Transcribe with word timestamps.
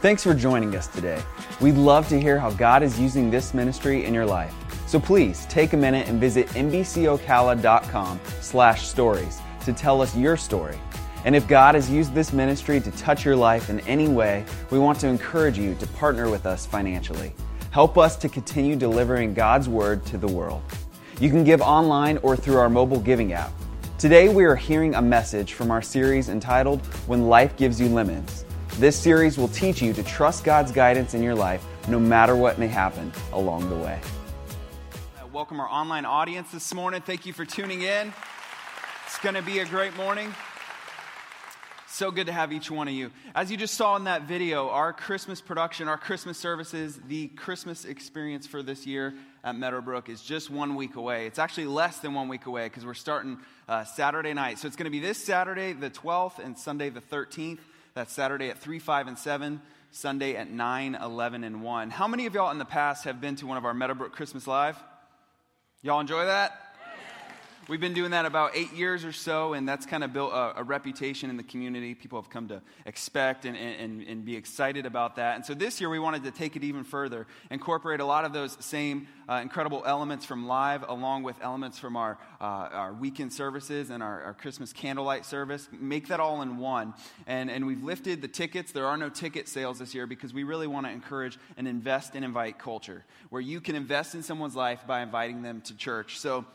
Thanks 0.00 0.22
for 0.22 0.32
joining 0.32 0.76
us 0.76 0.86
today. 0.86 1.20
We'd 1.60 1.74
love 1.74 2.08
to 2.10 2.20
hear 2.20 2.38
how 2.38 2.52
God 2.52 2.84
is 2.84 3.00
using 3.00 3.32
this 3.32 3.52
ministry 3.52 4.04
in 4.04 4.14
your 4.14 4.26
life. 4.26 4.54
So 4.86 5.00
please 5.00 5.44
take 5.46 5.72
a 5.72 5.76
minute 5.76 6.06
and 6.06 6.20
visit 6.20 6.46
mbcocala.com 6.50 8.20
slash 8.40 8.86
stories 8.86 9.40
to 9.64 9.72
tell 9.72 10.00
us 10.00 10.16
your 10.16 10.36
story. 10.36 10.78
And 11.24 11.34
if 11.34 11.48
God 11.48 11.74
has 11.74 11.90
used 11.90 12.14
this 12.14 12.32
ministry 12.32 12.78
to 12.78 12.92
touch 12.92 13.24
your 13.24 13.34
life 13.34 13.70
in 13.70 13.80
any 13.80 14.06
way, 14.06 14.44
we 14.70 14.78
want 14.78 15.00
to 15.00 15.08
encourage 15.08 15.58
you 15.58 15.74
to 15.74 15.86
partner 15.88 16.30
with 16.30 16.46
us 16.46 16.64
financially. 16.64 17.34
Help 17.72 17.98
us 17.98 18.14
to 18.18 18.28
continue 18.28 18.76
delivering 18.76 19.34
God's 19.34 19.68
word 19.68 20.06
to 20.06 20.16
the 20.16 20.28
world. 20.28 20.62
You 21.18 21.28
can 21.28 21.42
give 21.42 21.60
online 21.60 22.18
or 22.18 22.36
through 22.36 22.58
our 22.58 22.70
mobile 22.70 23.00
giving 23.00 23.32
app. 23.32 23.50
Today 23.98 24.28
we 24.32 24.44
are 24.44 24.54
hearing 24.54 24.94
a 24.94 25.02
message 25.02 25.54
from 25.54 25.72
our 25.72 25.82
series 25.82 26.28
entitled 26.28 26.86
When 27.08 27.26
Life 27.26 27.56
Gives 27.56 27.80
You 27.80 27.88
Lemons. 27.88 28.44
This 28.78 28.94
series 28.94 29.36
will 29.36 29.48
teach 29.48 29.82
you 29.82 29.92
to 29.92 30.04
trust 30.04 30.44
God's 30.44 30.70
guidance 30.70 31.12
in 31.12 31.20
your 31.20 31.34
life 31.34 31.66
no 31.88 31.98
matter 31.98 32.36
what 32.36 32.60
may 32.60 32.68
happen 32.68 33.10
along 33.32 33.68
the 33.70 33.74
way. 33.74 34.00
Welcome 35.32 35.58
our 35.58 35.68
online 35.68 36.04
audience 36.04 36.52
this 36.52 36.72
morning. 36.72 37.00
Thank 37.00 37.26
you 37.26 37.32
for 37.32 37.44
tuning 37.44 37.82
in. 37.82 38.12
It's 39.04 39.18
going 39.18 39.34
to 39.34 39.42
be 39.42 39.58
a 39.58 39.64
great 39.64 39.96
morning. 39.96 40.32
So 41.88 42.12
good 42.12 42.26
to 42.26 42.32
have 42.32 42.52
each 42.52 42.70
one 42.70 42.86
of 42.86 42.94
you. 42.94 43.10
As 43.34 43.50
you 43.50 43.56
just 43.56 43.74
saw 43.74 43.96
in 43.96 44.04
that 44.04 44.28
video, 44.28 44.68
our 44.68 44.92
Christmas 44.92 45.40
production, 45.40 45.88
our 45.88 45.98
Christmas 45.98 46.38
services, 46.38 47.00
the 47.08 47.26
Christmas 47.26 47.84
experience 47.84 48.46
for 48.46 48.62
this 48.62 48.86
year 48.86 49.12
at 49.42 49.56
Meadowbrook 49.56 50.08
is 50.08 50.22
just 50.22 50.50
one 50.50 50.76
week 50.76 50.94
away. 50.94 51.26
It's 51.26 51.40
actually 51.40 51.66
less 51.66 51.98
than 51.98 52.14
one 52.14 52.28
week 52.28 52.46
away 52.46 52.66
because 52.66 52.86
we're 52.86 52.94
starting 52.94 53.38
uh, 53.68 53.82
Saturday 53.82 54.34
night. 54.34 54.60
So 54.60 54.68
it's 54.68 54.76
going 54.76 54.84
to 54.84 54.90
be 54.90 55.00
this 55.00 55.18
Saturday, 55.18 55.72
the 55.72 55.90
12th, 55.90 56.38
and 56.38 56.56
Sunday, 56.56 56.90
the 56.90 57.00
13th. 57.00 57.58
That's 57.98 58.12
Saturday 58.12 58.48
at 58.48 58.58
3, 58.60 58.78
5, 58.78 59.08
and 59.08 59.18
7. 59.18 59.60
Sunday 59.90 60.36
at 60.36 60.48
9, 60.48 60.94
11, 60.94 61.42
and 61.42 61.64
1. 61.64 61.90
How 61.90 62.06
many 62.06 62.26
of 62.26 62.34
y'all 62.34 62.52
in 62.52 62.58
the 62.58 62.64
past 62.64 63.06
have 63.06 63.20
been 63.20 63.34
to 63.34 63.46
one 63.48 63.56
of 63.56 63.64
our 63.64 63.74
Meadowbrook 63.74 64.12
Christmas 64.12 64.46
Live? 64.46 64.76
Y'all 65.82 65.98
enjoy 65.98 66.24
that? 66.26 66.67
We've 67.68 67.78
been 67.78 67.92
doing 67.92 68.12
that 68.12 68.24
about 68.24 68.52
eight 68.54 68.72
years 68.72 69.04
or 69.04 69.12
so, 69.12 69.52
and 69.52 69.68
that's 69.68 69.84
kind 69.84 70.02
of 70.02 70.10
built 70.10 70.32
a, 70.32 70.60
a 70.60 70.62
reputation 70.62 71.28
in 71.28 71.36
the 71.36 71.42
community. 71.42 71.94
People 71.94 72.18
have 72.18 72.30
come 72.30 72.48
to 72.48 72.62
expect 72.86 73.44
and, 73.44 73.54
and, 73.54 74.00
and 74.04 74.24
be 74.24 74.36
excited 74.36 74.86
about 74.86 75.16
that. 75.16 75.36
And 75.36 75.44
so 75.44 75.52
this 75.52 75.78
year, 75.78 75.90
we 75.90 75.98
wanted 75.98 76.24
to 76.24 76.30
take 76.30 76.56
it 76.56 76.64
even 76.64 76.82
further, 76.82 77.26
incorporate 77.50 78.00
a 78.00 78.06
lot 78.06 78.24
of 78.24 78.32
those 78.32 78.56
same 78.64 79.06
uh, 79.28 79.40
incredible 79.42 79.82
elements 79.84 80.24
from 80.24 80.46
live, 80.46 80.82
along 80.88 81.24
with 81.24 81.36
elements 81.42 81.78
from 81.78 81.94
our, 81.94 82.16
uh, 82.40 82.44
our 82.72 82.94
weekend 82.94 83.34
services 83.34 83.90
and 83.90 84.02
our, 84.02 84.22
our, 84.22 84.32
Christmas 84.32 84.72
candlelight 84.72 85.26
service. 85.26 85.68
Make 85.70 86.08
that 86.08 86.20
all 86.20 86.40
in 86.40 86.56
one. 86.56 86.94
And, 87.26 87.50
and 87.50 87.66
we've 87.66 87.84
lifted 87.84 88.22
the 88.22 88.28
tickets. 88.28 88.72
There 88.72 88.86
are 88.86 88.96
no 88.96 89.10
ticket 89.10 89.46
sales 89.46 89.78
this 89.78 89.94
year 89.94 90.06
because 90.06 90.32
we 90.32 90.42
really 90.42 90.66
want 90.66 90.86
to 90.86 90.90
encourage 90.90 91.36
and 91.58 91.68
invest 91.68 92.14
and 92.14 92.24
invite 92.24 92.58
culture, 92.58 93.04
where 93.28 93.42
you 93.42 93.60
can 93.60 93.76
invest 93.76 94.14
in 94.14 94.22
someone's 94.22 94.56
life 94.56 94.86
by 94.86 95.02
inviting 95.02 95.42
them 95.42 95.60
to 95.60 95.76
church. 95.76 96.18
So 96.18 96.46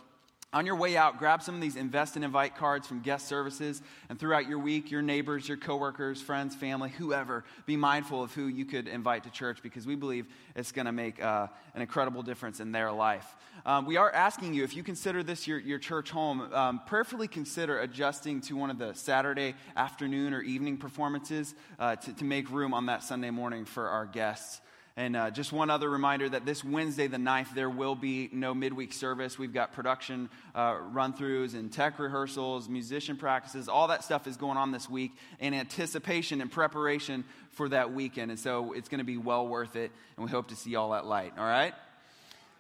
on 0.54 0.66
your 0.66 0.76
way 0.76 0.96
out, 0.96 1.18
grab 1.18 1.42
some 1.42 1.56
of 1.56 1.62
these 1.62 1.76
invest 1.76 2.16
and 2.16 2.24
invite 2.24 2.56
cards 2.56 2.88
from 2.88 3.02
guest 3.02 3.28
services, 3.28 3.82
and 4.10 4.20
throughout 4.20 4.48
your 4.48 4.60
week, 4.60 4.92
your 4.92 5.02
neighbors, 5.02 5.48
your 5.48 5.58
coworkers, 5.58 6.22
friends, 6.22 6.56
family, 6.56 6.90
whoever, 6.92 7.44
be 7.66 7.76
mindful 7.76 8.22
of 8.22 8.34
who 8.34 8.48
you 8.48 8.66
could 8.66 8.88
invite 8.88 9.24
to 9.24 9.30
church 9.32 9.64
because 9.64 9.88
we 9.88 9.96
believe 9.96 10.28
it's 10.56 10.72
going 10.72 10.86
to 10.86 10.92
make 10.92 11.22
uh, 11.22 11.48
an 11.74 11.82
incredible 11.82 12.22
difference 12.22 12.60
in 12.60 12.72
their 12.72 12.92
life. 12.92 13.36
Um, 13.66 13.86
we 13.86 13.98
are 13.98 14.12
asking 14.12 14.54
you, 14.54 14.64
if 14.64 14.76
you 14.76 14.84
consider 14.84 15.24
this 15.24 15.48
your, 15.48 15.60
your 15.60 15.80
church 15.80 16.12
home, 16.12 16.42
um, 16.54 16.82
prayerfully 16.86 17.28
consider 17.28 17.80
adjusting 17.80 18.42
to 18.42 18.56
one 18.56 18.70
of 18.70 18.78
the 18.78 18.94
Saturday 18.94 19.56
afternoon 19.76 20.34
or 20.34 20.42
evening 20.42 20.78
performances 20.78 21.56
uh, 21.80 21.96
to, 21.96 22.14
to 22.14 22.26
make 22.26 22.50
room 22.52 22.74
on 22.74 22.88
that 22.88 23.04
Sunday 23.04 23.30
morning 23.30 23.66
for 23.66 23.88
our 23.88 24.06
guests. 24.06 24.62
And 24.96 25.16
uh, 25.16 25.32
just 25.32 25.52
one 25.52 25.72
other 25.72 25.90
reminder 25.90 26.30
that 26.30 26.46
this 26.46 26.64
Wednesday, 26.64 27.08
the 27.08 27.18
9th, 27.18 27.56
there 27.56 27.70
will 27.70 27.96
be 27.96 28.30
no 28.32 28.54
midweek 28.54 28.94
service. 28.94 29.40
We've 29.40 29.54
got 29.54 29.74
production 29.74 30.30
uh, 30.54 30.78
run 30.92 31.14
throughs 31.14 31.56
and 31.56 31.74
tech 31.74 31.98
rehearsals, 31.98 32.70
musician 32.70 33.18
practices, 33.18 33.68
all 33.68 33.88
that 33.88 34.04
stuff 34.04 34.28
is 34.28 34.38
going 34.38 34.58
on 34.58 34.72
this 34.72 34.88
week 34.88 35.14
in 35.40 35.56
anticipation 35.56 36.42
and 36.42 36.52
preparation 36.52 37.24
for 37.50 37.70
that 37.70 37.92
weekend. 37.92 38.30
And 38.30 38.40
so 38.40 38.74
it's 38.74 38.88
going 38.88 39.00
to 39.00 39.04
be 39.04 39.18
well 39.18 39.48
worth 39.48 39.76
it. 39.76 39.92
And 40.16 40.26
we 40.26 40.32
hope 40.32 40.50
to 40.50 40.56
see 40.56 40.76
all 40.76 40.94
at 40.94 41.08
light. 41.08 41.34
All 41.40 41.46
right? 41.46 41.74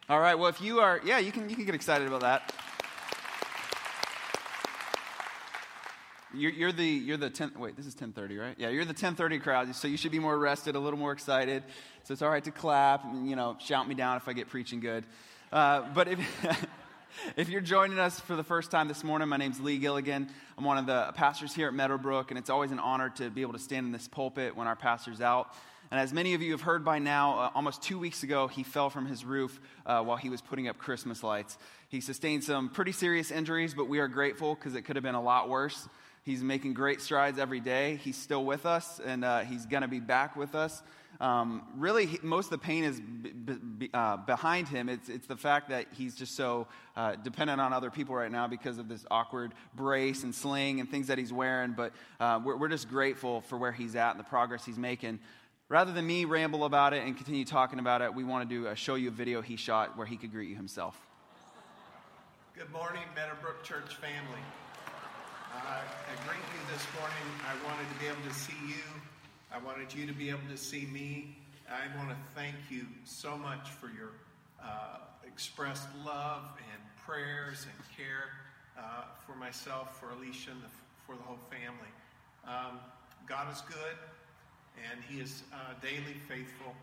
All 0.09 0.19
right. 0.19 0.34
Well, 0.34 0.50
if 0.50 0.59
you 0.59 0.79
are, 0.79 1.00
yeah, 1.06 1.19
you 1.19 1.31
can, 1.31 1.50
you 1.52 1.56
can 1.56 1.66
get 1.66 1.75
excited 1.75 2.08
about 2.08 2.22
that. 2.22 2.52
You're, 6.36 6.52
you're, 6.52 6.72
the 6.72 6.86
you're 6.86 7.18
the 7.18 7.30
10 7.30 7.52
wait 7.60 7.78
this 7.78 7.86
is 7.86 7.96
10:30 7.96 8.40
right? 8.40 8.56
Yeah 8.58 8.70
you're 8.70 8.86
the 8.86 8.94
10:30 8.94 9.42
crowd 9.42 9.76
so 9.76 9.88
you 9.88 9.98
should 9.98 10.12
be 10.12 10.20
more 10.20 10.38
rested 10.38 10.76
a 10.76 10.80
little 10.80 10.98
more 10.98 11.12
excited. 11.12 11.64
So 12.04 12.14
it's 12.14 12.22
all 12.22 12.30
right 12.30 12.44
to 12.44 12.52
clap 12.52 13.06
and 13.06 13.30
you 13.30 13.36
know 13.36 13.56
shout 13.60 13.88
me 13.88 13.94
down 13.94 14.18
if 14.18 14.28
I 14.28 14.34
get 14.34 14.50
preaching 14.50 14.80
good. 14.80 15.06
Uh, 15.52 15.84
but 15.94 16.08
if 16.08 16.20
if 17.38 17.50
you're 17.50 17.62
joining 17.62 18.00
us 18.00 18.20
for 18.20 18.36
the 18.36 18.44
first 18.44 18.72
time 18.72 18.88
this 18.88 19.04
morning 19.04 19.30
my 19.30 19.38
name's 19.38 19.60
Lee 19.60 19.78
Gilligan. 19.78 20.28
I'm 20.58 20.64
one 20.64 20.80
of 20.80 20.88
the 20.88 21.12
pastors 21.14 21.54
here 21.54 21.68
at 21.68 21.74
Meadowbrook 21.76 22.32
and 22.32 22.38
it's 22.38 22.50
always 22.50 22.72
an 22.72 22.80
honor 22.80 23.10
to 23.18 23.30
be 23.30 23.42
able 23.42 23.54
to 23.54 23.60
stand 23.60 23.86
in 23.86 23.92
this 23.92 24.08
pulpit 24.08 24.56
when 24.56 24.68
our 24.68 24.76
pastor's 24.76 25.22
out. 25.22 25.54
And 25.92 26.00
as 26.00 26.12
many 26.12 26.34
of 26.34 26.42
you 26.42 26.54
have 26.54 26.62
heard 26.62 26.84
by 26.84 26.98
now, 26.98 27.38
uh, 27.38 27.50
almost 27.54 27.84
two 27.84 28.00
weeks 28.00 28.24
ago, 28.24 28.48
he 28.48 28.64
fell 28.64 28.90
from 28.90 29.06
his 29.06 29.24
roof 29.24 29.60
uh, 29.86 30.02
while 30.02 30.18
he 30.18 30.30
was 30.30 30.42
putting 30.42 30.68
up 30.68 30.80
Christmas 30.80 31.22
lights. 31.22 31.56
He 31.88 32.02
sustained 32.02 32.44
some 32.44 32.70
pretty 32.70 32.94
serious 32.94 33.30
injuries, 33.30 33.76
but 33.76 33.88
we 33.88 34.00
are 34.00 34.08
grateful 34.08 34.56
because 34.56 34.74
it 34.74 34.82
could 34.84 34.96
have 34.96 35.04
been 35.04 35.14
a 35.14 35.22
lot 35.22 35.50
worse. 35.50 35.88
He's 36.23 36.41
making 36.41 36.73
great 36.73 37.01
strides 37.01 37.38
every 37.38 37.59
day. 37.59 38.00
He's 38.01 38.16
still 38.16 38.45
with 38.45 38.66
us, 38.66 39.01
and 39.03 39.25
uh, 39.25 39.41
he's 39.41 39.66
going 39.66 39.81
to 39.81 39.89
be 39.89 40.00
back 40.00 40.38
with 40.38 40.56
us. 40.56 40.81
Um, 41.19 41.63
really, 41.75 42.06
he, 42.06 42.19
most 42.23 42.45
of 42.45 42.51
the 42.51 42.57
pain 42.59 42.85
is 42.85 43.00
b- 43.00 43.31
b- 43.78 43.89
uh, 43.94 44.17
behind 44.17 44.69
him. 44.69 44.88
It's, 44.88 45.09
it's 45.09 45.28
the 45.28 45.35
fact 45.35 45.69
that 45.69 45.88
he's 45.91 46.16
just 46.16 46.35
so 46.35 46.67
uh, 46.95 47.16
dependent 47.16 47.59
on 47.59 47.73
other 47.73 47.91
people 47.91 48.16
right 48.16 48.31
now 48.31 48.47
because 48.47 48.78
of 48.78 48.88
this 48.88 49.06
awkward 49.11 49.53
brace 49.75 50.23
and 50.23 50.34
sling 50.34 50.79
and 50.79 50.89
things 50.89 51.07
that 51.07 51.17
he's 51.17 51.34
wearing. 51.34 51.73
But 51.73 51.91
uh, 52.22 52.40
we're, 52.44 52.55
we're 52.55 52.69
just 52.69 52.90
grateful 52.90 53.41
for 53.41 53.57
where 53.57 53.73
he's 53.73 53.95
at 53.95 54.11
and 54.11 54.19
the 54.19 54.23
progress 54.23 54.66
he's 54.66 54.79
making. 54.79 55.19
Rather 55.69 55.91
than 55.91 56.07
me 56.07 56.25
ramble 56.25 56.63
about 56.63 56.94
it 56.94 57.03
and 57.03 57.16
continue 57.17 57.45
talking 57.45 57.79
about 57.79 58.01
it, 58.01 58.13
we 58.13 58.23
want 58.23 58.47
to 58.47 58.55
do 58.55 58.67
a 58.67 58.75
show 58.75 58.95
you 58.95 59.09
a 59.09 59.11
video 59.11 59.41
he 59.41 59.55
shot 59.55 59.97
where 59.97 60.07
he 60.07 60.17
could 60.17 60.31
greet 60.31 60.50
you 60.50 60.55
himself. 60.55 60.97
Good 62.55 62.72
morning, 62.72 63.03
Meadowbrook 63.16 63.63
Church 63.63 63.95
family. 63.95 64.40
Uh, 65.56 65.81
you 66.25 66.74
this 66.74 66.86
morning. 66.97 67.28
I 67.46 67.53
wanted 67.69 67.86
to 67.94 68.00
be 68.00 68.08
able 68.08 68.28
to 68.28 68.34
see 68.34 68.58
you. 68.68 68.81
I 69.53 69.59
wanted 69.59 69.94
you 69.94 70.08
to 70.08 70.14
be 70.14 70.30
able 70.30 70.50
to 70.50 70.58
see 70.58 70.88
me. 70.88 71.38
I 71.69 71.96
want 71.96 72.09
to 72.09 72.16
thank 72.34 72.56
you 72.72 72.88
so 73.03 73.38
much 73.38 73.69
for 73.69 73.88
your 73.88 74.18
uh, 74.59 74.97
expressed 75.28 75.88
love 76.03 76.41
and 76.58 76.81
prayers 77.06 77.68
and 77.69 77.78
care 77.96 78.34
uh, 78.80 79.03
for 79.28 79.36
myself, 79.36 80.00
for 80.00 80.09
Alicia, 80.09 80.52
and 80.52 80.62
the, 80.64 80.69
for 81.06 81.16
the 81.16 81.22
whole 81.22 81.40
family. 81.52 81.94
Um, 82.47 82.80
God 83.28 83.53
is 83.53 83.62
good, 83.62 83.97
and 84.90 85.03
He 85.08 85.22
is 85.22 85.44
uh, 85.53 85.78
daily 85.84 86.18
faithful. 86.28 86.74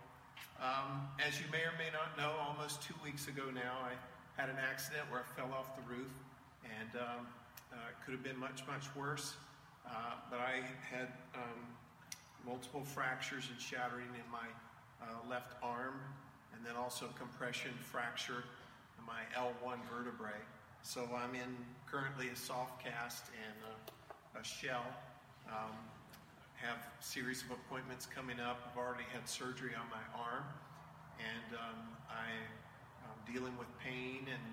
Um, 0.63 1.09
as 1.27 1.41
you 1.41 1.47
may 1.51 1.67
or 1.67 1.75
may 1.77 1.91
not 1.91 2.17
know, 2.17 2.39
almost 2.39 2.83
two 2.83 2.95
weeks 3.03 3.27
ago 3.27 3.51
now, 3.53 3.83
I 3.83 3.99
had 4.41 4.49
an 4.49 4.63
accident 4.71 5.11
where 5.11 5.21
I 5.27 5.41
fell 5.41 5.51
off 5.59 5.75
the 5.75 5.83
roof, 5.93 6.13
and 6.63 7.03
um, 7.03 7.27
uh, 7.73 7.77
could 8.05 8.13
have 8.15 8.23
been 8.23 8.39
much, 8.39 8.67
much 8.67 8.95
worse. 8.97 9.35
Uh, 9.87 10.15
but 10.31 10.39
I 10.39 10.63
had 10.89 11.09
um, 11.35 11.61
multiple 12.47 12.85
fractures 12.85 13.49
and 13.51 13.61
shattering 13.61 14.09
in 14.15 14.31
my 14.31 14.47
uh, 15.03 15.29
left 15.29 15.55
arm, 15.63 15.95
and 16.55 16.65
then 16.65 16.77
also 16.77 17.07
compression 17.19 17.73
fracture 17.81 18.45
in 18.99 19.07
my 19.07 19.23
L1 19.37 19.79
vertebrae. 19.91 20.41
So 20.83 21.09
I'm 21.15 21.35
in 21.35 21.57
currently 21.87 22.29
a 22.29 22.37
soft 22.37 22.83
cast 22.85 23.25
and 23.35 23.57
a, 23.67 24.41
a 24.41 24.45
shell. 24.45 24.87
Um, 25.49 25.75
have 26.57 26.79
series 27.01 27.43
of 27.43 27.53
appointments 27.53 28.05
coming 28.07 28.39
up. 28.39 28.61
I've 28.71 28.79
already 28.79 29.09
had 29.13 29.27
surgery 29.27 29.73
on 29.75 29.89
my 29.89 30.05
arm, 30.13 30.45
and 31.19 31.57
um, 31.57 31.81
I, 32.09 32.29
am 33.09 33.33
dealing 33.33 33.57
with 33.57 33.69
pain 33.79 34.29
and 34.29 34.45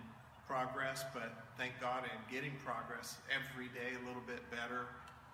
progress, 0.48 1.04
but 1.14 1.30
thank 1.58 1.74
God 1.82 2.04
I'm 2.08 2.24
getting 2.32 2.54
progress 2.64 3.18
every 3.28 3.68
day 3.76 4.00
a 4.00 4.08
little 4.08 4.24
bit 4.26 4.40
better. 4.50 4.88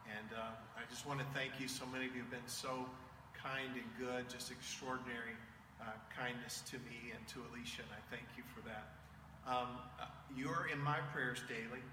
And 0.09 0.27
uh, 0.33 0.57
I 0.75 0.81
just 0.89 1.05
want 1.05 1.19
to 1.19 1.25
thank 1.37 1.61
you. 1.61 1.67
So 1.67 1.85
many 1.85 2.07
of 2.09 2.15
you 2.15 2.21
have 2.25 2.31
been 2.31 2.49
so 2.49 2.89
kind 3.37 3.69
and 3.77 3.85
good, 4.01 4.27
just 4.27 4.51
extraordinary 4.51 5.37
uh, 5.79 5.93
kindness 6.17 6.63
to 6.71 6.77
me 6.89 7.13
and 7.13 7.21
to 7.27 7.39
Alicia, 7.51 7.85
and 7.85 7.91
I 7.93 8.01
thank 8.09 8.25
you 8.35 8.43
for 8.55 8.65
that. 8.67 8.97
Um, 9.45 9.77
uh, 9.99 10.05
you're 10.35 10.67
in 10.71 10.79
my 10.79 10.97
prayers 11.13 11.39
daily. 11.47 11.83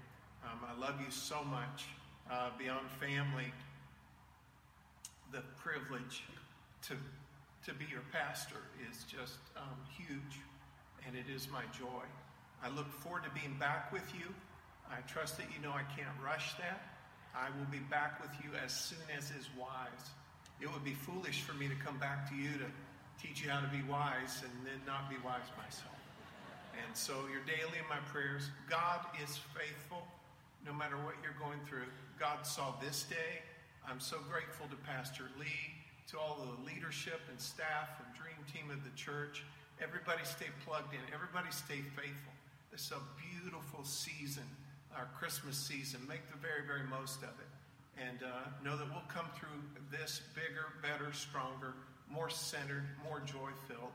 Um, 0.43 0.59
I 0.65 0.79
love 0.79 0.95
you 0.99 1.11
so 1.11 1.43
much. 1.43 1.85
Uh, 2.29 2.49
beyond 2.57 2.89
family, 2.99 3.51
the 5.31 5.41
privilege 5.57 6.23
to, 6.87 6.95
to 7.65 7.73
be 7.77 7.85
your 7.91 8.03
pastor 8.11 8.63
is 8.89 9.03
just 9.03 9.39
um, 9.57 9.77
huge, 9.97 10.39
and 11.05 11.15
it 11.15 11.25
is 11.33 11.47
my 11.51 11.63
joy. 11.77 12.07
I 12.63 12.69
look 12.69 12.91
forward 13.01 13.23
to 13.23 13.31
being 13.31 13.55
back 13.59 13.91
with 13.91 14.05
you. 14.13 14.25
I 14.89 15.01
trust 15.07 15.37
that 15.37 15.47
you 15.55 15.61
know 15.61 15.71
I 15.71 15.83
can't 15.95 16.13
rush 16.23 16.53
that. 16.55 16.81
I 17.33 17.47
will 17.57 17.69
be 17.71 17.79
back 17.89 18.21
with 18.21 18.31
you 18.43 18.51
as 18.63 18.71
soon 18.71 19.03
as 19.17 19.31
is 19.31 19.47
wise. 19.57 20.11
it 20.59 20.71
would 20.71 20.83
be 20.83 20.93
foolish 20.93 21.41
for 21.41 21.53
me 21.55 21.67
to 21.67 21.75
come 21.75 21.97
back 21.97 22.29
to 22.29 22.35
you 22.35 22.51
to 22.59 22.69
teach 23.17 23.41
you 23.41 23.49
how 23.49 23.61
to 23.61 23.71
be 23.71 23.81
wise 23.89 24.43
and 24.43 24.53
then 24.65 24.77
not 24.85 25.09
be 25.09 25.15
wise 25.23 25.49
myself. 25.57 25.95
And 26.75 26.95
so 26.95 27.25
you're 27.31 27.45
daily 27.47 27.79
in 27.79 27.87
my 27.89 27.99
prayers. 28.11 28.49
God 28.69 28.99
is 29.23 29.39
faithful 29.57 30.05
no 30.65 30.73
matter 30.73 30.97
what 30.97 31.15
you're 31.23 31.37
going 31.39 31.59
through. 31.65 31.89
God 32.19 32.45
saw 32.45 32.75
this 32.81 33.03
day. 33.09 33.41
I'm 33.87 33.99
so 33.99 34.17
grateful 34.29 34.67
to 34.69 34.77
Pastor 34.85 35.25
Lee, 35.39 35.73
to 36.13 36.19
all 36.19 36.37
the 36.37 36.53
leadership 36.65 37.21
and 37.29 37.39
staff 37.39 37.97
and 37.97 38.07
dream 38.13 38.37
team 38.53 38.69
of 38.69 38.83
the 38.83 38.93
church. 38.95 39.43
Everybody 39.81 40.21
stay 40.23 40.53
plugged 40.65 40.93
in. 40.93 41.01
Everybody 41.09 41.49
stay 41.49 41.81
faithful. 41.97 42.33
Is 42.73 42.93
a 42.95 43.03
beautiful 43.19 43.83
season, 43.83 44.47
our 44.95 45.09
Christmas 45.19 45.57
season. 45.57 45.99
Make 46.07 46.23
the 46.31 46.37
very, 46.37 46.65
very 46.65 46.87
most 46.87 47.19
of 47.19 47.35
it. 47.35 47.51
And 47.99 48.23
uh, 48.23 48.47
know 48.63 48.77
that 48.77 48.87
we'll 48.87 49.03
come 49.11 49.27
through 49.35 49.59
this 49.91 50.21
bigger, 50.33 50.71
better, 50.81 51.11
stronger, 51.11 51.75
more 52.09 52.29
centered, 52.29 52.87
more 53.03 53.19
joy 53.19 53.51
filled, 53.67 53.91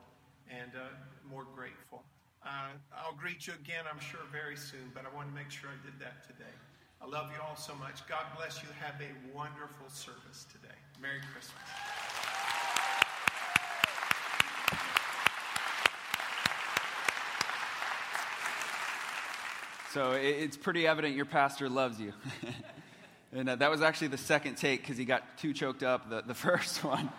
and 0.53 0.71
uh, 0.77 0.93
more 1.31 1.47
grateful. 1.57 2.05
Uh, 2.45 2.77
I'll 2.93 3.17
greet 3.17 3.47
you 3.47 3.55
again, 3.65 3.85
I'm 3.91 3.99
sure, 3.99 4.21
very 4.31 4.57
soon, 4.57 4.93
but 4.93 5.05
I 5.11 5.17
want 5.17 5.29
to 5.31 5.35
make 5.35 5.51
sure 5.51 5.71
I 5.73 5.81
did 5.81 5.99
that 5.99 6.29
today. 6.29 6.53
I 7.01 7.07
love 7.09 7.33
you 7.33 7.41
all 7.41 7.57
so 7.57 7.75
much. 7.77 8.07
God 8.07 8.29
bless 8.37 8.63
you. 8.63 8.69
Have 8.79 9.01
a 9.01 9.09
wonderful 9.35 9.89
service 9.89 10.45
today. 10.53 10.77
Merry 11.01 11.25
Christmas. 11.33 11.65
So 19.93 20.13
it's 20.13 20.57
pretty 20.57 20.87
evident 20.87 21.15
your 21.15 21.25
pastor 21.25 21.69
loves 21.69 22.01
you. 22.01 22.13
and 23.33 23.49
uh, 23.49 23.57
that 23.57 23.71
was 23.71 23.83
actually 23.83 24.09
the 24.09 24.19
second 24.19 24.57
take 24.57 24.81
because 24.83 24.97
he 24.97 25.05
got 25.05 25.39
too 25.39 25.53
choked 25.53 25.83
up 25.83 26.11
the, 26.11 26.23
the 26.23 26.35
first 26.47 26.85
one. 26.85 27.11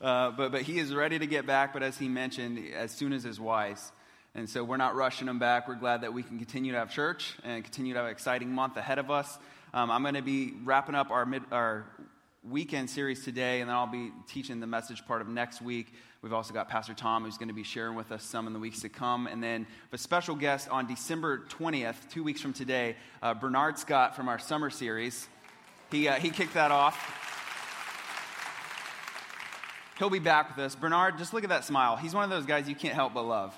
Uh, 0.00 0.32
but, 0.32 0.50
but 0.50 0.62
he 0.62 0.80
is 0.80 0.92
ready 0.92 1.16
to 1.16 1.28
get 1.28 1.46
back, 1.46 1.72
but 1.72 1.80
as 1.80 1.96
he 1.96 2.08
mentioned, 2.08 2.58
as 2.74 2.90
soon 2.90 3.12
as 3.12 3.24
is 3.24 3.38
wise. 3.38 3.92
And 4.34 4.50
so 4.50 4.64
we're 4.64 4.76
not 4.76 4.96
rushing 4.96 5.28
him 5.28 5.38
back. 5.38 5.68
We're 5.68 5.76
glad 5.76 6.00
that 6.00 6.12
we 6.12 6.24
can 6.24 6.38
continue 6.38 6.72
to 6.72 6.78
have 6.78 6.90
church 6.90 7.36
and 7.44 7.62
continue 7.62 7.92
to 7.92 8.00
have 8.00 8.06
an 8.06 8.10
exciting 8.10 8.50
month 8.50 8.76
ahead 8.76 8.98
of 8.98 9.12
us. 9.12 9.38
Um, 9.72 9.92
I'm 9.92 10.02
going 10.02 10.14
to 10.14 10.20
be 10.20 10.54
wrapping 10.64 10.96
up 10.96 11.12
our, 11.12 11.24
mid, 11.24 11.42
our 11.52 11.84
weekend 12.48 12.90
series 12.90 13.24
today, 13.24 13.60
and 13.60 13.70
then 13.70 13.76
I'll 13.76 13.86
be 13.86 14.10
teaching 14.26 14.58
the 14.58 14.66
message 14.66 15.06
part 15.06 15.20
of 15.20 15.28
next 15.28 15.62
week. 15.62 15.94
We've 16.22 16.32
also 16.32 16.52
got 16.52 16.68
Pastor 16.68 16.94
Tom, 16.94 17.24
who's 17.24 17.38
going 17.38 17.48
to 17.48 17.54
be 17.54 17.62
sharing 17.62 17.94
with 17.94 18.10
us 18.10 18.24
some 18.24 18.46
in 18.46 18.52
the 18.52 18.58
weeks 18.58 18.80
to 18.80 18.88
come. 18.88 19.26
And 19.26 19.42
then 19.42 19.66
a 19.92 19.98
special 19.98 20.34
guest 20.34 20.68
on 20.68 20.86
December 20.86 21.44
20th, 21.48 22.10
two 22.10 22.24
weeks 22.24 22.40
from 22.40 22.52
today, 22.52 22.96
uh, 23.22 23.34
Bernard 23.34 23.78
Scott 23.78 24.16
from 24.16 24.28
our 24.28 24.38
summer 24.38 24.70
series. 24.70 25.28
He, 25.90 26.08
uh, 26.08 26.14
he 26.14 26.30
kicked 26.30 26.54
that 26.54 26.70
off. 26.70 26.96
He'll 29.98 30.10
be 30.10 30.18
back 30.18 30.56
with 30.56 30.64
us. 30.64 30.74
Bernard, 30.74 31.18
just 31.18 31.32
look 31.32 31.44
at 31.44 31.50
that 31.50 31.64
smile. 31.64 31.96
He's 31.96 32.14
one 32.14 32.24
of 32.24 32.30
those 32.30 32.46
guys 32.46 32.68
you 32.68 32.74
can't 32.74 32.94
help 32.94 33.14
but 33.14 33.24
love. 33.24 33.56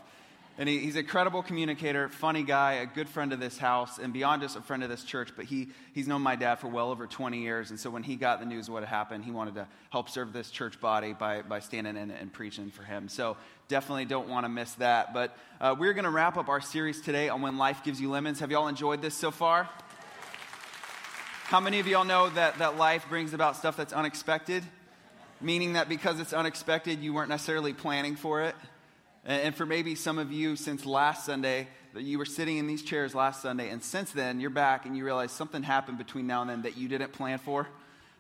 And 0.57 0.69
he, 0.69 0.79
he's 0.79 0.95
a 0.95 1.03
credible 1.03 1.43
communicator, 1.43 2.09
funny 2.09 2.45
guy, 2.45 2.75
a 2.75 2.87
good 2.87 3.09
friend 3.09 3.33
of 3.33 3.41
this 3.41 3.59
house, 3.59 3.99
and 3.99 4.13
beyond 4.13 4.43
just 4.43 4.57
a 4.57 4.61
friend 4.61 4.85
of 4.85 4.89
this 4.89 5.03
church. 5.03 5.31
But 5.35 5.47
he, 5.47 5.71
he's 5.95 6.07
known 6.07 6.23
my 6.23 6.37
dad 6.37 6.57
for 6.57 6.69
well 6.69 6.91
over 6.91 7.09
20 7.09 7.43
years. 7.43 7.71
And 7.71 7.81
so 7.81 7.91
when 7.91 8.05
he 8.05 8.15
got 8.15 8.39
the 8.39 8.47
news 8.47 8.69
of 8.69 8.75
what 8.75 8.85
had 8.85 8.89
happened, 8.89 9.25
he 9.25 9.33
wanted 9.33 9.57
to 9.57 9.67
help 9.91 10.09
serve 10.09 10.33
this 10.33 10.51
church 10.51 10.81
body 10.81 11.13
by, 11.13 11.43
by 11.43 11.59
standing 11.59 11.97
in 11.97 12.13
and 12.13 12.33
preaching 12.33 12.71
for 12.71 12.85
him. 12.85 13.09
So 13.09 13.37
definitely 13.67 14.05
don't 14.05 14.29
want 14.29 14.45
to 14.45 14.49
miss 14.49 14.73
that. 14.75 15.13
But 15.13 15.37
uh, 15.61 15.75
we're 15.77 15.93
going 15.93 16.05
to 16.05 16.11
wrap 16.11 16.37
up 16.37 16.49
our 16.49 16.61
series 16.61 17.01
today 17.01 17.29
on 17.29 17.43
When 17.43 17.59
Life 17.59 17.83
Gives 17.83 18.01
You 18.01 18.11
Lemons. 18.11 18.39
Have 18.39 18.53
y'all 18.53 18.69
enjoyed 18.69 19.03
this 19.03 19.15
so 19.15 19.33
far? 19.33 19.69
How 21.45 21.61
many 21.61 21.81
of 21.81 21.89
y'all 21.89 22.05
know 22.05 22.31
that, 22.31 22.59
that 22.59 22.79
life 22.79 23.07
brings 23.09 23.35
about 23.35 23.57
stuff 23.57 23.77
that's 23.77 23.93
unexpected? 23.93 24.63
meaning 25.41 25.75
that 25.75 25.89
because 25.89 26.21
it's 26.21 26.33
unexpected, 26.33 27.01
you 27.01 27.13
weren't 27.13 27.29
necessarily 27.29 27.73
planning 27.73 28.17
for 28.17 28.43
it. 28.43 28.55
And 29.27 29.55
for 29.55 29.65
maybe 29.65 29.95
some 29.95 30.19
of 30.19 30.33
you, 30.33 30.55
since 30.55 30.85
last 30.85 31.25
Sunday, 31.25 31.69
that 31.95 32.03
you 32.03 32.19
were 32.19 32.27
sitting 32.27 32.59
in 32.59 32.67
these 32.67 32.83
chairs 32.83 33.15
last 33.15 33.41
Sunday, 33.41 33.71
and 33.71 33.83
since 33.83 34.13
then 34.13 34.39
you're 34.39 34.51
back 34.51 34.85
and 34.85 34.97
you 34.97 35.05
realize 35.05 35.33
something 35.33 35.63
happened 35.63 35.97
between 35.97 36.27
now 36.27 36.43
and 36.43 36.51
then 36.51 36.63
that 36.63 36.77
you 36.77 36.89
didn't 36.89 37.13
plan 37.13 37.39
for. 37.39 37.67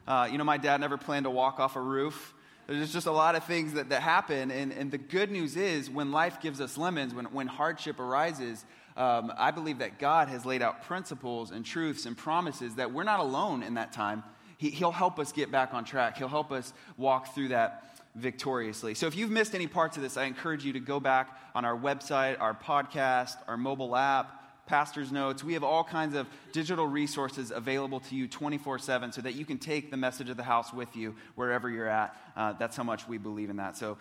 Uh, 0.06 0.28
you 0.30 0.38
know, 0.38 0.44
my 0.44 0.56
dad 0.56 0.80
never 0.80 0.96
planned 0.96 1.24
to 1.24 1.30
walk 1.30 1.60
off 1.60 1.76
a 1.76 1.80
roof. 1.80 2.32
There's 2.66 2.92
just 2.92 3.06
a 3.06 3.12
lot 3.12 3.34
of 3.34 3.44
things 3.44 3.74
that, 3.74 3.90
that 3.90 4.00
happen. 4.00 4.50
And, 4.50 4.72
and 4.72 4.90
the 4.90 4.98
good 4.98 5.30
news 5.30 5.56
is, 5.56 5.90
when 5.90 6.10
life 6.10 6.40
gives 6.40 6.60
us 6.60 6.78
lemons, 6.78 7.12
when, 7.12 7.26
when 7.26 7.46
hardship 7.46 8.00
arises, 8.00 8.64
um, 8.96 9.32
I 9.36 9.50
believe 9.50 9.78
that 9.78 9.98
God 9.98 10.28
has 10.28 10.46
laid 10.46 10.62
out 10.62 10.84
principles 10.84 11.50
and 11.50 11.66
truths 11.66 12.06
and 12.06 12.16
promises 12.16 12.76
that 12.76 12.92
we're 12.92 13.04
not 13.04 13.20
alone 13.20 13.62
in 13.62 13.74
that 13.74 13.92
time 13.92 14.22
he, 14.64 14.70
he'll 14.70 14.92
help 14.92 15.18
us 15.18 15.30
get 15.30 15.50
back 15.50 15.74
on 15.74 15.84
track. 15.84 16.16
He'll 16.16 16.26
help 16.26 16.50
us 16.50 16.72
walk 16.96 17.34
through 17.34 17.48
that 17.48 18.00
victoriously. 18.14 18.94
So 18.94 19.06
if 19.06 19.14
you've 19.14 19.30
missed 19.30 19.54
any 19.54 19.66
parts 19.66 19.98
of 19.98 20.02
this, 20.02 20.16
I 20.16 20.24
encourage 20.24 20.64
you 20.64 20.72
to 20.72 20.80
go 20.80 20.98
back 21.00 21.38
on 21.54 21.66
our 21.66 21.76
website, 21.76 22.40
our 22.40 22.54
podcast, 22.54 23.36
our 23.46 23.58
mobile 23.58 23.94
app, 23.94 24.66
pastor's 24.66 25.12
notes. 25.12 25.44
We 25.44 25.52
have 25.52 25.64
all 25.64 25.84
kinds 25.84 26.14
of 26.14 26.26
digital 26.52 26.86
resources 26.86 27.50
available 27.50 28.00
to 28.00 28.14
you 28.14 28.26
24 28.26 28.78
7 28.78 29.12
so 29.12 29.20
that 29.20 29.34
you 29.34 29.44
can 29.44 29.58
take 29.58 29.90
the 29.90 29.98
message 29.98 30.30
of 30.30 30.38
the 30.38 30.42
house 30.42 30.72
with 30.72 30.96
you 30.96 31.14
wherever 31.34 31.68
you're 31.68 31.88
at. 31.88 32.16
Uh, 32.34 32.54
that's 32.54 32.74
how 32.74 32.84
much 32.84 33.06
we 33.06 33.18
believe 33.18 33.50
in 33.50 33.56
that. 33.56 33.76
So 33.76 33.98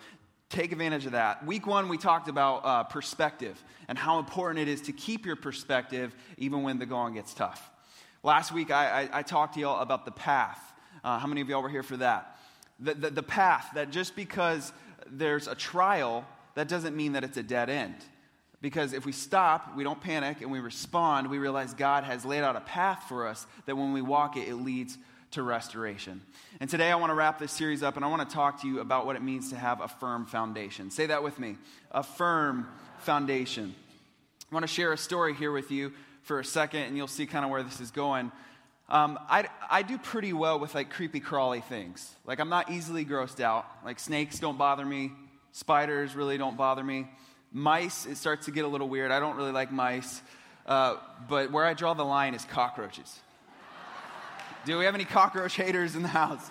take 0.48 0.72
advantage 0.72 1.04
of 1.04 1.12
that. 1.12 1.44
Week 1.44 1.66
one, 1.66 1.90
we 1.90 1.98
talked 1.98 2.28
about 2.28 2.64
uh, 2.64 2.84
perspective 2.84 3.62
and 3.88 3.98
how 3.98 4.18
important 4.18 4.66
it 4.66 4.68
is 4.68 4.80
to 4.82 4.92
keep 4.92 5.26
your 5.26 5.36
perspective 5.36 6.16
even 6.38 6.62
when 6.62 6.78
the 6.78 6.86
going 6.86 7.14
gets 7.14 7.34
tough. 7.34 7.70
Last 8.24 8.52
week, 8.52 8.70
I, 8.70 9.02
I, 9.02 9.18
I 9.18 9.22
talked 9.22 9.54
to 9.54 9.60
y'all 9.60 9.82
about 9.82 10.06
the 10.06 10.10
path. 10.10 10.58
Uh, 11.04 11.18
how 11.18 11.26
many 11.26 11.42
of 11.42 11.48
y'all 11.50 11.62
were 11.62 11.68
here 11.68 11.82
for 11.82 11.98
that? 11.98 12.38
The, 12.80 12.94
the, 12.94 13.10
the 13.10 13.22
path, 13.22 13.68
that 13.74 13.90
just 13.90 14.16
because 14.16 14.72
there's 15.06 15.46
a 15.46 15.54
trial, 15.54 16.24
that 16.54 16.66
doesn't 16.66 16.96
mean 16.96 17.12
that 17.12 17.22
it's 17.22 17.36
a 17.36 17.42
dead 17.42 17.68
end. 17.68 17.96
Because 18.62 18.94
if 18.94 19.04
we 19.04 19.12
stop, 19.12 19.76
we 19.76 19.84
don't 19.84 20.00
panic, 20.00 20.40
and 20.40 20.50
we 20.50 20.60
respond, 20.60 21.28
we 21.28 21.36
realize 21.36 21.74
God 21.74 22.04
has 22.04 22.24
laid 22.24 22.42
out 22.42 22.56
a 22.56 22.62
path 22.62 23.04
for 23.10 23.28
us 23.28 23.46
that 23.66 23.76
when 23.76 23.92
we 23.92 24.00
walk 24.00 24.38
it, 24.38 24.48
it 24.48 24.54
leads 24.54 24.96
to 25.32 25.42
restoration. 25.42 26.22
And 26.60 26.70
today 26.70 26.90
I 26.90 26.96
want 26.96 27.10
to 27.10 27.14
wrap 27.14 27.38
this 27.38 27.52
series 27.52 27.82
up 27.82 27.96
and 27.96 28.04
I 28.06 28.08
want 28.08 28.26
to 28.26 28.34
talk 28.34 28.62
to 28.62 28.68
you 28.68 28.80
about 28.80 29.04
what 29.04 29.16
it 29.16 29.22
means 29.22 29.50
to 29.50 29.56
have 29.56 29.82
a 29.82 29.88
firm 29.88 30.24
foundation. 30.24 30.90
Say 30.90 31.06
that 31.06 31.22
with 31.22 31.38
me 31.38 31.58
a 31.90 32.02
firm 32.02 32.68
foundation. 33.00 33.74
I 34.50 34.54
want 34.54 34.62
to 34.62 34.72
share 34.72 34.92
a 34.92 34.96
story 34.96 35.34
here 35.34 35.50
with 35.52 35.70
you 35.72 35.92
for 36.24 36.40
a 36.40 36.44
second, 36.44 36.82
and 36.82 36.96
you'll 36.96 37.06
see 37.06 37.26
kind 37.26 37.44
of 37.44 37.50
where 37.50 37.62
this 37.62 37.80
is 37.80 37.90
going. 37.90 38.32
Um, 38.88 39.18
I, 39.28 39.48
I 39.70 39.82
do 39.82 39.96
pretty 39.96 40.32
well 40.32 40.58
with 40.58 40.74
like 40.74 40.90
creepy 40.90 41.20
crawly 41.20 41.60
things. 41.60 42.14
Like 42.26 42.40
I'm 42.40 42.48
not 42.48 42.70
easily 42.70 43.04
grossed 43.04 43.40
out. 43.40 43.66
Like 43.84 43.98
snakes 43.98 44.38
don't 44.38 44.58
bother 44.58 44.84
me. 44.84 45.12
Spiders 45.52 46.14
really 46.14 46.36
don't 46.36 46.56
bother 46.56 46.82
me. 46.82 47.06
Mice, 47.52 48.04
it 48.06 48.16
starts 48.16 48.46
to 48.46 48.50
get 48.50 48.64
a 48.64 48.68
little 48.68 48.88
weird. 48.88 49.10
I 49.10 49.20
don't 49.20 49.36
really 49.36 49.52
like 49.52 49.70
mice. 49.70 50.20
Uh, 50.66 50.96
but 51.28 51.52
where 51.52 51.64
I 51.64 51.74
draw 51.74 51.94
the 51.94 52.04
line 52.04 52.34
is 52.34 52.44
cockroaches. 52.46 53.20
Do 54.66 54.78
we 54.78 54.86
have 54.86 54.94
any 54.94 55.04
cockroach 55.04 55.54
haters 55.54 55.94
in 55.94 56.02
the 56.02 56.08
house? 56.08 56.50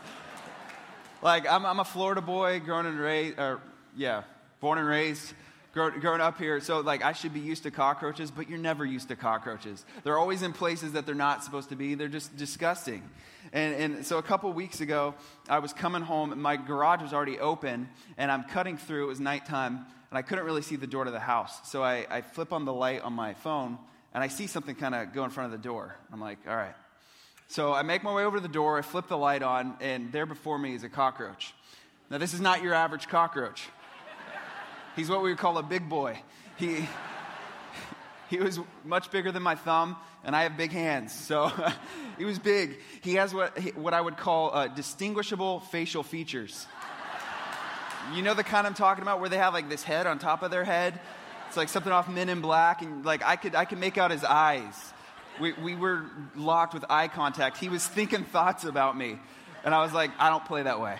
Like 1.22 1.50
I'm, 1.50 1.66
I'm 1.66 1.80
a 1.80 1.86
Florida 1.86 2.22
boy, 2.22 2.60
grown 2.60 2.86
and 2.86 3.00
raised, 3.00 3.40
or 3.40 3.60
yeah, 3.96 4.24
born 4.60 4.78
and 4.78 4.88
raised 4.88 5.34
growing 5.74 6.22
up 6.22 6.38
here, 6.38 6.60
so 6.62 6.82
like 6.82 7.04
I 7.04 7.14
should 7.14 7.34
be 7.34 7.40
used 7.40 7.64
to 7.64 7.72
cockroaches, 7.72 8.30
but 8.30 8.48
you're 8.48 8.60
never 8.60 8.86
used 8.86 9.10
to 9.10 9.16
cockroaches. 9.16 9.84
They're 10.04 10.20
always 10.20 10.44
in 10.44 10.54
places 10.54 10.92
that 10.94 11.06
they're 11.06 11.16
not 11.16 11.44
supposed 11.44 11.70
to 11.70 11.76
be. 11.76 11.96
They're 11.96 12.08
just 12.08 12.38
disgusting. 12.38 13.02
And, 13.52 13.76
and 13.76 14.06
so 14.06 14.20
a 14.20 14.24
couple 14.24 14.54
weeks 14.54 14.82
ago, 14.82 15.16
I 15.50 15.60
was 15.60 15.74
coming 15.74 16.04
home, 16.04 16.32
and 16.32 16.42
my 16.42 16.58
garage 16.58 17.02
was 17.02 17.12
already 17.12 17.40
open, 17.40 17.90
and 18.18 18.32
I'm 18.32 18.44
cutting 18.44 18.78
through. 18.78 19.06
It 19.06 19.08
was 19.08 19.20
nighttime, 19.20 19.86
and 20.10 20.18
I 20.18 20.22
couldn't 20.22 20.46
really 20.46 20.62
see 20.62 20.76
the 20.76 20.88
door 20.88 21.06
to 21.06 21.12
the 21.12 21.20
house. 21.20 21.70
So 21.70 21.84
I, 21.84 22.06
I 22.10 22.22
flip 22.22 22.54
on 22.54 22.66
the 22.66 22.74
light 22.74 23.02
on 23.02 23.14
my 23.14 23.34
phone, 23.34 23.80
and 24.14 24.24
I 24.24 24.28
see 24.28 24.48
something 24.48 24.76
kind 24.76 24.94
of 24.94 25.14
go 25.14 25.24
in 25.24 25.32
front 25.32 25.54
of 25.54 25.60
the 25.60 25.68
door. 25.68 25.96
I'm 26.12 26.22
like, 26.22 26.38
all 26.48 26.56
right. 26.56 26.76
So 27.48 27.74
I 27.74 27.82
make 27.82 28.04
my 28.04 28.14
way 28.14 28.24
over 28.24 28.38
to 28.38 28.42
the 28.42 28.48
door, 28.48 28.78
I 28.78 28.84
flip 28.84 29.08
the 29.08 29.18
light 29.18 29.44
on, 29.44 29.76
and 29.82 30.12
there 30.12 30.26
before 30.26 30.58
me 30.58 30.76
is 30.76 30.84
a 30.84 30.90
cockroach. 30.90 31.54
Now, 32.10 32.20
this 32.20 32.34
is 32.34 32.42
not 32.42 32.62
your 32.62 32.74
average 32.74 33.08
cockroach. 33.08 33.68
He's 34.96 35.10
what 35.10 35.24
we 35.24 35.30
would 35.30 35.40
call 35.40 35.58
a 35.58 35.64
big 35.64 35.90
boy. 35.90 36.20
He, 36.58 36.88
he 38.30 38.38
was 38.38 38.60
much 38.84 39.10
bigger 39.12 39.32
than 39.32 39.44
my 39.44 39.56
thumb, 39.56 39.96
and 40.24 40.36
I 40.36 40.44
have 40.44 40.56
big 40.56 40.72
hands. 40.72 41.14
So 41.14 41.52
he 42.18 42.26
was 42.26 42.40
big. 42.40 42.80
He 43.02 43.16
has 43.16 43.34
what, 43.34 43.58
what 43.76 43.94
I 43.94 44.02
would 44.02 44.18
call 44.18 44.54
uh, 44.54 44.68
distinguishable 44.68 45.62
facial 45.62 46.04
features. 46.04 46.68
You 48.14 48.22
know 48.22 48.34
the 48.34 48.44
kind 48.44 48.68
I'm 48.68 48.74
talking 48.74 49.02
about 49.02 49.20
where 49.20 49.30
they 49.30 49.38
have 49.38 49.54
like 49.54 49.70
this 49.70 49.84
head 49.84 50.08
on 50.08 50.20
top 50.20 50.44
of 50.44 50.52
their 50.52 50.66
head? 50.66 51.00
It's 51.48 51.58
like 51.58 51.70
something 51.70 51.92
off 51.92 52.10
Men 52.10 52.30
in 52.30 52.42
Black, 52.42 52.82
and 52.82 53.06
like 53.06 53.24
I 53.24 53.36
could, 53.36 53.56
I 53.56 53.66
could 53.66 53.80
make 53.80 53.98
out 53.98 54.12
his 54.12 54.24
eyes. 54.24 54.94
We, 55.40 55.54
we 55.54 55.76
were 55.76 56.06
locked 56.36 56.74
with 56.74 56.86
eye 56.90 57.08
contact. 57.08 57.58
He 57.58 57.70
was 57.70 57.86
thinking 57.88 58.24
thoughts 58.24 58.66
about 58.66 58.98
me. 58.98 59.18
And 59.64 59.74
I 59.74 59.82
was 59.82 59.94
like, 59.94 60.12
I 60.20 60.30
don't 60.30 60.46
play 60.46 60.64
that 60.64 60.80
way. 60.80 60.98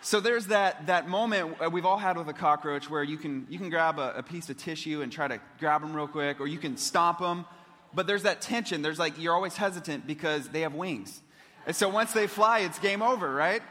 So 0.00 0.20
there's 0.20 0.46
that, 0.46 0.86
that 0.86 1.08
moment 1.08 1.56
uh, 1.60 1.68
we've 1.68 1.84
all 1.84 1.98
had 1.98 2.16
with 2.16 2.28
a 2.28 2.32
cockroach 2.32 2.88
where 2.88 3.02
you 3.02 3.16
can, 3.16 3.46
you 3.50 3.58
can 3.58 3.68
grab 3.68 3.98
a, 3.98 4.14
a, 4.16 4.22
piece 4.22 4.48
of 4.48 4.56
tissue 4.56 5.02
and 5.02 5.10
try 5.10 5.26
to 5.26 5.40
grab 5.58 5.80
them 5.80 5.94
real 5.94 6.06
quick, 6.06 6.40
or 6.40 6.46
you 6.46 6.58
can 6.58 6.76
stomp 6.76 7.18
them. 7.18 7.44
But 7.92 8.06
there's 8.06 8.22
that 8.22 8.40
tension. 8.40 8.80
There's 8.80 8.98
like, 8.98 9.18
you're 9.18 9.34
always 9.34 9.56
hesitant 9.56 10.06
because 10.06 10.48
they 10.48 10.60
have 10.60 10.74
wings. 10.74 11.20
And 11.66 11.74
so 11.74 11.88
once 11.88 12.12
they 12.12 12.26
fly, 12.26 12.60
it's 12.60 12.78
game 12.78 13.02
over, 13.02 13.34
right? 13.34 13.62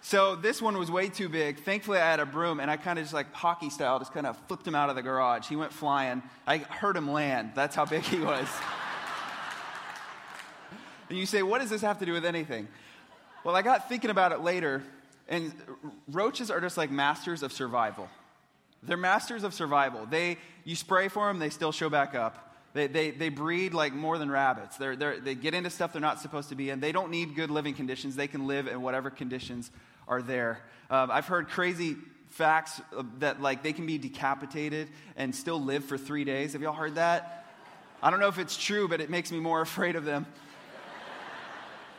So 0.00 0.36
this 0.36 0.62
one 0.62 0.78
was 0.78 0.88
way 0.88 1.08
too 1.08 1.28
big. 1.28 1.58
Thankfully, 1.58 1.98
I 1.98 2.08
had 2.08 2.20
a 2.20 2.26
broom, 2.26 2.60
and 2.60 2.70
I 2.70 2.76
kind 2.76 2.98
of 2.98 3.04
just 3.04 3.12
like 3.12 3.32
hockey 3.34 3.70
style, 3.70 3.98
just 3.98 4.14
kind 4.14 4.26
of 4.26 4.38
flipped 4.46 4.64
him 4.64 4.76
out 4.76 4.88
of 4.88 4.94
the 4.94 5.02
garage. 5.02 5.48
He 5.48 5.56
went 5.56 5.72
flying. 5.72 6.22
I 6.46 6.58
heard 6.58 6.96
him 6.96 7.10
land. 7.10 7.52
That's 7.56 7.74
how 7.74 7.86
big 7.86 8.02
he 8.02 8.20
was. 8.20 8.46
and 11.08 11.18
you 11.18 11.26
say, 11.26 11.42
what 11.42 11.60
does 11.60 11.70
this 11.70 11.82
have 11.82 11.98
to 11.98 12.06
do 12.06 12.12
with 12.12 12.24
anything? 12.24 12.68
Well, 13.46 13.54
I 13.54 13.62
got 13.62 13.88
thinking 13.88 14.10
about 14.10 14.32
it 14.32 14.40
later, 14.40 14.82
and 15.28 15.52
roaches 16.08 16.50
are 16.50 16.60
just 16.60 16.76
like 16.76 16.90
masters 16.90 17.44
of 17.44 17.52
survival. 17.52 18.08
They're 18.82 18.96
masters 18.96 19.44
of 19.44 19.54
survival. 19.54 20.04
They, 20.04 20.38
you 20.64 20.74
spray 20.74 21.06
for 21.06 21.28
them, 21.28 21.38
they 21.38 21.50
still 21.50 21.70
show 21.70 21.88
back 21.88 22.16
up. 22.16 22.56
They, 22.74 22.88
they, 22.88 23.12
they 23.12 23.28
breed 23.28 23.72
like 23.72 23.92
more 23.92 24.18
than 24.18 24.32
rabbits. 24.32 24.78
They're, 24.78 24.96
they're, 24.96 25.20
they 25.20 25.36
get 25.36 25.54
into 25.54 25.70
stuff 25.70 25.92
they're 25.92 26.02
not 26.02 26.20
supposed 26.20 26.48
to 26.48 26.56
be 26.56 26.70
in. 26.70 26.80
They 26.80 26.90
don't 26.90 27.08
need 27.08 27.36
good 27.36 27.52
living 27.52 27.74
conditions. 27.74 28.16
They 28.16 28.26
can 28.26 28.48
live 28.48 28.66
in 28.66 28.82
whatever 28.82 29.10
conditions 29.10 29.70
are 30.08 30.22
there. 30.22 30.60
Um, 30.90 31.12
I've 31.12 31.28
heard 31.28 31.48
crazy 31.48 31.94
facts 32.30 32.80
that 33.20 33.40
like 33.40 33.62
they 33.62 33.72
can 33.72 33.86
be 33.86 33.96
decapitated 33.96 34.88
and 35.14 35.32
still 35.32 35.62
live 35.62 35.84
for 35.84 35.96
three 35.96 36.24
days. 36.24 36.54
Have 36.54 36.62
y'all 36.62 36.72
heard 36.72 36.96
that? 36.96 37.46
I 38.02 38.10
don't 38.10 38.18
know 38.18 38.26
if 38.26 38.40
it's 38.40 38.56
true, 38.56 38.88
but 38.88 39.00
it 39.00 39.08
makes 39.08 39.30
me 39.30 39.38
more 39.38 39.60
afraid 39.62 39.94
of 39.94 40.04
them. 40.04 40.26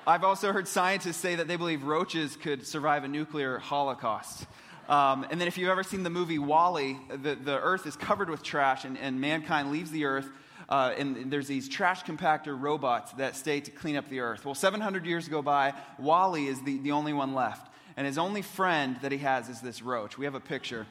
I've 0.08 0.24
also 0.24 0.52
heard 0.52 0.68
scientists 0.68 1.18
say 1.18 1.36
that 1.36 1.48
they 1.48 1.58
believe 1.58 1.84
roaches 1.84 2.36
could 2.38 2.66
survive 2.66 3.04
a 3.04 3.08
nuclear 3.08 3.60
holocaust. 3.60 4.48
Um, 4.90 5.28
and 5.30 5.40
then, 5.40 5.48
if 5.48 5.58
you've 5.58 5.70
ever 5.70 5.84
seen 5.84 6.04
the 6.04 6.10
movie 6.10 6.40
WALL-E, 6.40 6.98
the, 7.22 7.36
the 7.36 7.60
earth 7.60 7.86
is 7.86 7.96
covered 7.96 8.30
with 8.30 8.42
trash, 8.42 8.86
and, 8.86 8.98
and 8.98 9.20
mankind 9.20 9.70
leaves 9.70 9.92
the 9.92 10.06
earth 10.06 10.30
uh, 10.70 10.94
and 10.98 11.32
there's 11.32 11.48
these 11.48 11.70
trash 11.70 12.04
compactor 12.04 12.60
robots 12.60 13.14
that 13.14 13.36
stay 13.36 13.62
to 13.62 13.72
clean 13.72 13.96
up 13.96 14.10
the 14.10 14.20
earth. 14.20 14.44
Well, 14.44 14.56
700 14.56 15.06
years 15.06 15.28
go 15.28 15.42
by, 15.42 15.74
WALL-E 15.98 16.48
is 16.48 16.62
the, 16.64 16.78
the 16.80 16.92
only 16.92 17.14
one 17.14 17.34
left. 17.34 17.72
And 17.96 18.06
his 18.06 18.18
only 18.18 18.42
friend 18.42 18.98
that 19.02 19.12
he 19.12 19.18
has 19.20 19.50
is 19.50 19.62
this 19.62 19.82
roach. 19.82 20.18
We 20.18 20.26
have 20.26 20.36
a 20.36 20.40
picture. 20.40 20.86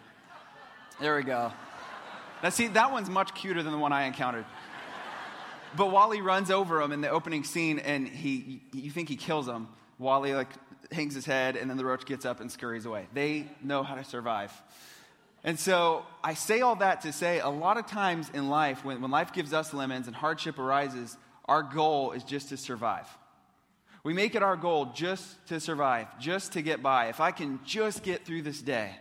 There 1.00 1.16
we 1.16 1.22
go. 1.22 1.52
Now, 2.42 2.48
see, 2.48 2.68
that 2.68 2.90
one's 2.90 3.10
much 3.10 3.34
cuter 3.34 3.62
than 3.62 3.72
the 3.72 3.78
one 3.78 3.92
I 3.92 4.04
encountered. 4.04 4.46
But 5.76 5.90
WALL-E 5.90 6.20
runs 6.20 6.50
over 6.50 6.80
him 6.80 6.92
in 6.92 7.00
the 7.00 7.10
opening 7.10 7.44
scene, 7.44 7.78
and 7.78 8.08
he, 8.08 8.62
you 8.72 8.90
think 8.90 9.08
he 9.08 9.16
kills 9.16 9.46
him. 9.46 9.68
WALL-E 9.98 10.34
like 10.34 10.48
hangs 10.92 11.14
his 11.14 11.26
head, 11.26 11.56
and 11.56 11.68
then 11.68 11.76
the 11.76 11.84
roach 11.84 12.06
gets 12.06 12.24
up 12.24 12.40
and 12.40 12.50
scurries 12.50 12.86
away. 12.86 13.06
They 13.12 13.46
know 13.62 13.82
how 13.82 13.94
to 13.96 14.04
survive. 14.04 14.52
And 15.44 15.58
so 15.58 16.04
I 16.24 16.34
say 16.34 16.60
all 16.60 16.76
that 16.76 17.02
to 17.02 17.12
say 17.12 17.40
a 17.40 17.48
lot 17.48 17.76
of 17.76 17.86
times 17.86 18.30
in 18.32 18.48
life, 18.48 18.84
when, 18.84 19.00
when 19.00 19.10
life 19.10 19.32
gives 19.32 19.52
us 19.52 19.74
lemons 19.74 20.06
and 20.06 20.16
hardship 20.16 20.58
arises, 20.58 21.16
our 21.44 21.62
goal 21.62 22.12
is 22.12 22.24
just 22.24 22.48
to 22.48 22.56
survive. 22.56 23.06
We 24.02 24.14
make 24.14 24.34
it 24.34 24.42
our 24.42 24.56
goal 24.56 24.86
just 24.94 25.46
to 25.48 25.60
survive, 25.60 26.06
just 26.18 26.52
to 26.52 26.62
get 26.62 26.82
by. 26.82 27.08
If 27.08 27.20
I 27.20 27.32
can 27.32 27.60
just 27.64 28.02
get 28.02 28.24
through 28.24 28.42
this 28.42 28.62
day, 28.62 28.92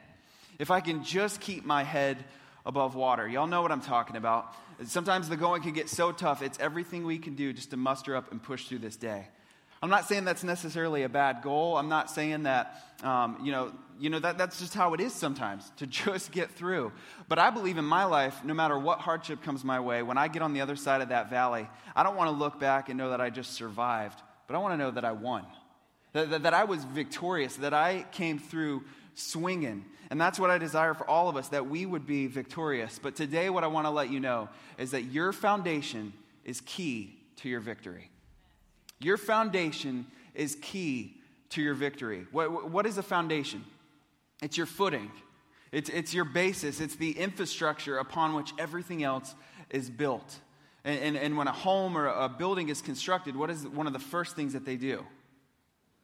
if 0.59 0.71
I 0.71 0.81
can 0.81 1.03
just 1.03 1.39
keep 1.41 1.65
my 1.65 1.83
head 1.83 2.23
above 2.65 2.95
water. 2.95 3.27
Y'all 3.27 3.47
know 3.47 3.61
what 3.61 3.71
I'm 3.71 3.81
talking 3.81 4.15
about. 4.15 4.53
Sometimes 4.83 5.29
the 5.29 5.37
going 5.37 5.61
can 5.61 5.73
get 5.73 5.89
so 5.89 6.11
tough, 6.11 6.41
it's 6.41 6.59
everything 6.59 7.05
we 7.05 7.17
can 7.17 7.35
do 7.35 7.53
just 7.53 7.71
to 7.71 7.77
muster 7.77 8.15
up 8.15 8.31
and 8.31 8.41
push 8.41 8.67
through 8.67 8.79
this 8.79 8.95
day. 8.95 9.27
I'm 9.81 9.89
not 9.89 10.07
saying 10.07 10.25
that's 10.25 10.43
necessarily 10.43 11.03
a 11.03 11.09
bad 11.09 11.41
goal. 11.41 11.77
I'm 11.77 11.89
not 11.89 12.09
saying 12.09 12.43
that, 12.43 12.83
um, 13.03 13.37
you 13.43 13.51
know, 13.51 13.71
you 13.99 14.09
know 14.09 14.19
that, 14.19 14.37
that's 14.37 14.59
just 14.59 14.73
how 14.73 14.93
it 14.93 14.99
is 14.99 15.13
sometimes 15.13 15.71
to 15.77 15.87
just 16.03 16.31
get 16.31 16.51
through. 16.51 16.91
But 17.27 17.39
I 17.39 17.49
believe 17.49 17.77
in 17.77 17.85
my 17.85 18.05
life, 18.05 18.43
no 18.43 18.53
matter 18.53 18.77
what 18.79 18.99
hardship 18.99 19.43
comes 19.43 19.63
my 19.63 19.79
way, 19.79 20.01
when 20.01 20.17
I 20.17 20.27
get 20.27 20.41
on 20.41 20.53
the 20.53 20.61
other 20.61 20.75
side 20.75 21.01
of 21.01 21.09
that 21.09 21.29
valley, 21.29 21.67
I 21.95 22.03
don't 22.03 22.15
want 22.15 22.29
to 22.29 22.35
look 22.35 22.59
back 22.59 22.89
and 22.89 22.97
know 22.97 23.11
that 23.11 23.21
I 23.21 23.29
just 23.29 23.53
survived, 23.53 24.19
but 24.47 24.55
I 24.55 24.57
want 24.57 24.73
to 24.73 24.77
know 24.77 24.91
that 24.91 25.05
I 25.05 25.11
won, 25.11 25.45
that, 26.13 26.29
that, 26.31 26.43
that 26.43 26.53
I 26.53 26.63
was 26.63 26.83
victorious, 26.83 27.57
that 27.57 27.73
I 27.73 28.05
came 28.11 28.39
through 28.39 28.83
swinging. 29.15 29.85
And 30.11 30.21
that's 30.21 30.39
what 30.39 30.51
I 30.51 30.57
desire 30.57 30.93
for 30.93 31.09
all 31.09 31.29
of 31.29 31.35
us, 31.35 31.49
that 31.49 31.67
we 31.67 31.85
would 31.85 32.05
be 32.05 32.27
victorious. 32.27 32.99
But 33.01 33.15
today, 33.15 33.49
what 33.49 33.63
I 33.63 33.67
want 33.67 33.87
to 33.87 33.91
let 33.91 34.11
you 34.11 34.19
know 34.19 34.49
is 34.77 34.91
that 34.91 35.05
your 35.05 35.31
foundation 35.33 36.13
is 36.43 36.61
key 36.61 37.17
to 37.37 37.49
your 37.49 37.59
victory. 37.59 38.11
Your 38.99 39.17
foundation 39.17 40.05
is 40.33 40.57
key 40.61 41.17
to 41.49 41.61
your 41.61 41.73
victory. 41.73 42.27
What, 42.31 42.69
what 42.69 42.85
is 42.85 42.97
a 42.97 43.03
foundation? 43.03 43.63
It's 44.41 44.57
your 44.57 44.67
footing, 44.67 45.11
it's, 45.71 45.89
it's 45.89 46.13
your 46.13 46.25
basis, 46.25 46.79
it's 46.79 46.95
the 46.95 47.11
infrastructure 47.11 47.97
upon 47.97 48.35
which 48.35 48.53
everything 48.59 49.03
else 49.03 49.33
is 49.69 49.89
built. 49.89 50.39
And, 50.83 50.99
and, 50.99 51.17
and 51.17 51.37
when 51.37 51.47
a 51.47 51.51
home 51.51 51.97
or 51.97 52.07
a 52.07 52.29
building 52.29 52.69
is 52.69 52.81
constructed, 52.81 53.35
what 53.35 53.49
is 53.49 53.67
one 53.67 53.87
of 53.87 53.93
the 53.93 53.99
first 53.99 54.35
things 54.35 54.53
that 54.53 54.65
they 54.65 54.75
do? 54.75 55.05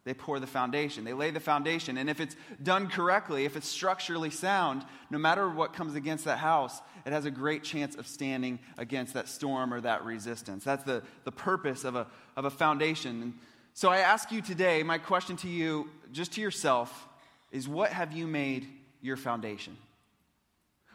They 0.03 0.15
pour 0.15 0.39
the 0.39 0.47
foundation. 0.47 1.03
They 1.03 1.13
lay 1.13 1.29
the 1.29 1.39
foundation. 1.39 1.97
And 1.97 2.09
if 2.09 2.19
it's 2.19 2.35
done 2.61 2.87
correctly, 2.87 3.45
if 3.45 3.55
it's 3.55 3.67
structurally 3.67 4.31
sound, 4.31 4.83
no 5.11 5.19
matter 5.19 5.47
what 5.47 5.73
comes 5.73 5.93
against 5.93 6.25
that 6.25 6.39
house, 6.39 6.81
it 7.05 7.13
has 7.13 7.25
a 7.25 7.31
great 7.31 7.63
chance 7.63 7.95
of 7.95 8.07
standing 8.07 8.57
against 8.79 9.13
that 9.13 9.29
storm 9.29 9.71
or 9.71 9.81
that 9.81 10.03
resistance. 10.03 10.63
That's 10.63 10.83
the, 10.83 11.03
the 11.23 11.31
purpose 11.31 11.83
of 11.83 11.95
a, 11.95 12.07
of 12.35 12.45
a 12.45 12.49
foundation. 12.49 13.21
And 13.21 13.33
so 13.75 13.89
I 13.89 13.99
ask 13.99 14.31
you 14.31 14.41
today, 14.41 14.81
my 14.81 14.97
question 14.97 15.37
to 15.37 15.47
you, 15.47 15.89
just 16.11 16.33
to 16.33 16.41
yourself, 16.41 17.07
is 17.51 17.67
what 17.67 17.91
have 17.91 18.11
you 18.11 18.25
made 18.25 18.67
your 19.01 19.17
foundation? 19.17 19.77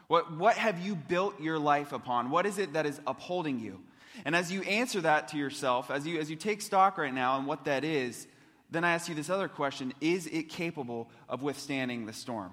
What, 0.07 0.35
what 0.35 0.55
have 0.55 0.85
you 0.85 0.95
built 0.95 1.39
your 1.39 1.59
life 1.59 1.93
upon? 1.93 2.29
What 2.29 2.45
is 2.45 2.57
it 2.57 2.73
that 2.73 2.85
is 2.85 2.99
upholding 3.07 3.59
you? 3.59 3.79
And 4.25 4.35
as 4.35 4.51
you 4.51 4.63
answer 4.63 5.01
that 5.01 5.29
to 5.29 5.37
yourself, 5.37 5.91
as 5.91 6.07
you, 6.07 6.19
as 6.19 6.29
you 6.29 6.35
take 6.35 6.61
stock 6.61 6.97
right 6.97 7.13
now 7.13 7.37
and 7.37 7.47
what 7.47 7.65
that 7.65 7.83
is, 7.83 8.27
then 8.69 8.83
I 8.83 8.91
ask 8.91 9.07
you 9.07 9.15
this 9.15 9.29
other 9.29 9.47
question 9.47 9.93
Is 10.01 10.27
it 10.27 10.49
capable 10.49 11.09
of 11.29 11.41
withstanding 11.41 12.05
the 12.05 12.13
storm? 12.13 12.51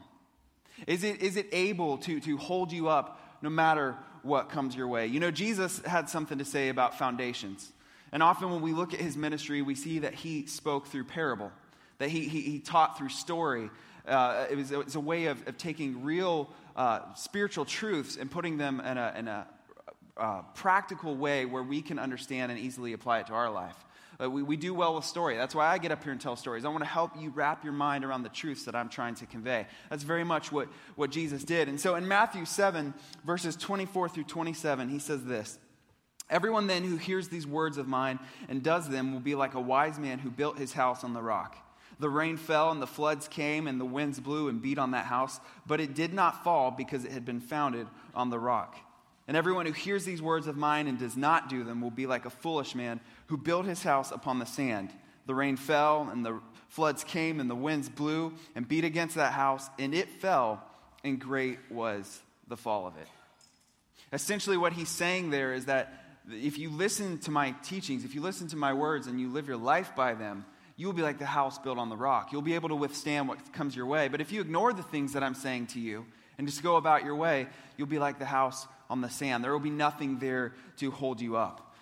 Is 0.86 1.04
it, 1.04 1.22
is 1.22 1.36
it 1.36 1.48
able 1.52 1.98
to, 1.98 2.20
to 2.20 2.36
hold 2.36 2.72
you 2.72 2.88
up 2.88 3.20
no 3.42 3.50
matter 3.50 3.96
what 4.22 4.48
comes 4.48 4.74
your 4.74 4.88
way? 4.88 5.06
You 5.06 5.20
know, 5.20 5.30
Jesus 5.30 5.80
had 5.80 6.08
something 6.08 6.38
to 6.38 6.44
say 6.44 6.68
about 6.68 6.98
foundations. 6.98 7.72
And 8.12 8.22
often 8.22 8.50
when 8.50 8.60
we 8.60 8.72
look 8.72 8.94
at 8.94 9.00
his 9.00 9.16
ministry, 9.16 9.62
we 9.62 9.74
see 9.74 10.00
that 10.00 10.14
he 10.14 10.46
spoke 10.46 10.86
through 10.86 11.04
parable, 11.04 11.50
that 11.98 12.10
he, 12.10 12.28
he, 12.28 12.40
he 12.42 12.58
taught 12.60 12.98
through 12.98 13.08
story. 13.08 13.70
Uh, 14.06 14.46
it, 14.50 14.56
was, 14.56 14.70
it, 14.70 14.84
was, 14.84 14.94
a 14.94 15.00
way 15.00 15.26
of, 15.26 15.46
of 15.48 15.56
taking 15.58 16.02
real 16.04 16.50
uh, 16.76 17.00
spiritual 17.14 17.64
truths 17.64 18.16
and 18.16 18.30
putting 18.30 18.56
them 18.56 18.80
in 18.80 18.98
a, 18.98 19.14
in 19.16 19.28
a 19.28 19.46
uh, 20.16 20.42
practical 20.54 21.16
way 21.16 21.44
where 21.44 21.62
we 21.62 21.82
can 21.82 21.98
understand 21.98 22.52
and 22.52 22.60
easily 22.60 22.92
apply 22.92 23.20
it 23.20 23.26
to 23.26 23.32
our 23.32 23.50
life. 23.50 23.76
Uh, 24.20 24.30
we, 24.30 24.42
we 24.42 24.56
do 24.56 24.74
well 24.74 24.94
with 24.94 25.04
story. 25.04 25.36
That's 25.36 25.54
why 25.54 25.66
I 25.66 25.78
get 25.78 25.92
up 25.92 26.02
here 26.02 26.12
and 26.12 26.20
tell 26.20 26.36
stories. 26.36 26.64
I 26.64 26.68
want 26.68 26.82
to 26.84 26.88
help 26.90 27.12
you 27.18 27.30
wrap 27.30 27.64
your 27.64 27.72
mind 27.72 28.04
around 28.04 28.22
the 28.22 28.28
truths 28.28 28.64
that 28.64 28.74
I'm 28.74 28.88
trying 28.88 29.14
to 29.16 29.26
convey. 29.26 29.66
That's 29.90 30.04
very 30.04 30.24
much 30.24 30.52
what, 30.52 30.68
what 30.96 31.10
Jesus 31.10 31.44
did. 31.44 31.68
And 31.68 31.80
so 31.80 31.94
in 31.96 32.06
Matthew 32.06 32.44
7, 32.44 32.94
verses 33.24 33.56
24 33.56 34.08
through 34.08 34.24
27, 34.24 34.88
he 34.88 34.98
says 34.98 35.24
this 35.24 35.58
Everyone 36.30 36.66
then 36.66 36.84
who 36.84 36.96
hears 36.96 37.28
these 37.28 37.46
words 37.46 37.76
of 37.76 37.86
mine 37.86 38.18
and 38.48 38.62
does 38.62 38.88
them 38.88 39.12
will 39.12 39.20
be 39.20 39.34
like 39.34 39.54
a 39.54 39.60
wise 39.60 39.98
man 39.98 40.18
who 40.18 40.30
built 40.30 40.58
his 40.58 40.72
house 40.72 41.04
on 41.04 41.12
the 41.12 41.22
rock. 41.22 41.56
The 41.98 42.08
rain 42.08 42.36
fell 42.36 42.70
and 42.70 42.82
the 42.82 42.86
floods 42.86 43.28
came 43.28 43.66
and 43.66 43.80
the 43.80 43.84
winds 43.84 44.18
blew 44.20 44.48
and 44.48 44.60
beat 44.60 44.78
on 44.78 44.92
that 44.92 45.06
house, 45.06 45.38
but 45.66 45.80
it 45.80 45.94
did 45.94 46.12
not 46.12 46.42
fall 46.42 46.70
because 46.70 47.04
it 47.04 47.12
had 47.12 47.24
been 47.24 47.40
founded 47.40 47.86
on 48.14 48.30
the 48.30 48.38
rock. 48.38 48.76
And 49.26 49.36
everyone 49.36 49.66
who 49.66 49.72
hears 49.72 50.04
these 50.04 50.20
words 50.20 50.46
of 50.46 50.56
mine 50.56 50.86
and 50.86 50.98
does 50.98 51.16
not 51.16 51.48
do 51.48 51.64
them 51.64 51.80
will 51.80 51.90
be 51.90 52.06
like 52.06 52.26
a 52.26 52.30
foolish 52.30 52.74
man 52.74 53.00
who 53.28 53.36
built 53.36 53.64
his 53.64 53.82
house 53.82 54.10
upon 54.10 54.38
the 54.38 54.44
sand. 54.44 54.90
The 55.26 55.34
rain 55.34 55.56
fell, 55.56 56.08
and 56.12 56.24
the 56.24 56.40
floods 56.68 57.04
came, 57.04 57.40
and 57.40 57.48
the 57.48 57.54
winds 57.54 57.88
blew 57.88 58.34
and 58.54 58.68
beat 58.68 58.84
against 58.84 59.14
that 59.14 59.32
house, 59.32 59.70
and 59.78 59.94
it 59.94 60.08
fell, 60.08 60.62
and 61.02 61.18
great 61.18 61.58
was 61.70 62.20
the 62.48 62.56
fall 62.56 62.86
of 62.86 62.96
it. 62.98 63.08
Essentially, 64.12 64.58
what 64.58 64.74
he's 64.74 64.90
saying 64.90 65.30
there 65.30 65.54
is 65.54 65.64
that 65.64 66.04
if 66.30 66.58
you 66.58 66.70
listen 66.70 67.18
to 67.20 67.30
my 67.30 67.52
teachings, 67.62 68.04
if 68.04 68.14
you 68.14 68.20
listen 68.20 68.48
to 68.48 68.56
my 68.56 68.74
words, 68.74 69.06
and 69.06 69.18
you 69.18 69.30
live 69.30 69.48
your 69.48 69.56
life 69.56 69.96
by 69.96 70.12
them, 70.12 70.44
you 70.76 70.86
will 70.86 70.94
be 70.94 71.02
like 71.02 71.18
the 71.18 71.26
house 71.26 71.58
built 71.58 71.78
on 71.78 71.88
the 71.88 71.96
rock. 71.96 72.32
You'll 72.32 72.42
be 72.42 72.54
able 72.54 72.68
to 72.70 72.74
withstand 72.74 73.28
what 73.28 73.52
comes 73.52 73.76
your 73.76 73.86
way. 73.86 74.08
But 74.08 74.20
if 74.20 74.32
you 74.32 74.40
ignore 74.40 74.72
the 74.72 74.82
things 74.82 75.12
that 75.12 75.22
I'm 75.22 75.34
saying 75.34 75.68
to 75.68 75.80
you 75.80 76.04
and 76.36 76.48
just 76.48 76.62
go 76.62 76.76
about 76.76 77.04
your 77.04 77.14
way, 77.14 77.46
you'll 77.76 77.86
be 77.86 77.98
like 77.98 78.18
the 78.18 78.24
house 78.24 78.66
on 78.90 79.00
the 79.00 79.10
sand. 79.10 79.44
There 79.44 79.52
will 79.52 79.60
be 79.60 79.70
nothing 79.70 80.18
there 80.18 80.52
to 80.78 80.90
hold 80.90 81.20
you 81.20 81.36
up. 81.36 81.74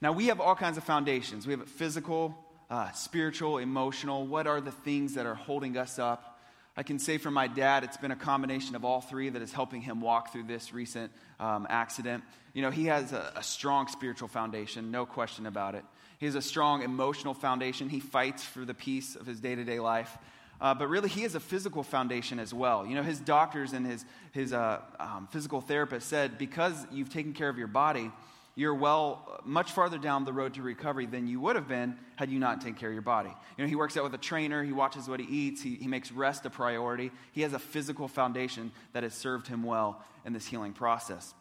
Now, 0.00 0.12
we 0.12 0.26
have 0.26 0.40
all 0.40 0.54
kinds 0.54 0.78
of 0.78 0.84
foundations. 0.84 1.46
We 1.46 1.52
have 1.52 1.68
physical, 1.68 2.36
uh, 2.70 2.90
spiritual, 2.92 3.58
emotional. 3.58 4.26
What 4.26 4.46
are 4.46 4.60
the 4.60 4.70
things 4.70 5.14
that 5.14 5.26
are 5.26 5.34
holding 5.34 5.76
us 5.76 5.98
up? 5.98 6.38
I 6.76 6.82
can 6.82 6.98
say 6.98 7.18
for 7.18 7.30
my 7.30 7.46
dad, 7.46 7.84
it's 7.84 7.96
been 7.96 8.12
a 8.12 8.16
combination 8.16 8.74
of 8.76 8.84
all 8.84 9.00
three 9.00 9.28
that 9.28 9.42
is 9.42 9.52
helping 9.52 9.82
him 9.82 10.00
walk 10.00 10.32
through 10.32 10.44
this 10.44 10.72
recent 10.72 11.12
um, 11.38 11.66
accident. 11.68 12.24
You 12.54 12.62
know, 12.62 12.70
he 12.70 12.86
has 12.86 13.12
a, 13.12 13.32
a 13.36 13.42
strong 13.42 13.88
spiritual 13.88 14.28
foundation, 14.28 14.90
no 14.90 15.04
question 15.04 15.46
about 15.46 15.74
it. 15.74 15.84
He 16.18 16.26
has 16.26 16.34
a 16.34 16.42
strong 16.42 16.82
emotional 16.82 17.34
foundation. 17.34 17.88
He 17.88 18.00
fights 18.00 18.44
for 18.44 18.64
the 18.64 18.74
peace 18.74 19.16
of 19.16 19.26
his 19.26 19.40
day 19.40 19.54
to 19.54 19.64
day 19.64 19.80
life. 19.80 20.16
Uh, 20.60 20.74
but 20.74 20.88
really, 20.88 21.08
he 21.08 21.22
has 21.22 21.34
a 21.34 21.40
physical 21.40 21.82
foundation 21.82 22.38
as 22.38 22.52
well. 22.52 22.86
You 22.86 22.94
know, 22.94 23.02
his 23.02 23.18
doctors 23.18 23.72
and 23.72 23.86
his, 23.86 24.04
his 24.32 24.52
uh, 24.52 24.80
um, 24.98 25.28
physical 25.30 25.60
therapist 25.60 26.08
said 26.08 26.36
because 26.36 26.86
you've 26.92 27.10
taken 27.10 27.32
care 27.32 27.48
of 27.48 27.56
your 27.56 27.66
body, 27.66 28.10
you're 28.56 28.74
well, 28.74 29.40
much 29.44 29.72
farther 29.72 29.96
down 29.96 30.24
the 30.24 30.32
road 30.32 30.54
to 30.54 30.62
recovery 30.62 31.06
than 31.06 31.26
you 31.26 31.40
would 31.40 31.56
have 31.56 31.66
been 31.66 31.96
had 32.16 32.30
you 32.30 32.38
not 32.38 32.60
taken 32.60 32.74
care 32.74 32.90
of 32.90 32.94
your 32.94 33.02
body. 33.02 33.30
You 33.56 33.64
know, 33.64 33.68
he 33.68 33.76
works 33.76 33.96
out 33.96 34.04
with 34.04 34.12
a 34.12 34.18
trainer, 34.18 34.62
he 34.62 34.72
watches 34.72 35.08
what 35.08 35.18
he 35.18 35.26
eats, 35.26 35.62
he, 35.62 35.76
he 35.76 35.86
makes 35.86 36.12
rest 36.12 36.44
a 36.44 36.50
priority. 36.50 37.10
He 37.32 37.40
has 37.42 37.54
a 37.54 37.58
physical 37.58 38.06
foundation 38.06 38.72
that 38.92 39.02
has 39.02 39.14
served 39.14 39.46
him 39.46 39.62
well 39.62 40.02
in 40.26 40.34
this 40.34 40.46
healing 40.46 40.74
process. 40.74 41.32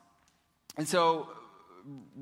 And 0.78 0.88
so, 0.88 1.30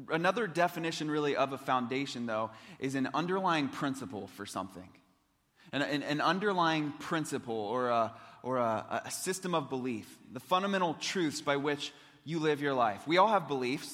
another 0.10 0.48
definition 0.48 1.12
really 1.12 1.36
of 1.36 1.54
a 1.54 1.58
foundation, 1.58 2.26
though, 2.26 2.50
is 2.80 2.96
an 2.96 3.10
underlying 3.14 3.68
principle 3.68 4.28
for 4.28 4.46
something. 4.46 4.90
An, 5.74 5.82
an, 5.82 6.04
an 6.04 6.22
underlying 6.22 6.94
principle 7.00 7.56
or, 7.56 7.90
a, 7.90 8.14
or 8.42 8.58
a, 8.58 9.02
a 9.06 9.12
system 9.12 9.54
of 9.54 9.70
belief, 9.70 10.18
the 10.32 10.40
fundamental 10.40 10.94
truths 10.94 11.42
by 11.42 11.58
which 11.58 11.92
you 12.24 12.40
live 12.40 12.62
your 12.62 12.74
life. 12.74 13.06
We 13.08 13.18
all 13.18 13.28
have 13.28 13.48
beliefs, 13.48 13.94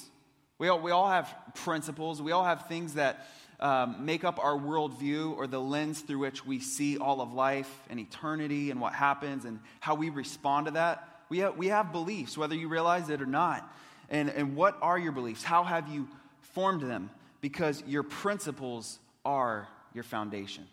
we 0.58 0.68
all, 0.68 0.80
we 0.80 0.92
all 0.92 1.08
have 1.08 1.34
principles, 1.54 2.22
we 2.22 2.32
all 2.32 2.44
have 2.44 2.68
things 2.68 2.94
that 2.94 3.26
um, 3.60 4.04
make 4.04 4.24
up 4.24 4.38
our 4.38 4.56
worldview 4.56 5.36
or 5.36 5.46
the 5.46 5.60
lens 5.60 6.00
through 6.00 6.18
which 6.18 6.44
we 6.44 6.60
see 6.60 6.98
all 6.98 7.20
of 7.20 7.32
life 7.32 7.70
and 7.88 7.98
eternity 7.98 8.70
and 8.70 8.80
what 8.80 8.92
happens 8.92 9.44
and 9.44 9.60
how 9.80 9.94
we 9.94 10.10
respond 10.10 10.66
to 10.66 10.72
that. 10.72 11.08
We 11.28 11.38
have, 11.38 11.56
we 11.56 11.68
have 11.68 11.92
beliefs, 11.92 12.36
whether 12.36 12.54
you 12.54 12.68
realize 12.68 13.08
it 13.08 13.22
or 13.22 13.26
not. 13.26 13.68
And, 14.10 14.28
and 14.28 14.54
what 14.54 14.76
are 14.82 14.98
your 14.98 15.12
beliefs? 15.12 15.42
How 15.42 15.64
have 15.64 15.88
you 15.88 16.08
formed 16.52 16.82
them? 16.82 17.10
Because 17.40 17.82
your 17.86 18.02
principles 18.02 18.98
are 19.24 19.68
your 19.92 20.04
foundation. 20.04 20.66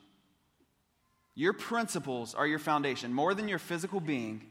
Your 1.35 1.53
principles 1.53 2.35
are 2.35 2.45
your 2.45 2.59
foundation. 2.59 3.13
More 3.13 3.33
than 3.33 3.47
your 3.47 3.59
physical 3.59 4.00
being, 4.00 4.41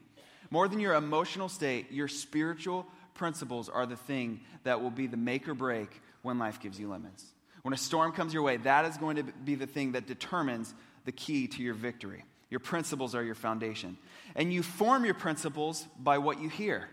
more 0.51 0.69
than 0.69 0.81
your 0.81 0.95
emotional 0.95 1.49
state, 1.49 1.93
your 1.93 2.09
spiritual 2.09 2.87
principles 3.15 3.69
are 3.69 3.87
the 3.87 3.97
thing 3.97 4.41
that 4.65 4.81
will 4.81 4.91
be 4.91 5.07
the 5.07 5.17
make 5.17 5.49
or 5.49 5.55
break 5.55 6.01
when 6.23 6.39
life 6.39 6.61
gives 6.61 6.81
you 6.81 6.89
lemons. 6.89 7.25
When 7.63 7.75
a 7.75 7.77
storm 7.77 8.13
comes 8.13 8.33
your 8.33 8.43
way, 8.43 8.57
that 8.59 8.85
is 8.87 8.97
going 8.97 9.17
to 9.17 9.23
be 9.23 9.55
the 9.55 9.67
thing 9.67 9.93
that 9.93 10.07
determines 10.07 10.75
the 11.05 11.13
key 11.13 11.47
to 11.49 11.63
your 11.63 11.75
victory. 11.75 12.25
Your 12.49 12.61
principles 12.61 13.15
are 13.15 13.23
your 13.23 13.35
foundation. 13.35 13.97
And 14.35 14.53
you 14.53 14.63
form 14.63 15.05
your 15.05 15.15
principles 15.15 15.87
by 15.99 16.19
what 16.19 16.41
you 16.41 16.49
hear. 16.49 16.89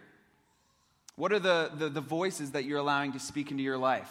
What 1.15 1.31
are 1.33 1.39
the, 1.39 1.71
the, 1.73 1.89
the, 1.89 2.01
voices 2.01 2.51
that 2.51 2.65
you're 2.65 2.77
allowing 2.77 3.13
to 3.13 3.19
speak 3.19 3.49
into 3.49 3.63
your 3.63 3.77
life? 3.77 4.09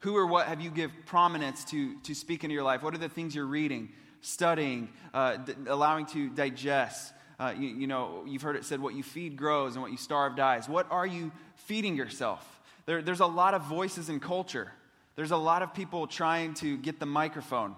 Who 0.00 0.16
or 0.16 0.26
what 0.26 0.46
have 0.46 0.60
you 0.60 0.70
give 0.70 0.90
prominence 1.06 1.64
to, 1.66 1.96
to 2.00 2.14
speak 2.14 2.42
into 2.42 2.54
your 2.54 2.64
life? 2.64 2.82
What 2.82 2.92
are 2.94 2.98
the 2.98 3.08
things 3.08 3.36
you're 3.36 3.46
reading, 3.46 3.90
studying, 4.20 4.88
uh, 5.14 5.36
d- 5.36 5.54
allowing 5.66 6.06
to 6.06 6.28
digest? 6.30 7.12
Uh, 7.38 7.54
you, 7.56 7.68
you, 7.68 7.86
know, 7.86 8.24
you've 8.26 8.42
heard 8.42 8.56
it 8.56 8.64
said, 8.64 8.80
what 8.80 8.94
you 8.94 9.02
feed 9.02 9.36
grows 9.36 9.74
and 9.74 9.82
what 9.82 9.90
you 9.92 9.96
starve 9.96 10.36
dies. 10.36 10.68
What 10.68 10.90
are 10.90 11.06
you 11.06 11.30
feeding 11.54 11.96
yourself? 11.96 12.60
There, 12.86 13.02
there's 13.02 13.20
a 13.20 13.26
lot 13.26 13.54
of 13.54 13.62
voices 13.62 14.08
in 14.08 14.18
culture. 14.18 14.72
There's 15.14 15.30
a 15.30 15.36
lot 15.36 15.62
of 15.62 15.74
people 15.74 16.06
trying 16.06 16.54
to 16.54 16.76
get 16.76 16.98
the 17.00 17.06
microphone. 17.06 17.74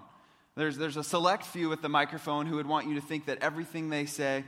There's, 0.55 0.77
there's 0.77 0.97
a 0.97 1.03
select 1.03 1.45
few 1.45 1.69
with 1.69 1.81
the 1.81 1.89
microphone 1.89 2.45
who 2.45 2.55
would 2.55 2.67
want 2.67 2.87
you 2.87 2.95
to 2.95 3.01
think 3.01 3.25
that 3.25 3.39
everything 3.41 3.89
they 3.89 4.05
say 4.05 4.43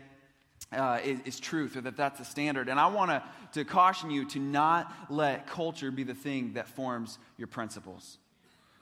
uh, 0.72 1.00
is, 1.04 1.20
is, 1.26 1.40
truth 1.40 1.76
or 1.76 1.82
that 1.82 1.98
that's 1.98 2.20
the 2.20 2.26
standard. 2.26 2.70
And 2.70 2.80
I 2.80 2.88
want 2.88 3.24
to 3.54 3.66
caution 3.66 4.10
you 4.10 4.26
to 4.30 4.40
not 4.40 4.92
let 5.10 5.48
culture 5.48 5.92
be 5.92 6.04
the 6.04 6.14
thing 6.14 6.54
that 6.54 6.68
forms 6.68 7.20
your 7.38 7.48
principles. 7.48 8.18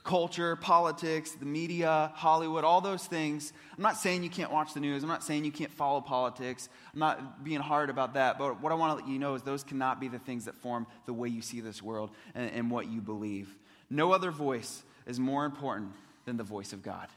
Culture, 0.03 0.55
politics, 0.55 1.31
the 1.31 1.45
media, 1.45 2.11
Hollywood, 2.15 2.63
all 2.63 2.81
those 2.81 3.05
things. 3.05 3.53
I'm 3.77 3.83
not 3.83 3.97
saying 3.97 4.23
you 4.23 4.31
can't 4.31 4.51
watch 4.51 4.73
the 4.73 4.79
news. 4.79 5.03
I'm 5.03 5.09
not 5.09 5.23
saying 5.23 5.45
you 5.45 5.51
can't 5.51 5.71
follow 5.71 6.01
politics. 6.01 6.69
I'm 6.93 6.99
not 6.99 7.43
being 7.43 7.59
hard 7.59 7.91
about 7.91 8.15
that. 8.15 8.39
But 8.39 8.61
what 8.61 8.71
I 8.71 8.75
want 8.75 8.97
to 8.97 9.03
let 9.03 9.11
you 9.11 9.19
know 9.19 9.35
is 9.35 9.43
those 9.43 9.63
cannot 9.63 9.99
be 9.99 10.07
the 10.07 10.17
things 10.17 10.45
that 10.45 10.55
form 10.55 10.87
the 11.05 11.13
way 11.13 11.29
you 11.29 11.43
see 11.43 11.61
this 11.61 11.83
world 11.83 12.09
and, 12.33 12.51
and 12.51 12.71
what 12.71 12.89
you 12.89 12.99
believe. 12.99 13.55
No 13.91 14.11
other 14.11 14.31
voice 14.31 14.81
is 15.05 15.19
more 15.19 15.45
important 15.45 15.91
than 16.25 16.35
the 16.35 16.43
voice 16.43 16.73
of 16.73 16.81
God. 16.81 17.07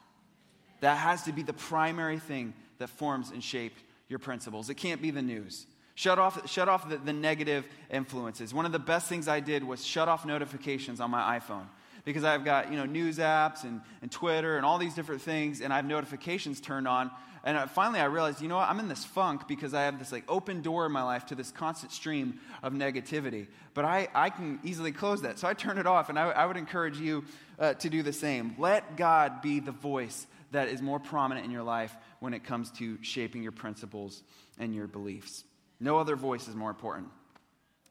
That 0.81 0.97
has 0.97 1.23
to 1.23 1.33
be 1.33 1.43
the 1.43 1.55
primary 1.55 2.19
thing 2.19 2.53
that 2.79 2.91
forms 2.91 3.31
and 3.31 3.43
shapes 3.43 3.81
your 4.09 4.19
principles. 4.19 4.69
It 4.69 4.75
can't 4.75 5.01
be 5.01 5.11
the 5.11 5.23
news. 5.23 5.67
Shut 5.95 6.19
off, 6.19 6.51
shut 6.51 6.69
off 6.69 6.89
the, 6.89 6.99
the 6.99 7.13
negative 7.13 7.67
influences. 7.91 8.53
One 8.53 8.67
of 8.67 8.73
the 8.73 8.79
best 8.79 9.09
things 9.09 9.29
I 9.29 9.41
did 9.41 9.65
was 9.65 9.87
shut 9.87 10.09
off 10.09 10.27
notifications 10.27 11.01
on 11.01 11.11
my 11.11 11.39
iPhone 11.39 11.67
because 12.05 12.25
I've 12.25 12.45
got 12.45 12.71
you 12.71 12.77
know 12.77 12.87
news 12.87 13.19
apps 13.19 13.65
and, 13.65 13.81
and 14.03 14.11
Twitter 14.11 14.57
and 14.57 14.65
all 14.65 14.79
these 14.79 14.95
different 14.95 15.23
things, 15.23 15.61
and 15.61 15.73
I 15.73 15.77
have 15.77 15.87
notifications 15.87 16.61
turned 16.61 16.89
on. 16.89 17.11
And 17.47 17.71
finally, 17.71 18.01
I 18.01 18.07
realized, 18.07 18.41
you 18.41 18.49
know 18.49 18.57
what? 18.57 18.71
I'm 18.71 18.81
in 18.81 18.89
this 18.89 19.05
funk 19.05 19.47
because 19.47 19.75
I 19.75 19.83
have 19.83 19.99
this 19.99 20.13
like 20.13 20.25
open 20.29 20.63
door 20.63 20.87
in 20.87 20.93
my 20.93 21.03
life 21.03 21.27
to 21.27 21.35
this 21.35 21.51
constant 21.51 21.93
stream 21.93 22.41
of 22.63 22.73
negativity. 22.73 23.49
But 23.75 23.85
I, 23.85 24.09
I 24.15 24.31
can 24.31 24.61
easily 24.65 24.93
close 24.93 25.21
that, 25.23 25.39
so 25.39 25.47
I 25.47 25.53
turn 25.53 25.77
it 25.77 25.87
off. 25.87 26.09
And 26.09 26.19
I, 26.19 26.31
I 26.31 26.47
would 26.47 26.57
encourage 26.57 26.99
you 26.99 27.25
uh, 27.59 27.75
to 27.75 27.91
do 27.91 28.03
the 28.03 28.15
same. 28.15 28.55
Let 28.59 28.97
God 28.97 29.43
be 29.43 29.61
the 29.61 29.73
voice 29.73 30.27
that 30.53 30.69
is 30.69 30.81
more 30.81 30.99
prominent 30.99 31.45
in 31.45 31.53
your 31.53 31.65
life 31.65 31.95
when 32.21 32.33
it 32.33 32.45
comes 32.45 32.71
to 32.73 32.97
shaping 33.03 33.43
your 33.43 33.53
principles 33.53 34.23
and 34.59 34.75
your 34.75 34.87
beliefs. 34.87 35.45
No 35.81 35.99
other 35.99 36.17
voice 36.17 36.49
is 36.49 36.55
more 36.55 36.71
important. 36.71 37.09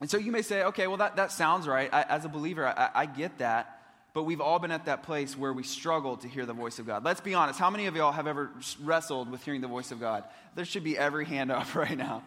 And 0.00 0.10
so 0.10 0.16
you 0.16 0.32
may 0.32 0.42
say, 0.42 0.64
okay, 0.64 0.88
well, 0.88 0.96
that, 0.96 1.16
that 1.16 1.30
sounds 1.30 1.68
right. 1.68 1.88
I, 1.92 2.02
as 2.02 2.24
a 2.24 2.28
believer, 2.28 2.66
I, 2.66 2.90
I 2.94 3.06
get 3.06 3.38
that. 3.38 3.73
But 4.14 4.22
we've 4.22 4.40
all 4.40 4.60
been 4.60 4.70
at 4.70 4.86
that 4.86 5.02
place 5.02 5.36
where 5.36 5.52
we 5.52 5.64
struggle 5.64 6.16
to 6.18 6.28
hear 6.28 6.46
the 6.46 6.52
voice 6.52 6.78
of 6.78 6.86
God. 6.86 7.04
Let's 7.04 7.20
be 7.20 7.34
honest. 7.34 7.58
How 7.58 7.68
many 7.68 7.86
of 7.86 7.96
y'all 7.96 8.12
have 8.12 8.28
ever 8.28 8.52
wrestled 8.80 9.28
with 9.28 9.44
hearing 9.44 9.60
the 9.60 9.66
voice 9.66 9.90
of 9.90 9.98
God? 9.98 10.22
There 10.54 10.64
should 10.64 10.84
be 10.84 10.96
every 10.96 11.24
hand 11.24 11.50
up 11.50 11.74
right 11.74 11.98
now. 11.98 12.22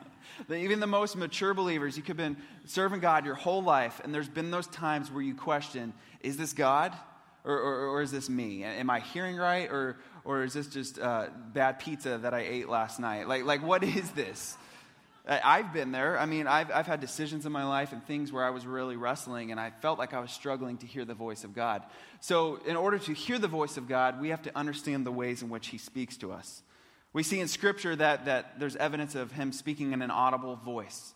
Even 0.54 0.82
the 0.82 0.88
most 0.88 1.15
mature 1.15 1.54
believers, 1.54 1.95
you 1.95 2.04
could 2.04 2.19
have 2.19 2.36
been 2.36 2.38
serving 2.65 3.00
God 3.00 3.26
your 3.26 3.36
whole 3.36 3.63
life, 3.63 4.02
and 4.04 4.13
there's 4.13 4.28
been 4.28 4.52
those 4.52 4.67
times 4.67 5.10
where 5.10 5.23
you 5.23 5.34
question, 5.34 5.93
is 6.19 6.36
this 6.36 6.52
God 6.52 6.93
or, 7.45 7.58
or, 7.58 7.88
or 7.88 8.02
is 8.02 8.12
this 8.12 8.30
me? 8.30 8.65
Am 8.65 8.89
I 8.89 9.00
hearing 9.00 9.38
right 9.38 9.71
or, 9.71 9.97
or 10.26 10.43
is 10.43 10.54
this 10.54 10.67
just 10.67 11.00
uh, 11.00 11.28
bad 11.54 11.80
pizza 11.80 12.17
that 12.17 12.34
I 12.34 12.41
ate 12.41 12.67
last 12.67 13.00
night? 13.00 13.30
Like, 13.30 13.45
like 13.45 13.63
what 13.63 13.86
is 13.86 14.12
this? 14.12 14.58
I've 15.27 15.73
been 15.73 15.91
there. 15.91 16.17
I 16.17 16.25
mean, 16.25 16.47
I've, 16.47 16.71
I've 16.71 16.87
had 16.87 17.01
decisions 17.01 17.45
in 17.45 17.51
my 17.51 17.65
life 17.65 17.91
and 17.91 18.05
things 18.05 18.31
where 18.31 18.45
I 18.45 18.49
was 18.49 18.65
really 18.65 18.95
wrestling 18.95 19.51
and 19.51 19.59
I 19.59 19.71
felt 19.81 19.99
like 19.99 20.13
I 20.13 20.19
was 20.19 20.31
struggling 20.31 20.77
to 20.77 20.87
hear 20.87 21.03
the 21.03 21.13
voice 21.13 21.43
of 21.43 21.53
God. 21.53 21.83
So, 22.21 22.59
in 22.65 22.77
order 22.77 22.97
to 22.99 23.13
hear 23.13 23.37
the 23.37 23.49
voice 23.49 23.75
of 23.75 23.87
God, 23.87 24.21
we 24.21 24.29
have 24.29 24.41
to 24.43 24.57
understand 24.57 25.05
the 25.05 25.11
ways 25.11 25.41
in 25.41 25.49
which 25.49 25.67
He 25.67 25.77
speaks 25.77 26.15
to 26.17 26.31
us. 26.31 26.63
We 27.11 27.23
see 27.23 27.39
in 27.39 27.47
Scripture 27.47 27.95
that, 27.95 28.25
that 28.25 28.59
there's 28.59 28.75
evidence 28.77 29.15
of 29.15 29.31
Him 29.31 29.51
speaking 29.51 29.91
in 29.91 30.01
an 30.01 30.11
audible 30.11 30.55
voice. 30.55 31.13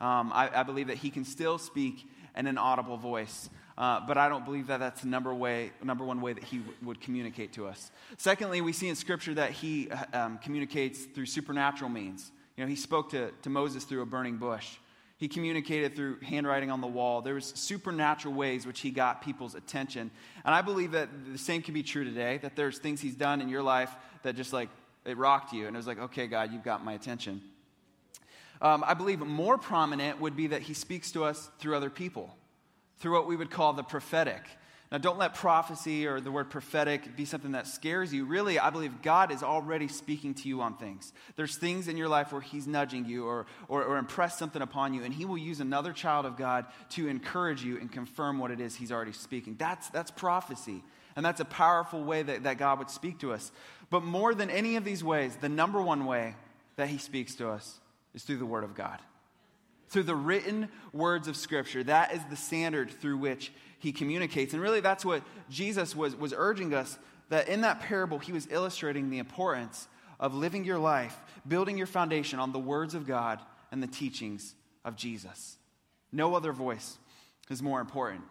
Um, 0.00 0.30
I, 0.34 0.50
I, 0.60 0.62
believe 0.64 0.88
that 0.88 0.98
He 0.98 1.08
can 1.08 1.24
still 1.24 1.56
speak 1.56 2.06
in 2.36 2.46
an 2.46 2.58
audible 2.58 2.98
voice. 2.98 3.48
Uh, 3.76 4.00
but 4.06 4.18
I 4.18 4.28
don't 4.28 4.44
believe 4.44 4.66
that 4.68 4.78
that's 4.78 5.00
the 5.00 5.08
number, 5.08 5.34
way, 5.34 5.72
number 5.82 6.04
one 6.04 6.20
way 6.20 6.32
that 6.32 6.44
he 6.44 6.58
w- 6.58 6.76
would 6.82 7.00
communicate 7.00 7.54
to 7.54 7.66
us. 7.66 7.90
Secondly, 8.18 8.60
we 8.60 8.72
see 8.72 8.88
in 8.88 8.94
Scripture 8.94 9.34
that 9.34 9.50
he 9.50 9.90
uh, 9.90 10.04
um, 10.12 10.38
communicates 10.38 11.04
through 11.04 11.26
supernatural 11.26 11.90
means. 11.90 12.30
You 12.56 12.64
know, 12.64 12.68
he 12.68 12.76
spoke 12.76 13.10
to, 13.10 13.30
to 13.42 13.50
Moses 13.50 13.84
through 13.84 14.02
a 14.02 14.06
burning 14.06 14.36
bush. 14.36 14.76
He 15.16 15.28
communicated 15.28 15.94
through 15.94 16.20
handwriting 16.20 16.70
on 16.70 16.80
the 16.80 16.86
wall. 16.86 17.22
There 17.22 17.34
was 17.34 17.46
supernatural 17.46 18.34
ways 18.34 18.66
which 18.66 18.80
he 18.80 18.90
got 18.90 19.22
people's 19.22 19.54
attention. 19.54 20.10
And 20.44 20.54
I 20.54 20.60
believe 20.62 20.92
that 20.92 21.08
the 21.32 21.38
same 21.38 21.62
can 21.62 21.74
be 21.74 21.82
true 21.82 22.04
today, 22.04 22.38
that 22.38 22.56
there's 22.56 22.78
things 22.78 23.00
he's 23.00 23.14
done 23.14 23.40
in 23.40 23.48
your 23.48 23.62
life 23.62 23.94
that 24.22 24.36
just 24.36 24.52
like, 24.52 24.68
it 25.04 25.16
rocked 25.16 25.52
you. 25.52 25.66
And 25.66 25.76
it 25.76 25.78
was 25.78 25.86
like, 25.86 25.98
okay, 25.98 26.26
God, 26.26 26.52
you've 26.52 26.64
got 26.64 26.84
my 26.84 26.94
attention. 26.94 27.42
Um, 28.60 28.84
I 28.86 28.94
believe 28.94 29.20
more 29.20 29.58
prominent 29.58 30.20
would 30.20 30.36
be 30.36 30.48
that 30.48 30.62
he 30.62 30.74
speaks 30.74 31.12
to 31.12 31.24
us 31.24 31.50
through 31.58 31.76
other 31.76 31.90
people 31.90 32.34
through 32.98 33.12
what 33.12 33.26
we 33.26 33.36
would 33.36 33.50
call 33.50 33.72
the 33.72 33.82
prophetic. 33.82 34.42
Now, 34.94 34.98
don't 34.98 35.18
let 35.18 35.34
prophecy 35.34 36.06
or 36.06 36.20
the 36.20 36.30
word 36.30 36.50
prophetic 36.50 37.16
be 37.16 37.24
something 37.24 37.50
that 37.50 37.66
scares 37.66 38.14
you. 38.14 38.26
Really, 38.26 38.60
I 38.60 38.70
believe 38.70 39.02
God 39.02 39.32
is 39.32 39.42
already 39.42 39.88
speaking 39.88 40.34
to 40.34 40.48
you 40.48 40.60
on 40.60 40.76
things. 40.76 41.12
There's 41.34 41.56
things 41.56 41.88
in 41.88 41.96
your 41.96 42.06
life 42.06 42.30
where 42.30 42.40
He's 42.40 42.68
nudging 42.68 43.04
you 43.04 43.26
or, 43.26 43.46
or, 43.66 43.82
or 43.82 43.96
impress 43.96 44.38
something 44.38 44.62
upon 44.62 44.94
you, 44.94 45.02
and 45.02 45.12
He 45.12 45.24
will 45.24 45.36
use 45.36 45.58
another 45.58 45.92
child 45.92 46.26
of 46.26 46.36
God 46.36 46.66
to 46.90 47.08
encourage 47.08 47.64
you 47.64 47.76
and 47.78 47.90
confirm 47.90 48.38
what 48.38 48.52
it 48.52 48.60
is 48.60 48.76
He's 48.76 48.92
already 48.92 49.10
speaking. 49.10 49.56
That's, 49.58 49.88
that's 49.88 50.12
prophecy. 50.12 50.84
And 51.16 51.26
that's 51.26 51.40
a 51.40 51.44
powerful 51.44 52.04
way 52.04 52.22
that, 52.22 52.44
that 52.44 52.58
God 52.58 52.78
would 52.78 52.88
speak 52.88 53.18
to 53.18 53.32
us. 53.32 53.50
But 53.90 54.04
more 54.04 54.32
than 54.32 54.48
any 54.48 54.76
of 54.76 54.84
these 54.84 55.02
ways, 55.02 55.34
the 55.34 55.48
number 55.48 55.82
one 55.82 56.06
way 56.06 56.36
that 56.76 56.86
He 56.86 56.98
speaks 56.98 57.34
to 57.34 57.48
us 57.48 57.80
is 58.14 58.22
through 58.22 58.38
the 58.38 58.46
Word 58.46 58.62
of 58.62 58.76
God 58.76 59.00
through 59.94 60.02
the 60.02 60.14
written 60.14 60.68
words 60.92 61.28
of 61.28 61.36
Scripture. 61.36 61.84
That 61.84 62.12
is 62.12 62.20
the 62.28 62.34
standard 62.34 62.90
through 62.90 63.16
which 63.16 63.52
he 63.78 63.92
communicates. 63.92 64.52
And 64.52 64.60
really, 64.60 64.80
that's 64.80 65.04
what 65.04 65.22
Jesus 65.48 65.94
was, 65.94 66.16
was 66.16 66.34
urging 66.36 66.74
us 66.74 66.98
that 67.28 67.48
in 67.48 67.60
that 67.60 67.78
parable, 67.78 68.18
he 68.18 68.32
was 68.32 68.48
illustrating 68.50 69.08
the 69.08 69.18
importance 69.18 69.86
of 70.18 70.34
living 70.34 70.64
your 70.64 70.78
life, 70.78 71.16
building 71.46 71.78
your 71.78 71.86
foundation 71.86 72.40
on 72.40 72.50
the 72.50 72.58
words 72.58 72.94
of 72.94 73.06
God 73.06 73.38
and 73.70 73.80
the 73.80 73.86
teachings 73.86 74.56
of 74.84 74.96
Jesus. 74.96 75.58
No 76.10 76.34
other 76.34 76.52
voice 76.52 76.98
is 77.48 77.62
more 77.62 77.80
important. 77.80 78.22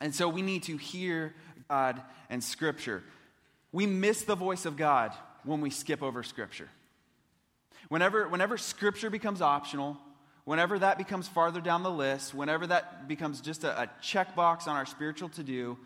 And 0.00 0.14
so 0.14 0.30
we 0.30 0.40
need 0.40 0.62
to 0.62 0.78
hear 0.78 1.34
God 1.68 2.00
and 2.30 2.42
Scripture. 2.42 3.02
We 3.70 3.84
miss 3.84 4.22
the 4.22 4.34
voice 4.34 4.64
of 4.64 4.78
God 4.78 5.12
when 5.44 5.60
we 5.60 5.68
skip 5.68 6.02
over 6.02 6.22
Scripture. 6.22 6.70
Whenever, 7.90 8.26
whenever 8.28 8.56
Scripture 8.56 9.10
becomes 9.10 9.42
optional, 9.42 9.98
whenever 10.44 10.78
that 10.78 10.98
becomes 10.98 11.28
farther 11.28 11.60
down 11.60 11.82
the 11.82 11.90
list, 11.90 12.34
whenever 12.34 12.66
that 12.66 13.08
becomes 13.08 13.40
just 13.40 13.64
a, 13.64 13.82
a 13.82 13.90
checkbox 14.02 14.66
on 14.66 14.76
our 14.76 14.86
spiritual 14.86 15.28
to 15.30 15.42
do, 15.42 15.78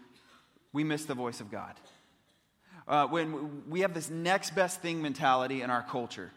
we 0.72 0.84
miss 0.84 1.04
the 1.04 1.14
voice 1.14 1.40
of 1.40 1.50
God. 1.50 1.74
Uh, 2.86 3.06
when 3.06 3.68
we 3.70 3.80
have 3.80 3.94
this 3.94 4.10
next 4.10 4.54
best 4.54 4.80
thing 4.82 5.00
mentality 5.00 5.62
in 5.62 5.70
our 5.70 5.82
culture. 5.82 6.30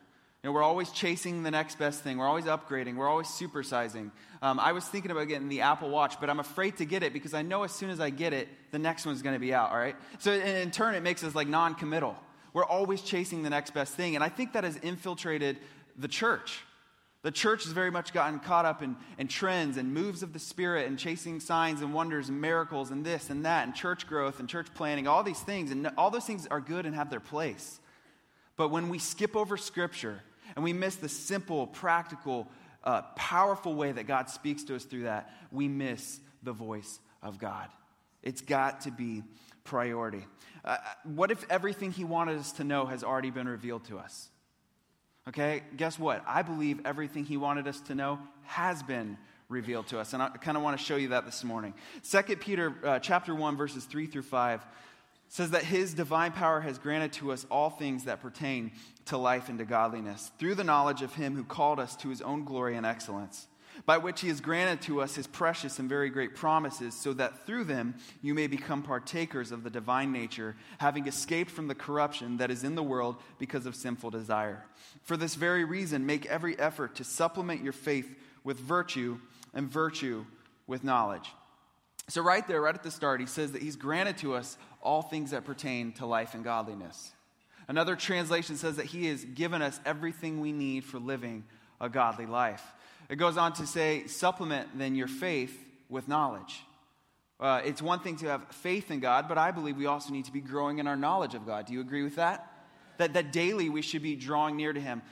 You 0.44 0.50
know, 0.50 0.54
we're 0.54 0.64
always 0.64 0.92
chasing 0.92 1.44
the 1.44 1.52
next 1.52 1.80
best 1.80 2.04
thing. 2.04 2.20
We're 2.20 2.28
always 2.28 2.46
upgrading. 2.46 2.96
We're 2.96 3.10
always 3.10 3.28
supersizing. 3.28 4.12
Um, 4.42 4.60
I 4.60 4.72
was 4.72 4.86
thinking 4.86 5.12
about 5.12 5.28
getting 5.28 5.50
the 5.50 5.62
Apple 5.62 5.90
Watch, 5.90 6.22
but 6.22 6.30
I'm 6.30 6.40
afraid 6.40 6.78
to 6.78 6.86
get 6.86 7.04
it 7.04 7.12
because 7.12 7.34
I 7.34 7.42
know 7.42 7.64
as 7.64 7.72
soon 7.72 7.90
as 7.90 8.00
I 8.00 8.12
get 8.12 8.34
it, 8.34 8.48
the 8.72 8.80
next 8.80 9.06
one's 9.06 9.24
going 9.24 9.34
to 9.34 9.40
be 9.40 9.54
out, 9.54 9.72
all 9.72 9.78
right? 9.78 9.96
So 10.20 10.32
in, 10.32 10.70
turn, 10.72 10.94
it 10.94 11.02
makes 11.02 11.24
us 11.24 11.34
like 11.34 11.48
non 11.48 11.74
committal. 11.74 12.16
We're 12.54 12.64
always 12.64 13.02
chasing 13.02 13.44
the 13.44 13.50
next 13.50 13.74
best 13.74 13.96
thing. 13.96 14.16
And 14.16 14.24
I 14.24 14.30
think 14.30 14.54
that 14.54 14.64
has 14.64 14.78
infiltrated 14.78 15.58
the 15.98 16.08
church. 16.08 16.62
The 17.24 17.32
church 17.32 17.64
has 17.64 17.74
very 17.74 17.90
much 17.90 18.14
gotten 18.14 18.40
caught 18.40 18.66
up 18.66 18.82
in, 18.84 18.96
in 19.18 19.28
trends 19.28 19.78
and 19.78 19.94
moves 19.94 20.24
of 20.24 20.34
the 20.34 20.40
Spirit 20.40 20.88
and 20.88 21.00
chasing 21.00 21.40
signs 21.40 21.82
and 21.82 21.94
wonders 21.94 22.30
and 22.30 22.40
miracles 22.40 22.92
and 22.92 23.06
this 23.06 23.30
and 23.30 23.46
that 23.46 23.66
and 23.66 23.76
church 23.76 24.08
growth 24.08 24.40
and 24.40 24.48
church 24.48 24.68
planning, 24.76 25.08
all 25.08 25.24
these 25.24 25.40
things. 25.40 25.72
And 25.72 25.90
all 25.98 26.12
those 26.12 26.26
things 26.26 26.48
are 26.48 26.62
good 26.62 26.86
and 26.86 26.96
have 26.96 27.10
their 27.10 27.20
place. 27.20 27.80
But 28.56 28.70
when 28.70 28.90
we 28.90 29.00
skip 29.00 29.36
over 29.36 29.58
Scripture 29.58 30.22
and 30.56 30.64
we 30.64 30.74
miss 30.74 30.96
the 30.96 31.10
simple, 31.10 31.68
practical, 31.68 32.48
uh, 32.84 33.02
powerful 33.16 33.74
way 33.76 33.92
that 33.92 34.08
God 34.08 34.30
speaks 34.30 34.64
to 34.66 34.76
us 34.76 34.86
through 34.86 35.04
that, 35.04 35.34
we 35.52 35.68
miss 35.68 36.20
the 36.44 36.54
voice 36.54 37.00
of 37.22 37.40
God. 37.40 37.68
It's 38.24 38.42
got 38.42 38.82
to 38.82 38.92
be 38.92 39.24
priority. 39.64 40.26
Uh, 40.64 40.78
what 41.04 41.32
if 41.32 41.46
everything 41.50 41.92
He 41.92 42.04
wanted 42.04 42.38
us 42.38 42.52
to 42.54 42.64
know 42.64 42.86
has 42.86 43.04
already 43.04 43.32
been 43.32 43.48
revealed 43.48 43.86
to 43.86 43.98
us? 43.98 44.30
Okay, 45.28 45.64
guess 45.76 46.00
what? 46.00 46.24
I 46.26 46.42
believe 46.42 46.80
everything 46.86 47.26
he 47.26 47.36
wanted 47.36 47.68
us 47.68 47.82
to 47.82 47.96
know 47.96 48.20
has 48.44 48.82
been 48.82 49.18
revealed 49.50 49.88
to 49.88 50.00
us. 50.00 50.14
And 50.14 50.24
I 50.24 50.30
kind 50.30 50.56
of 50.56 50.64
want 50.64 50.78
to 50.78 50.84
show 50.84 50.96
you 50.96 51.10
that 51.10 51.26
this 51.26 51.44
morning. 51.44 51.74
2 52.10 52.22
Peter 52.38 52.74
uh, 52.84 53.00
chapter 53.00 53.36
1 53.36 53.58
verses 53.58 53.84
3 53.86 54.08
through 54.08 54.22
5 54.22 54.66
says 55.30 55.52
that 55.52 55.64
his 55.64 55.94
divine 55.94 56.32
power 56.32 56.62
has 56.62 56.78
granted 56.78 57.12
to 57.14 57.34
us 57.34 57.46
all 57.52 57.70
things 57.70 58.06
that 58.06 58.22
pertain 58.22 58.72
to 59.06 59.18
life 59.18 59.50
and 59.50 59.60
to 59.60 59.66
godliness 59.66 60.32
through 60.40 60.56
the 60.56 60.64
knowledge 60.64 61.02
of 61.02 61.14
him 61.16 61.36
who 61.36 61.44
called 61.44 61.80
us 61.80 61.98
to 61.98 62.10
his 62.10 62.22
own 62.22 62.46
glory 62.46 62.78
and 62.78 62.86
excellence 62.86 63.48
by 63.86 63.98
which 63.98 64.22
he 64.22 64.28
has 64.28 64.42
granted 64.42 64.82
to 64.82 65.02
us 65.02 65.16
his 65.16 65.28
precious 65.28 65.80
and 65.80 65.88
very 65.88 66.10
great 66.10 66.36
promises, 66.36 66.94
so 66.94 67.14
that 67.14 67.46
through 67.46 67.66
them 67.66 67.96
you 68.22 68.34
may 68.34 68.48
become 68.48 68.84
partakers 68.84 69.52
of 69.52 69.64
the 69.64 69.70
divine 69.70 70.12
nature, 70.12 70.56
having 70.80 71.08
escaped 71.08 71.52
from 71.52 71.68
the 71.68 71.76
corruption 71.76 72.38
that 72.38 72.52
is 72.52 72.64
in 72.64 72.76
the 72.76 72.84
world 72.84 73.16
because 73.40 73.66
of 73.66 73.76
sinful 73.76 74.10
desire. 74.10 74.66
For 75.04 75.18
this 75.18 75.36
very 75.36 75.64
reason, 75.64 76.06
make 76.06 76.26
every 76.26 76.58
effort 76.60 76.96
to 76.96 77.04
supplement 77.04 77.64
your 77.64 77.74
faith 77.74 78.16
with 78.44 78.60
virtue, 78.60 79.20
and 79.54 79.70
virtue 79.70 80.26
with 80.68 80.84
knowledge. 80.84 81.30
So, 82.08 82.22
right 82.22 82.48
there, 82.48 82.62
right 82.62 82.74
at 82.74 82.84
the 82.84 82.92
start, 82.92 83.20
he 83.20 83.26
says 83.26 83.52
that 83.52 83.62
he's 83.62 83.76
granted 83.76 84.18
to 84.20 84.36
us 84.36 84.58
all 84.82 85.02
things 85.02 85.32
that 85.32 85.44
pertain 85.44 85.92
to 85.94 86.06
life 86.06 86.34
and 86.34 86.44
godliness. 86.44 87.12
Another 87.68 87.98
translation 87.98 88.56
says 88.56 88.78
that 88.78 88.86
he 88.86 89.08
has 89.08 89.26
given 89.26 89.62
us 89.62 89.80
everything 89.86 90.40
we 90.40 90.54
need 90.54 90.86
for 90.86 91.00
living 91.00 91.44
a 91.82 91.90
godly 91.90 92.26
life. 92.26 92.64
It 93.10 93.16
goes 93.16 93.38
on 93.38 93.54
to 93.54 93.66
say, 93.66 94.06
supplement 94.08 94.78
then 94.78 94.96
your 94.96 95.08
faith 95.08 95.58
with 95.90 96.08
knowledge. 96.08 96.64
Uh, 97.40 97.62
it's 97.64 97.82
one 97.82 98.00
thing 98.00 98.18
to 98.18 98.28
have 98.28 98.48
faith 98.50 98.90
in 98.90 99.00
God, 99.00 99.28
but 99.30 99.38
I 99.38 99.52
believe 99.52 99.78
we 99.78 99.86
also 99.86 100.12
need 100.12 100.26
to 100.26 100.34
be 100.34 100.42
growing 100.42 100.80
in 100.80 100.88
our 100.88 100.96
knowledge 100.96 101.36
of 101.36 101.46
God. 101.46 101.68
Do 101.68 101.74
you 101.74 101.82
agree 101.82 102.04
with 102.04 102.16
that? 102.16 102.52
That, 102.98 103.14
that 103.14 103.32
daily 103.32 103.70
we 103.70 103.84
should 103.84 104.02
be 104.02 104.16
drawing 104.16 104.58
near 104.58 104.74
to 104.74 104.80
Him, 104.80 105.04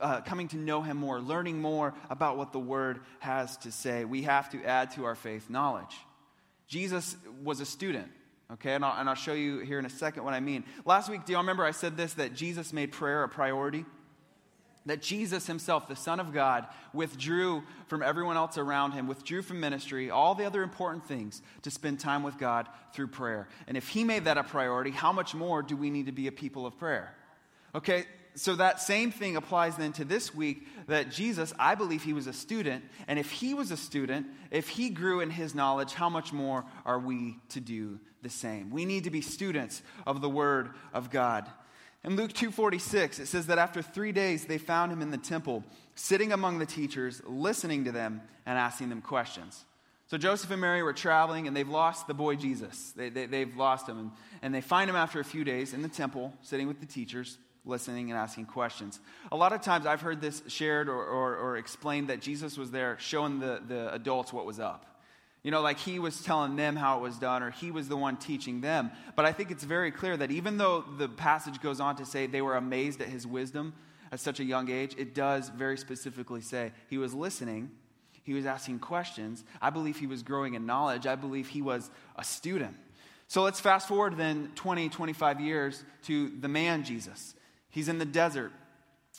uh, 0.00 0.20
coming 0.20 0.46
to 0.48 0.56
know 0.56 0.80
Him 0.80 0.96
more, 0.96 1.20
learning 1.20 1.60
more 1.60 1.92
about 2.08 2.36
what 2.36 2.52
the 2.52 2.60
Word 2.60 3.00
has 3.18 3.56
to 3.58 3.72
say. 3.72 4.04
We 4.04 4.22
have 4.22 4.48
to 4.50 4.64
add 4.64 4.92
to 4.92 5.04
our 5.04 5.16
faith 5.16 5.50
knowledge. 5.50 5.96
Jesus 6.68 7.16
was 7.42 7.58
a 7.58 7.66
student, 7.66 8.06
okay? 8.52 8.74
And 8.74 8.84
I'll, 8.84 9.00
and 9.00 9.08
I'll 9.08 9.16
show 9.16 9.32
you 9.32 9.58
here 9.58 9.80
in 9.80 9.86
a 9.86 9.90
second 9.90 10.22
what 10.22 10.34
I 10.34 10.40
mean. 10.40 10.64
Last 10.84 11.08
week, 11.08 11.24
do 11.24 11.32
y'all 11.32 11.42
remember 11.42 11.64
I 11.64 11.72
said 11.72 11.96
this 11.96 12.14
that 12.14 12.32
Jesus 12.32 12.72
made 12.72 12.92
prayer 12.92 13.24
a 13.24 13.28
priority? 13.28 13.84
That 14.86 15.02
Jesus 15.02 15.46
himself, 15.46 15.88
the 15.88 15.96
Son 15.96 16.20
of 16.20 16.32
God, 16.32 16.66
withdrew 16.92 17.62
from 17.86 18.02
everyone 18.02 18.36
else 18.36 18.56
around 18.56 18.92
him, 18.92 19.06
withdrew 19.06 19.42
from 19.42 19.60
ministry, 19.60 20.10
all 20.10 20.34
the 20.34 20.46
other 20.46 20.62
important 20.62 21.06
things 21.06 21.42
to 21.62 21.70
spend 21.70 22.00
time 22.00 22.22
with 22.22 22.38
God 22.38 22.66
through 22.94 23.08
prayer. 23.08 23.48
And 23.66 23.76
if 23.76 23.88
he 23.88 24.04
made 24.04 24.24
that 24.24 24.38
a 24.38 24.42
priority, 24.42 24.90
how 24.90 25.12
much 25.12 25.34
more 25.34 25.62
do 25.62 25.76
we 25.76 25.90
need 25.90 26.06
to 26.06 26.12
be 26.12 26.26
a 26.26 26.32
people 26.32 26.66
of 26.66 26.78
prayer? 26.78 27.14
Okay, 27.74 28.06
so 28.34 28.54
that 28.56 28.80
same 28.80 29.10
thing 29.10 29.36
applies 29.36 29.76
then 29.76 29.92
to 29.94 30.04
this 30.04 30.34
week 30.34 30.66
that 30.86 31.10
Jesus, 31.10 31.52
I 31.58 31.74
believe 31.74 32.02
he 32.02 32.12
was 32.12 32.26
a 32.26 32.32
student. 32.32 32.84
And 33.06 33.18
if 33.18 33.30
he 33.30 33.54
was 33.54 33.70
a 33.70 33.76
student, 33.76 34.26
if 34.50 34.68
he 34.68 34.90
grew 34.90 35.20
in 35.20 35.30
his 35.30 35.54
knowledge, 35.54 35.92
how 35.92 36.08
much 36.08 36.32
more 36.32 36.64
are 36.86 36.98
we 36.98 37.38
to 37.50 37.60
do 37.60 38.00
the 38.22 38.30
same? 38.30 38.70
We 38.70 38.84
need 38.84 39.04
to 39.04 39.10
be 39.10 39.20
students 39.20 39.82
of 40.06 40.20
the 40.20 40.30
Word 40.30 40.70
of 40.94 41.10
God. 41.10 41.46
In 42.02 42.16
Luke 42.16 42.32
2:46, 42.32 43.18
it 43.18 43.26
says 43.26 43.46
that 43.48 43.58
after 43.58 43.82
3 43.82 44.12
days 44.12 44.46
they 44.46 44.58
found 44.58 44.90
him 44.90 45.02
in 45.02 45.10
the 45.10 45.18
temple, 45.18 45.64
sitting 45.94 46.32
among 46.32 46.58
the 46.58 46.66
teachers, 46.66 47.20
listening 47.26 47.84
to 47.84 47.92
them 47.92 48.22
and 48.46 48.58
asking 48.58 48.88
them 48.88 49.02
questions. 49.02 49.64
So 50.06 50.18
Joseph 50.18 50.50
and 50.50 50.60
Mary 50.60 50.82
were 50.82 50.92
traveling 50.92 51.46
and 51.46 51.56
they've 51.56 51.68
lost 51.68 52.08
the 52.08 52.14
boy 52.14 52.34
Jesus. 52.34 52.92
They, 52.96 53.10
have 53.10 53.30
they, 53.30 53.44
lost 53.44 53.88
him. 53.88 53.98
And, 53.98 54.10
and 54.42 54.54
they 54.54 54.60
find 54.60 54.90
him 54.90 54.96
after 54.96 55.20
a 55.20 55.24
few 55.24 55.44
days 55.44 55.72
in 55.72 55.82
the 55.82 55.88
temple, 55.88 56.32
sitting 56.42 56.66
with 56.66 56.80
the 56.80 56.86
teachers, 56.86 57.38
listening 57.64 58.10
and 58.10 58.18
asking 58.18 58.46
questions. 58.46 58.98
A 59.30 59.36
lot 59.36 59.52
of 59.52 59.60
times 59.60 59.86
I've 59.86 60.00
heard 60.00 60.20
this 60.20 60.42
shared 60.48 60.88
or, 60.88 61.04
or, 61.04 61.36
or 61.36 61.56
explained 61.58 62.08
that 62.08 62.20
Jesus 62.20 62.58
was 62.58 62.72
there 62.72 62.96
showing 62.98 63.38
the, 63.38 63.62
the 63.68 63.92
adults 63.94 64.32
what 64.32 64.46
was 64.46 64.58
up. 64.58 64.84
You 65.42 65.50
know, 65.50 65.62
like 65.62 65.78
he 65.78 65.98
was 65.98 66.22
telling 66.22 66.56
them 66.56 66.76
how 66.76 66.98
it 66.98 67.02
was 67.02 67.16
done, 67.16 67.42
or 67.42 67.50
he 67.50 67.70
was 67.70 67.88
the 67.88 67.96
one 67.96 68.16
teaching 68.16 68.60
them. 68.60 68.90
But 69.16 69.24
I 69.24 69.32
think 69.32 69.50
it's 69.50 69.64
very 69.64 69.90
clear 69.90 70.16
that 70.16 70.30
even 70.30 70.58
though 70.58 70.82
the 70.82 71.08
passage 71.08 71.60
goes 71.62 71.80
on 71.80 71.96
to 71.96 72.04
say 72.04 72.26
they 72.26 72.42
were 72.42 72.56
amazed 72.56 73.00
at 73.00 73.08
his 73.08 73.26
wisdom 73.26 73.72
at 74.12 74.20
such 74.20 74.40
a 74.40 74.44
young 74.44 74.70
age, 74.70 74.94
it 74.98 75.14
does 75.14 75.48
very 75.48 75.78
specifically 75.78 76.42
say 76.42 76.72
he 76.88 76.98
was 76.98 77.14
listening, 77.14 77.70
he 78.22 78.34
was 78.34 78.44
asking 78.44 78.80
questions. 78.80 79.44
I 79.62 79.70
believe 79.70 79.98
he 79.98 80.06
was 80.06 80.22
growing 80.22 80.54
in 80.54 80.66
knowledge, 80.66 81.06
I 81.06 81.14
believe 81.14 81.48
he 81.48 81.62
was 81.62 81.90
a 82.16 82.24
student. 82.24 82.76
So 83.26 83.42
let's 83.42 83.60
fast 83.60 83.88
forward 83.88 84.16
then 84.16 84.50
20, 84.56 84.88
25 84.88 85.40
years 85.40 85.84
to 86.02 86.30
the 86.40 86.48
man 86.48 86.84
Jesus. 86.84 87.34
He's 87.70 87.88
in 87.88 87.98
the 87.98 88.04
desert 88.04 88.52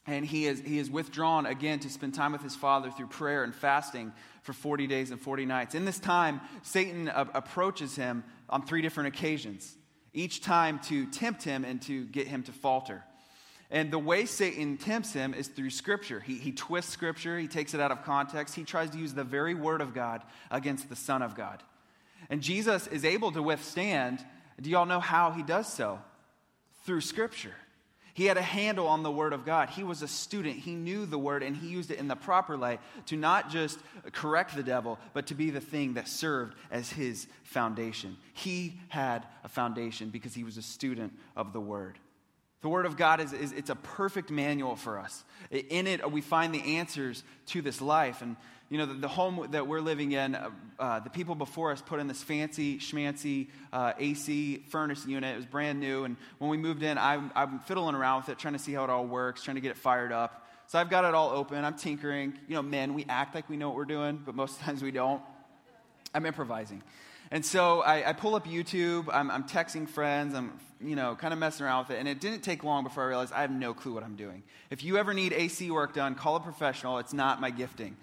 and 0.07 0.25
he 0.25 0.47
is, 0.47 0.61
he 0.61 0.79
is 0.79 0.89
withdrawn 0.89 1.45
again 1.45 1.79
to 1.79 1.89
spend 1.89 2.13
time 2.13 2.31
with 2.31 2.41
his 2.41 2.55
father 2.55 2.89
through 2.89 3.07
prayer 3.07 3.43
and 3.43 3.53
fasting 3.53 4.11
for 4.41 4.53
40 4.53 4.87
days 4.87 5.11
and 5.11 5.19
40 5.19 5.45
nights. 5.45 5.75
In 5.75 5.85
this 5.85 5.99
time, 5.99 6.41
Satan 6.63 7.07
uh, 7.07 7.25
approaches 7.33 7.95
him 7.95 8.23
on 8.49 8.65
three 8.65 8.81
different 8.81 9.09
occasions, 9.09 9.75
each 10.13 10.41
time 10.41 10.79
to 10.85 11.05
tempt 11.05 11.43
him 11.43 11.63
and 11.63 11.81
to 11.83 12.05
get 12.05 12.27
him 12.27 12.43
to 12.43 12.51
falter. 12.51 13.03
And 13.69 13.89
the 13.89 13.99
way 13.99 14.25
Satan 14.25 14.77
tempts 14.77 15.13
him 15.13 15.33
is 15.33 15.47
through 15.47 15.69
Scripture. 15.69 16.19
He, 16.19 16.35
he 16.35 16.51
twists 16.51 16.91
Scripture, 16.91 17.39
he 17.39 17.47
takes 17.47 17.73
it 17.73 17.79
out 17.79 17.91
of 17.91 18.03
context, 18.03 18.55
he 18.55 18.63
tries 18.63 18.89
to 18.89 18.97
use 18.97 19.13
the 19.13 19.23
very 19.23 19.53
Word 19.53 19.81
of 19.81 19.93
God 19.93 20.23
against 20.49 20.89
the 20.89 20.95
Son 20.95 21.21
of 21.21 21.35
God. 21.35 21.63
And 22.29 22.41
Jesus 22.41 22.87
is 22.87 23.05
able 23.05 23.31
to 23.31 23.41
withstand. 23.41 24.23
Do 24.59 24.69
y'all 24.69 24.85
know 24.85 24.99
how 24.99 25.31
he 25.31 25.41
does 25.41 25.71
so? 25.71 25.99
Through 26.85 27.01
Scripture. 27.01 27.55
He 28.13 28.25
had 28.25 28.37
a 28.37 28.41
handle 28.41 28.87
on 28.87 29.03
the 29.03 29.11
Word 29.11 29.33
of 29.33 29.45
God. 29.45 29.69
He 29.69 29.83
was 29.83 30.01
a 30.01 30.07
student. 30.07 30.57
He 30.57 30.75
knew 30.75 31.05
the 31.05 31.17
Word 31.17 31.43
and 31.43 31.55
he 31.55 31.67
used 31.67 31.91
it 31.91 31.99
in 31.99 32.07
the 32.07 32.15
proper 32.15 32.57
light 32.57 32.79
to 33.07 33.15
not 33.15 33.49
just 33.49 33.79
correct 34.11 34.55
the 34.55 34.63
devil, 34.63 34.99
but 35.13 35.27
to 35.27 35.35
be 35.35 35.49
the 35.49 35.61
thing 35.61 35.93
that 35.93 36.07
served 36.07 36.55
as 36.69 36.89
his 36.89 37.27
foundation. 37.43 38.17
He 38.33 38.79
had 38.89 39.25
a 39.43 39.49
foundation 39.49 40.09
because 40.09 40.33
he 40.33 40.43
was 40.43 40.57
a 40.57 40.61
student 40.61 41.13
of 41.35 41.53
the 41.53 41.61
Word. 41.61 41.99
The 42.61 42.69
Word 42.69 42.85
of 42.85 42.95
God 42.95 43.19
is, 43.19 43.33
is 43.33 43.51
it's 43.53 43.71
a 43.71 43.75
perfect 43.75 44.29
manual 44.29 44.75
for 44.75 44.99
us. 44.99 45.23
In 45.49 45.87
it, 45.87 46.11
we 46.11 46.21
find 46.21 46.53
the 46.53 46.77
answers 46.77 47.23
to 47.47 47.61
this 47.61 47.81
life. 47.81 48.21
And 48.21 48.35
you 48.71 48.77
know, 48.77 48.85
the, 48.85 48.93
the, 48.93 49.07
home 49.09 49.49
that 49.51 49.67
we're 49.67 49.81
living 49.81 50.13
in, 50.13 50.33
uh, 50.33 50.49
uh, 50.79 50.99
the 51.01 51.09
people 51.09 51.35
before 51.35 51.73
us 51.73 51.81
put 51.81 51.99
in 51.99 52.07
this 52.07 52.23
fancy, 52.23 52.77
schmancy 52.77 53.49
uh, 53.73 53.91
AC 53.99 54.63
furnace 54.69 55.05
unit. 55.05 55.33
It 55.33 55.35
was 55.35 55.45
brand 55.45 55.81
new. 55.81 56.05
And 56.05 56.15
when 56.37 56.49
we 56.49 56.55
moved 56.55 56.81
in, 56.81 56.97
I'm, 56.97 57.31
I'm 57.35 57.59
fiddling 57.59 57.95
around 57.95 58.21
with 58.21 58.29
it, 58.29 58.39
trying 58.39 58.53
to 58.53 58.59
see 58.59 58.71
how 58.71 58.85
it 58.85 58.89
all 58.89 59.05
works, 59.05 59.43
trying 59.43 59.55
to 59.55 59.61
get 59.61 59.71
it 59.71 59.77
fired 59.77 60.13
up. 60.13 60.47
So 60.67 60.79
I've 60.79 60.89
got 60.89 61.03
it 61.03 61.13
all 61.13 61.31
open. 61.31 61.65
I'm 61.65 61.73
tinkering. 61.73 62.33
You 62.47 62.55
know, 62.55 62.61
men, 62.61 62.93
we 62.93 63.05
act 63.09 63.35
like 63.35 63.49
we 63.49 63.57
know 63.57 63.67
what 63.67 63.75
we're 63.75 63.83
doing, 63.83 64.21
but 64.25 64.35
most 64.35 64.57
times 64.61 64.81
we 64.81 64.91
don't. 64.91 65.21
I'm 66.15 66.25
improvising. 66.25 66.81
And 67.29 67.45
so 67.45 67.81
I, 67.81 68.09
I 68.09 68.13
pull 68.13 68.35
up 68.35 68.47
YouTube. 68.47 69.09
I'm, 69.11 69.29
I'm, 69.29 69.43
texting 69.43 69.87
friends. 69.87 70.33
I'm, 70.33 70.57
you 70.79 70.95
know, 70.95 71.17
kind 71.17 71.33
of 71.33 71.39
messing 71.39 71.65
around 71.65 71.87
with 71.87 71.97
it. 71.97 71.99
And 71.99 72.07
it 72.07 72.21
didn't 72.21 72.41
take 72.41 72.63
long 72.63 72.85
before 72.85 73.03
I 73.03 73.07
realized 73.07 73.33
I 73.33 73.41
have 73.41 73.51
no 73.51 73.73
clue 73.73 73.93
what 73.93 74.03
I'm 74.03 74.15
doing. 74.15 74.43
If 74.69 74.81
you 74.81 74.97
ever 74.97 75.13
need 75.13 75.33
AC 75.33 75.69
work 75.71 75.93
done, 75.93 76.15
call 76.15 76.37
a 76.37 76.39
professional. 76.39 76.99
It's 76.99 77.13
not 77.13 77.41
my 77.41 77.49
gifting. 77.49 77.97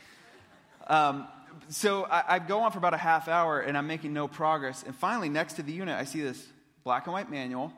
Um, 0.88 1.28
so 1.68 2.04
I, 2.04 2.36
I, 2.36 2.38
go 2.38 2.60
on 2.60 2.72
for 2.72 2.78
about 2.78 2.94
a 2.94 2.98
half 2.98 3.28
hour 3.28 3.60
and 3.60 3.76
I'm 3.76 3.86
making 3.86 4.14
no 4.14 4.26
progress. 4.26 4.82
And 4.82 4.94
finally, 4.94 5.28
next 5.28 5.54
to 5.54 5.62
the 5.62 5.72
unit, 5.72 5.98
I 5.98 6.04
see 6.04 6.22
this 6.22 6.46
black 6.82 7.06
and 7.06 7.12
white 7.12 7.30
manual. 7.30 7.72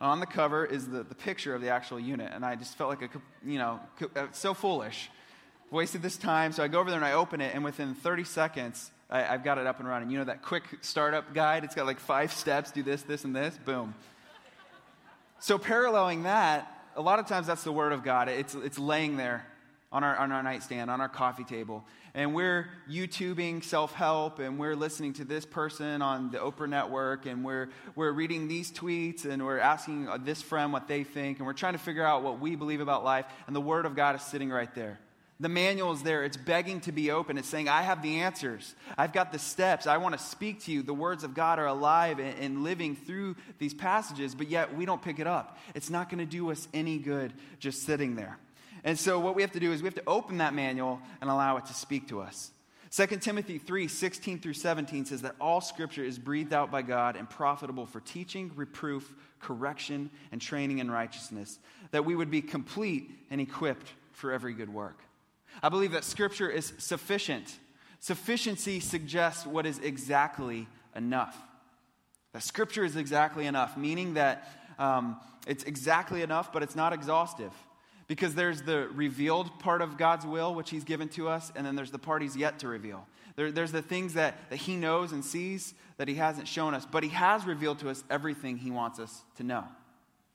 On 0.00 0.20
the 0.20 0.26
cover 0.26 0.64
is 0.64 0.88
the, 0.88 1.02
the 1.02 1.14
picture 1.14 1.54
of 1.54 1.60
the 1.60 1.68
actual 1.68 2.00
unit. 2.00 2.32
And 2.34 2.44
I 2.44 2.56
just 2.56 2.76
felt 2.76 2.90
like 2.90 3.02
a, 3.02 3.20
you 3.46 3.58
know, 3.58 3.80
uh, 4.16 4.26
so 4.32 4.54
foolish. 4.54 5.10
wasted 5.70 6.02
this 6.02 6.16
time. 6.16 6.52
So 6.52 6.62
I 6.62 6.68
go 6.68 6.80
over 6.80 6.90
there 6.90 6.98
and 6.98 7.04
I 7.04 7.12
open 7.12 7.40
it, 7.40 7.54
and 7.54 7.64
within 7.64 7.94
30 7.94 8.24
seconds, 8.24 8.90
I, 9.10 9.20
have 9.20 9.44
got 9.44 9.58
it 9.58 9.66
up 9.66 9.78
and 9.78 9.88
running. 9.88 10.10
You 10.10 10.18
know 10.18 10.24
that 10.24 10.42
quick 10.42 10.64
startup 10.80 11.34
guide? 11.34 11.64
It's 11.64 11.74
got 11.74 11.86
like 11.86 12.00
five 12.00 12.32
steps 12.32 12.70
do 12.70 12.82
this, 12.82 13.02
this, 13.02 13.24
and 13.24 13.36
this. 13.36 13.56
Boom. 13.64 13.94
So, 15.38 15.58
paralleling 15.58 16.24
that, 16.24 16.70
a 16.96 17.02
lot 17.02 17.18
of 17.18 17.26
times 17.26 17.46
that's 17.46 17.64
the 17.64 17.72
Word 17.72 17.92
of 17.92 18.02
God. 18.02 18.28
It's, 18.28 18.54
it's 18.54 18.78
laying 18.78 19.16
there 19.16 19.46
on 19.94 20.02
our, 20.02 20.16
on 20.16 20.32
our 20.32 20.42
nightstand, 20.42 20.90
on 20.90 21.00
our 21.00 21.08
coffee 21.08 21.44
table. 21.44 21.84
And 22.14 22.34
we're 22.34 22.68
YouTubing 22.90 23.62
self 23.62 23.94
help, 23.94 24.40
and 24.40 24.58
we're 24.58 24.74
listening 24.74 25.12
to 25.14 25.24
this 25.24 25.46
person 25.46 26.02
on 26.02 26.32
the 26.32 26.38
Oprah 26.38 26.68
Network, 26.68 27.26
and 27.26 27.44
we're, 27.44 27.68
we're 27.94 28.10
reading 28.10 28.48
these 28.48 28.72
tweets, 28.72 29.24
and 29.24 29.44
we're 29.44 29.60
asking 29.60 30.08
uh, 30.08 30.18
this 30.18 30.42
friend 30.42 30.72
what 30.72 30.88
they 30.88 31.04
think, 31.04 31.38
and 31.38 31.46
we're 31.46 31.52
trying 31.52 31.74
to 31.74 31.78
figure 31.78 32.04
out 32.04 32.24
what 32.24 32.40
we 32.40 32.56
believe 32.56 32.80
about 32.80 33.04
life. 33.04 33.24
And 33.46 33.54
the 33.54 33.60
Word 33.60 33.86
of 33.86 33.94
God 33.94 34.16
is 34.16 34.22
sitting 34.22 34.50
right 34.50 34.72
there. 34.74 34.98
The 35.38 35.48
manual 35.48 35.92
is 35.92 36.02
there. 36.02 36.24
It's 36.24 36.36
begging 36.36 36.80
to 36.82 36.92
be 36.92 37.12
open. 37.12 37.38
It's 37.38 37.48
saying, 37.48 37.68
I 37.68 37.82
have 37.82 38.02
the 38.02 38.20
answers. 38.20 38.74
I've 38.98 39.12
got 39.12 39.30
the 39.30 39.38
steps. 39.38 39.86
I 39.86 39.96
want 39.98 40.16
to 40.18 40.24
speak 40.24 40.64
to 40.64 40.72
you. 40.72 40.82
The 40.82 40.94
words 40.94 41.22
of 41.22 41.34
God 41.34 41.58
are 41.60 41.66
alive 41.66 42.18
and, 42.18 42.38
and 42.40 42.64
living 42.64 42.96
through 42.96 43.36
these 43.58 43.74
passages, 43.74 44.34
but 44.34 44.48
yet 44.48 44.76
we 44.76 44.86
don't 44.86 45.02
pick 45.02 45.20
it 45.20 45.26
up. 45.26 45.58
It's 45.74 45.90
not 45.90 46.08
going 46.08 46.18
to 46.18 46.26
do 46.26 46.50
us 46.50 46.66
any 46.74 46.98
good 46.98 47.32
just 47.60 47.82
sitting 47.82 48.16
there. 48.16 48.38
And 48.84 48.98
so, 48.98 49.18
what 49.18 49.34
we 49.34 49.42
have 49.42 49.52
to 49.52 49.60
do 49.60 49.72
is 49.72 49.82
we 49.82 49.86
have 49.86 49.94
to 49.94 50.06
open 50.06 50.38
that 50.38 50.54
manual 50.54 51.00
and 51.20 51.30
allow 51.30 51.56
it 51.56 51.66
to 51.66 51.74
speak 51.74 52.08
to 52.08 52.20
us. 52.20 52.50
2 52.94 53.06
Timothy 53.16 53.58
3 53.58 53.88
16 53.88 54.38
through 54.38 54.52
17 54.52 55.06
says 55.06 55.22
that 55.22 55.34
all 55.40 55.60
scripture 55.60 56.04
is 56.04 56.16
breathed 56.16 56.52
out 56.52 56.70
by 56.70 56.82
God 56.82 57.16
and 57.16 57.28
profitable 57.28 57.86
for 57.86 57.98
teaching, 58.00 58.52
reproof, 58.54 59.12
correction, 59.40 60.10
and 60.30 60.40
training 60.40 60.78
in 60.78 60.90
righteousness, 60.90 61.58
that 61.90 62.04
we 62.04 62.14
would 62.14 62.30
be 62.30 62.40
complete 62.40 63.10
and 63.30 63.40
equipped 63.40 63.88
for 64.12 64.30
every 64.30 64.54
good 64.54 64.72
work. 64.72 65.00
I 65.62 65.70
believe 65.70 65.92
that 65.92 66.04
Scripture 66.04 66.48
is 66.48 66.72
sufficient. 66.78 67.58
Sufficiency 67.98 68.78
suggests 68.80 69.46
what 69.46 69.66
is 69.66 69.78
exactly 69.78 70.68
enough. 70.94 71.36
That 72.32 72.42
Scripture 72.42 72.84
is 72.84 72.96
exactly 72.96 73.46
enough, 73.46 73.76
meaning 73.76 74.14
that 74.14 74.48
um, 74.78 75.16
it's 75.46 75.64
exactly 75.64 76.22
enough, 76.22 76.52
but 76.52 76.62
it's 76.62 76.76
not 76.76 76.92
exhaustive. 76.92 77.52
Because 78.06 78.34
there's 78.34 78.62
the 78.62 78.88
revealed 78.94 79.58
part 79.58 79.80
of 79.80 79.96
God's 79.96 80.26
will, 80.26 80.54
which 80.54 80.70
He's 80.70 80.84
given 80.84 81.08
to 81.10 81.28
us, 81.28 81.52
and 81.56 81.66
then 81.66 81.74
there's 81.74 81.90
the 81.90 81.98
part 81.98 82.22
He's 82.22 82.36
yet 82.36 82.58
to 82.60 82.68
reveal. 82.68 83.06
There, 83.36 83.50
there's 83.50 83.72
the 83.72 83.82
things 83.82 84.14
that, 84.14 84.50
that 84.50 84.56
He 84.56 84.76
knows 84.76 85.12
and 85.12 85.24
sees 85.24 85.74
that 85.96 86.08
He 86.08 86.14
hasn't 86.14 86.48
shown 86.48 86.74
us, 86.74 86.86
but 86.90 87.02
He 87.02 87.08
has 87.10 87.46
revealed 87.46 87.78
to 87.80 87.90
us 87.90 88.04
everything 88.10 88.58
He 88.58 88.70
wants 88.70 88.98
us 88.98 89.22
to 89.36 89.42
know. 89.42 89.64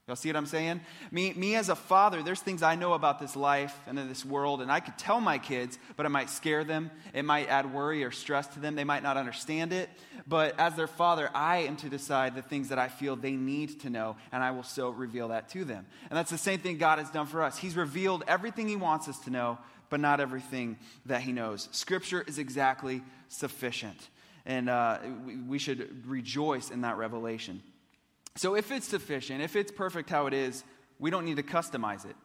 Y'all 0.10 0.16
see 0.16 0.30
what 0.30 0.38
I'm 0.38 0.48
saying? 0.48 0.82
Me, 1.12 1.34
me 1.34 1.54
as 1.54 1.70
a 1.70 1.76
father, 1.76 2.24
there's 2.24 2.40
things 2.40 2.64
I 2.64 2.74
know 2.74 2.94
about 2.94 3.20
this 3.20 3.36
life 3.36 3.80
and 3.86 3.96
this 3.96 4.26
world, 4.26 4.60
and 4.60 4.72
I 4.72 4.80
could 4.80 4.98
tell 4.98 5.22
my 5.22 5.38
kids, 5.38 5.78
but 5.96 6.08
it 6.08 6.10
might 6.10 6.32
scare 6.32 6.64
them. 6.64 6.90
It 7.14 7.26
might 7.26 7.48
add 7.48 7.72
worry 7.72 8.04
or 8.04 8.10
stress 8.10 8.48
to 8.48 8.60
them. 8.60 8.74
They 8.74 8.84
might 8.84 9.04
not 9.04 9.18
understand 9.18 9.72
it. 9.72 9.88
But 10.28 10.60
as 10.60 10.74
their 10.74 10.88
father, 10.88 11.30
I 11.36 11.58
am 11.58 11.76
to 11.78 11.90
decide 11.90 12.34
the 12.34 12.42
things 12.42 12.70
that 12.70 12.80
I 12.80 12.88
feel 12.88 13.18
they 13.18 13.34
need 13.34 13.82
to 13.82 13.92
know, 13.92 14.16
and 14.32 14.44
I 14.44 14.50
will 14.50 14.64
so 14.64 14.90
reveal 14.90 15.28
that 15.28 15.48
to 15.50 15.64
them. 15.64 15.86
And 16.10 16.18
that's 16.18 16.32
the 16.32 16.40
same 16.40 16.58
thing 16.58 16.80
God 16.80 16.98
has 16.98 17.12
done 17.12 17.28
for 17.28 17.44
us. 17.44 17.60
He's 17.60 17.76
revealed 17.76 18.24
everything 18.28 18.68
He 18.68 18.78
wants 18.78 19.08
us 19.08 19.20
to 19.26 19.30
know, 19.30 19.60
but 19.92 20.00
not 20.00 20.20
everything 20.20 20.78
that 21.06 21.22
He 21.22 21.34
knows. 21.34 21.70
Scripture 21.72 22.24
is 22.26 22.40
exactly 22.40 23.04
sufficient, 23.28 24.10
and 24.44 24.72
uh, 24.72 24.98
we 25.48 25.60
should 25.60 26.08
rejoice 26.08 26.72
in 26.72 26.82
that 26.82 26.98
revelation. 26.98 27.62
So 28.40 28.56
if 28.56 28.72
it's 28.72 28.88
sufficient, 28.88 29.42
if 29.42 29.58
it's 29.58 29.70
perfect 29.70 30.10
how 30.10 30.26
it 30.26 30.34
is, 30.34 30.64
we 30.98 31.10
don't 31.10 31.26
need 31.26 31.36
to 31.36 31.44
customize 31.44 32.06
it. 32.10 32.16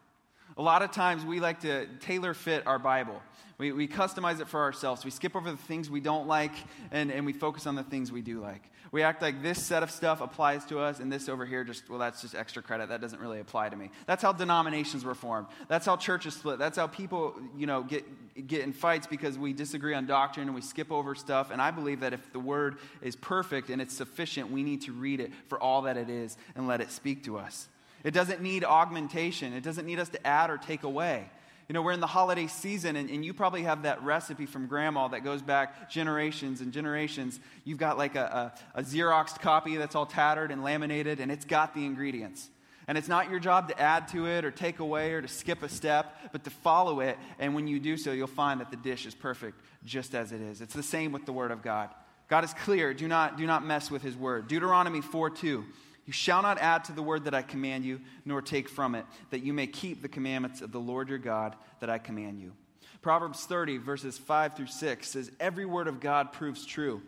A 0.56 0.62
lot 0.62 0.82
of 0.82 0.92
times 0.92 1.24
we 1.24 1.40
like 1.40 1.60
to 1.60 1.86
tailor 2.00 2.34
fit 2.34 2.66
our 2.66 2.78
Bible. 2.78 3.20
We, 3.58 3.72
we 3.72 3.86
customize 3.86 4.40
it 4.40 4.48
for 4.48 4.60
ourselves. 4.60 5.04
We 5.04 5.10
skip 5.10 5.36
over 5.36 5.50
the 5.50 5.56
things 5.56 5.88
we 5.88 6.00
don't 6.00 6.26
like 6.26 6.52
and, 6.90 7.10
and 7.10 7.24
we 7.24 7.32
focus 7.32 7.66
on 7.66 7.74
the 7.76 7.82
things 7.82 8.10
we 8.10 8.20
do 8.20 8.40
like. 8.40 8.70
We 8.90 9.02
act 9.02 9.22
like 9.22 9.42
this 9.42 9.60
set 9.60 9.82
of 9.82 9.90
stuff 9.90 10.20
applies 10.20 10.64
to 10.66 10.78
us 10.78 11.00
and 11.00 11.10
this 11.10 11.28
over 11.28 11.44
here 11.44 11.64
just, 11.64 11.88
well, 11.88 11.98
that's 11.98 12.22
just 12.22 12.34
extra 12.34 12.62
credit. 12.62 12.88
That 12.88 13.00
doesn't 13.00 13.20
really 13.20 13.40
apply 13.40 13.68
to 13.68 13.76
me. 13.76 13.90
That's 14.06 14.22
how 14.22 14.32
denominations 14.32 15.04
were 15.04 15.14
formed. 15.14 15.48
That's 15.66 15.86
how 15.86 15.96
churches 15.96 16.34
split. 16.34 16.58
That's 16.60 16.76
how 16.76 16.86
people, 16.86 17.34
you 17.56 17.66
know, 17.66 17.82
get, 17.82 18.46
get 18.46 18.62
in 18.62 18.72
fights 18.72 19.08
because 19.08 19.36
we 19.36 19.52
disagree 19.52 19.94
on 19.94 20.06
doctrine 20.06 20.46
and 20.46 20.54
we 20.54 20.60
skip 20.60 20.92
over 20.92 21.16
stuff. 21.16 21.50
And 21.50 21.60
I 21.60 21.72
believe 21.72 22.00
that 22.00 22.12
if 22.12 22.32
the 22.32 22.38
word 22.38 22.78
is 23.02 23.16
perfect 23.16 23.70
and 23.70 23.82
it's 23.82 23.94
sufficient, 23.94 24.50
we 24.50 24.62
need 24.62 24.82
to 24.82 24.92
read 24.92 25.18
it 25.18 25.32
for 25.48 25.60
all 25.60 25.82
that 25.82 25.96
it 25.96 26.08
is 26.08 26.36
and 26.54 26.68
let 26.68 26.80
it 26.80 26.92
speak 26.92 27.24
to 27.24 27.38
us. 27.38 27.68
It 28.04 28.12
doesn't 28.12 28.42
need 28.42 28.64
augmentation, 28.64 29.52
it 29.54 29.62
doesn't 29.62 29.86
need 29.86 29.98
us 29.98 30.10
to 30.10 30.26
add 30.26 30.50
or 30.50 30.58
take 30.58 30.82
away. 30.82 31.28
You 31.68 31.72
know, 31.72 31.80
we're 31.80 31.92
in 31.92 32.00
the 32.00 32.06
holiday 32.06 32.46
season, 32.46 32.94
and, 32.94 33.08
and 33.08 33.24
you 33.24 33.32
probably 33.32 33.62
have 33.62 33.84
that 33.84 34.02
recipe 34.02 34.44
from 34.44 34.66
grandma 34.66 35.08
that 35.08 35.24
goes 35.24 35.40
back 35.40 35.88
generations 35.88 36.60
and 36.60 36.74
generations. 36.74 37.40
You've 37.64 37.78
got 37.78 37.96
like 37.96 38.16
a, 38.16 38.52
a, 38.74 38.80
a 38.80 38.82
Xeroxed 38.82 39.40
copy 39.40 39.76
that's 39.76 39.94
all 39.94 40.04
tattered 40.04 40.50
and 40.50 40.62
laminated, 40.62 41.20
and 41.20 41.32
it's 41.32 41.46
got 41.46 41.74
the 41.74 41.86
ingredients. 41.86 42.50
And 42.86 42.98
it's 42.98 43.08
not 43.08 43.30
your 43.30 43.40
job 43.40 43.68
to 43.68 43.80
add 43.80 44.08
to 44.08 44.26
it 44.26 44.44
or 44.44 44.50
take 44.50 44.78
away 44.78 45.12
or 45.12 45.22
to 45.22 45.28
skip 45.28 45.62
a 45.62 45.70
step, 45.70 46.14
but 46.32 46.44
to 46.44 46.50
follow 46.50 47.00
it. 47.00 47.16
And 47.38 47.54
when 47.54 47.66
you 47.66 47.80
do 47.80 47.96
so, 47.96 48.12
you'll 48.12 48.26
find 48.26 48.60
that 48.60 48.70
the 48.70 48.76
dish 48.76 49.06
is 49.06 49.14
perfect 49.14 49.58
just 49.86 50.14
as 50.14 50.32
it 50.32 50.42
is. 50.42 50.60
It's 50.60 50.74
the 50.74 50.82
same 50.82 51.12
with 51.12 51.24
the 51.24 51.32
Word 51.32 51.50
of 51.50 51.62
God. 51.62 51.88
God 52.28 52.44
is 52.44 52.52
clear. 52.52 52.92
Do 52.92 53.08
not, 53.08 53.38
do 53.38 53.46
not 53.46 53.64
mess 53.64 53.90
with 53.90 54.02
His 54.02 54.16
Word. 54.16 54.48
Deuteronomy 54.48 55.00
4 55.00 55.30
2. 55.30 55.64
You 56.06 56.12
shall 56.12 56.42
not 56.42 56.58
add 56.58 56.84
to 56.84 56.92
the 56.92 57.02
word 57.02 57.24
that 57.24 57.34
I 57.34 57.42
command 57.42 57.84
you, 57.84 58.00
nor 58.24 58.42
take 58.42 58.68
from 58.68 58.94
it, 58.94 59.06
that 59.30 59.42
you 59.42 59.52
may 59.52 59.66
keep 59.66 60.02
the 60.02 60.08
commandments 60.08 60.60
of 60.60 60.70
the 60.70 60.80
Lord 60.80 61.08
your 61.08 61.18
God 61.18 61.56
that 61.80 61.88
I 61.88 61.98
command 61.98 62.40
you. 62.40 62.52
Proverbs 63.00 63.44
30, 63.44 63.78
verses 63.78 64.18
5 64.18 64.56
through 64.56 64.66
6 64.66 65.08
says, 65.08 65.30
Every 65.40 65.64
word 65.64 65.88
of 65.88 66.00
God 66.00 66.32
proves 66.32 66.64
true. 66.64 67.02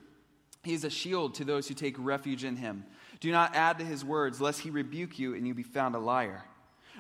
He 0.62 0.74
is 0.74 0.85
a 0.85 0.90
shield 0.90 1.35
to 1.35 1.44
those 1.44 1.68
who 1.68 1.74
take 1.74 1.94
refuge 1.98 2.44
in 2.44 2.56
him. 2.56 2.85
Do 3.20 3.30
not 3.30 3.54
add 3.54 3.78
to 3.78 3.85
his 3.85 4.04
words, 4.04 4.40
lest 4.40 4.61
he 4.61 4.70
rebuke 4.70 5.18
you 5.18 5.35
and 5.35 5.46
you 5.46 5.54
be 5.54 5.62
found 5.62 5.94
a 5.94 5.98
liar. 5.98 6.42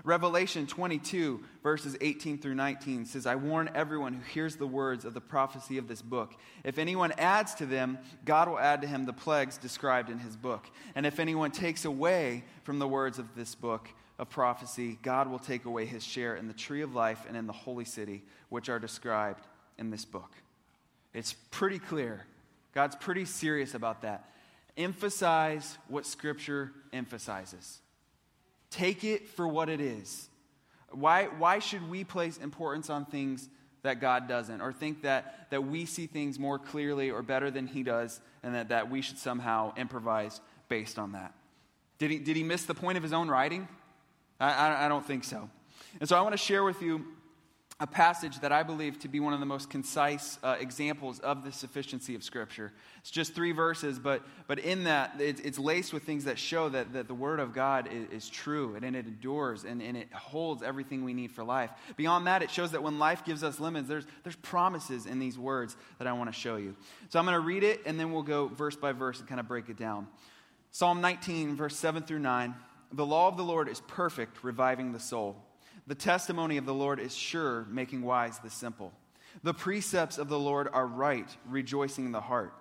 Revelation 0.04 0.66
22, 0.66 1.42
verses 1.62 1.96
18 2.00 2.38
through 2.38 2.54
19 2.54 3.06
says, 3.06 3.26
I 3.26 3.34
warn 3.34 3.70
everyone 3.74 4.14
who 4.14 4.22
hears 4.22 4.56
the 4.56 4.66
words 4.66 5.04
of 5.04 5.14
the 5.14 5.20
prophecy 5.20 5.78
of 5.78 5.88
this 5.88 6.02
book. 6.02 6.34
If 6.64 6.78
anyone 6.78 7.12
adds 7.18 7.54
to 7.56 7.66
them, 7.66 7.98
God 8.24 8.48
will 8.48 8.58
add 8.58 8.82
to 8.82 8.86
him 8.86 9.04
the 9.04 9.12
plagues 9.12 9.58
described 9.58 10.10
in 10.10 10.18
his 10.18 10.36
book. 10.36 10.66
And 10.94 11.06
if 11.06 11.18
anyone 11.18 11.50
takes 11.50 11.84
away 11.84 12.44
from 12.62 12.78
the 12.78 12.88
words 12.88 13.18
of 13.18 13.34
this 13.34 13.54
book 13.54 13.88
of 14.18 14.30
prophecy, 14.30 14.98
God 15.02 15.28
will 15.30 15.38
take 15.38 15.64
away 15.64 15.86
his 15.86 16.04
share 16.04 16.36
in 16.36 16.48
the 16.48 16.54
tree 16.54 16.82
of 16.82 16.94
life 16.94 17.24
and 17.26 17.36
in 17.36 17.46
the 17.46 17.52
holy 17.52 17.84
city, 17.84 18.22
which 18.48 18.68
are 18.68 18.78
described 18.78 19.44
in 19.78 19.90
this 19.90 20.04
book. 20.04 20.30
It's 21.14 21.34
pretty 21.50 21.78
clear. 21.78 22.26
God's 22.74 22.96
pretty 22.96 23.24
serious 23.24 23.74
about 23.74 24.02
that. 24.02 24.30
Emphasize 24.76 25.78
what 25.88 26.04
Scripture 26.04 26.72
emphasizes. 26.92 27.80
Take 28.70 29.04
it 29.04 29.28
for 29.28 29.46
what 29.46 29.68
it 29.68 29.80
is. 29.80 30.28
Why, 30.90 31.24
why 31.24 31.58
should 31.58 31.88
we 31.90 32.04
place 32.04 32.38
importance 32.38 32.90
on 32.90 33.04
things 33.04 33.48
that 33.82 34.00
God 34.00 34.26
doesn't, 34.26 34.60
or 34.60 34.72
think 34.72 35.02
that, 35.02 35.48
that 35.50 35.64
we 35.64 35.86
see 35.86 36.06
things 36.06 36.38
more 36.38 36.58
clearly 36.58 37.10
or 37.10 37.22
better 37.22 37.50
than 37.50 37.66
He 37.66 37.82
does, 37.82 38.20
and 38.42 38.54
that, 38.54 38.70
that 38.70 38.90
we 38.90 39.00
should 39.00 39.18
somehow 39.18 39.72
improvise 39.76 40.40
based 40.68 40.98
on 40.98 41.12
that? 41.12 41.34
Did 41.98 42.10
he, 42.10 42.18
did 42.18 42.36
he 42.36 42.42
miss 42.42 42.64
the 42.64 42.74
point 42.74 42.96
of 42.96 43.02
his 43.02 43.12
own 43.12 43.28
writing? 43.28 43.68
I, 44.38 44.52
I, 44.52 44.86
I 44.86 44.88
don't 44.88 45.06
think 45.06 45.24
so. 45.24 45.48
And 46.00 46.08
so 46.08 46.16
I 46.16 46.20
want 46.20 46.32
to 46.32 46.38
share 46.38 46.62
with 46.62 46.82
you 46.82 47.06
a 47.78 47.86
passage 47.86 48.40
that 48.40 48.52
I 48.52 48.62
believe 48.62 48.98
to 49.00 49.08
be 49.08 49.20
one 49.20 49.34
of 49.34 49.40
the 49.40 49.44
most 49.44 49.68
concise 49.68 50.38
uh, 50.42 50.56
examples 50.58 51.18
of 51.18 51.44
the 51.44 51.52
sufficiency 51.52 52.14
of 52.14 52.24
Scripture. 52.24 52.72
It's 53.00 53.10
just 53.10 53.34
three 53.34 53.52
verses, 53.52 53.98
but, 53.98 54.22
but 54.46 54.58
in 54.58 54.84
that, 54.84 55.20
it, 55.20 55.44
it's 55.44 55.58
laced 55.58 55.92
with 55.92 56.02
things 56.04 56.24
that 56.24 56.38
show 56.38 56.70
that, 56.70 56.94
that 56.94 57.06
the 57.06 57.14
Word 57.14 57.38
of 57.38 57.52
God 57.52 57.90
is, 57.92 58.24
is 58.24 58.28
true 58.30 58.76
and, 58.76 58.84
and, 58.84 58.96
it 58.96 59.04
endures 59.04 59.64
and, 59.64 59.82
and 59.82 59.94
it 59.94 60.10
holds 60.10 60.62
everything 60.62 61.04
we 61.04 61.12
need 61.12 61.32
for 61.32 61.44
life. 61.44 61.70
Beyond 61.98 62.26
that, 62.28 62.42
it 62.42 62.50
shows 62.50 62.72
that 62.72 62.82
when 62.82 62.98
life 62.98 63.26
gives 63.26 63.44
us 63.44 63.60
limits, 63.60 63.88
there's, 63.88 64.06
there's 64.22 64.36
promises 64.36 65.04
in 65.04 65.18
these 65.18 65.38
words 65.38 65.76
that 65.98 66.08
I 66.08 66.14
want 66.14 66.32
to 66.32 66.38
show 66.38 66.56
you. 66.56 66.74
So 67.10 67.18
I'm 67.18 67.26
going 67.26 67.34
to 67.34 67.46
read 67.46 67.62
it 67.62 67.82
and 67.84 68.00
then 68.00 68.10
we'll 68.10 68.22
go 68.22 68.48
verse 68.48 68.76
by 68.76 68.92
verse 68.92 69.18
and 69.18 69.28
kind 69.28 69.38
of 69.38 69.48
break 69.48 69.68
it 69.68 69.76
down. 69.76 70.06
Psalm 70.70 71.02
19, 71.02 71.56
verse 71.56 71.76
7 71.76 72.04
through 72.04 72.20
9. 72.20 72.54
The 72.92 73.04
law 73.04 73.28
of 73.28 73.36
the 73.36 73.44
Lord 73.44 73.68
is 73.68 73.80
perfect, 73.80 74.42
reviving 74.42 74.92
the 74.92 75.00
soul. 75.00 75.36
The 75.86 75.94
testimony 75.94 76.56
of 76.56 76.66
the 76.66 76.74
Lord 76.74 76.98
is 76.98 77.14
sure, 77.14 77.66
making 77.70 78.02
wise 78.02 78.38
the 78.38 78.50
simple. 78.50 78.92
The 79.42 79.54
precepts 79.54 80.18
of 80.18 80.28
the 80.28 80.38
Lord 80.38 80.68
are 80.72 80.86
right, 80.86 81.28
rejoicing 81.48 82.12
the 82.12 82.20
heart. 82.20 82.52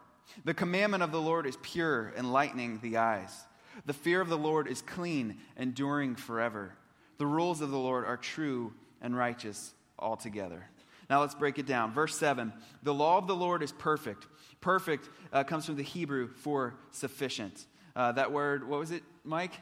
The 0.43 0.53
commandment 0.53 1.03
of 1.03 1.11
the 1.11 1.21
Lord 1.21 1.45
is 1.45 1.57
pure, 1.61 2.13
enlightening 2.17 2.79
the 2.81 2.97
eyes. 2.97 3.45
The 3.85 3.93
fear 3.93 4.21
of 4.21 4.29
the 4.29 4.37
Lord 4.37 4.67
is 4.67 4.81
clean, 4.81 5.37
enduring 5.57 6.15
forever. 6.15 6.75
The 7.17 7.25
rules 7.25 7.61
of 7.61 7.71
the 7.71 7.77
Lord 7.77 8.05
are 8.05 8.17
true 8.17 8.73
and 9.01 9.15
righteous 9.15 9.73
altogether. 9.97 10.65
Now 11.09 11.21
let's 11.21 11.35
break 11.35 11.59
it 11.59 11.65
down. 11.65 11.93
Verse 11.93 12.17
7 12.17 12.53
The 12.83 12.93
law 12.93 13.17
of 13.17 13.27
the 13.27 13.35
Lord 13.35 13.63
is 13.63 13.71
perfect. 13.71 14.27
Perfect 14.61 15.09
uh, 15.31 15.43
comes 15.43 15.65
from 15.65 15.75
the 15.75 15.83
Hebrew 15.83 16.27
for 16.27 16.75
sufficient. 16.91 17.65
Uh, 17.95 18.11
that 18.13 18.31
word, 18.31 18.67
what 18.67 18.79
was 18.79 18.91
it, 18.91 19.03
Mike? 19.23 19.53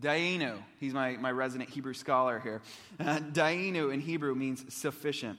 Dainu. 0.00 0.56
He's 0.78 0.94
my, 0.94 1.16
my 1.16 1.30
resident 1.30 1.70
Hebrew 1.70 1.94
scholar 1.94 2.40
here. 2.40 2.62
Uh, 2.98 3.18
Dainu 3.18 3.92
in 3.92 4.00
Hebrew 4.00 4.34
means 4.34 4.72
sufficient. 4.72 5.38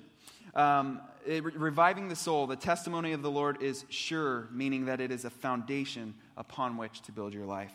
Um, 0.54 1.02
it, 1.26 1.44
reviving 1.44 2.10
the 2.10 2.16
soul, 2.16 2.48
the 2.48 2.56
testimony 2.56 3.14
of 3.14 3.22
the 3.22 3.32
Lord 3.32 3.62
is 3.62 3.86
sure, 3.90 4.48
meaning 4.52 4.86
that 4.86 5.00
it 5.00 5.12
is 5.12 5.26
a 5.26 5.30
foundation 5.30 6.14
upon 6.38 6.78
which 6.78 7.02
to 7.04 7.12
build 7.12 7.34
your 7.34 7.46
life. 7.46 7.74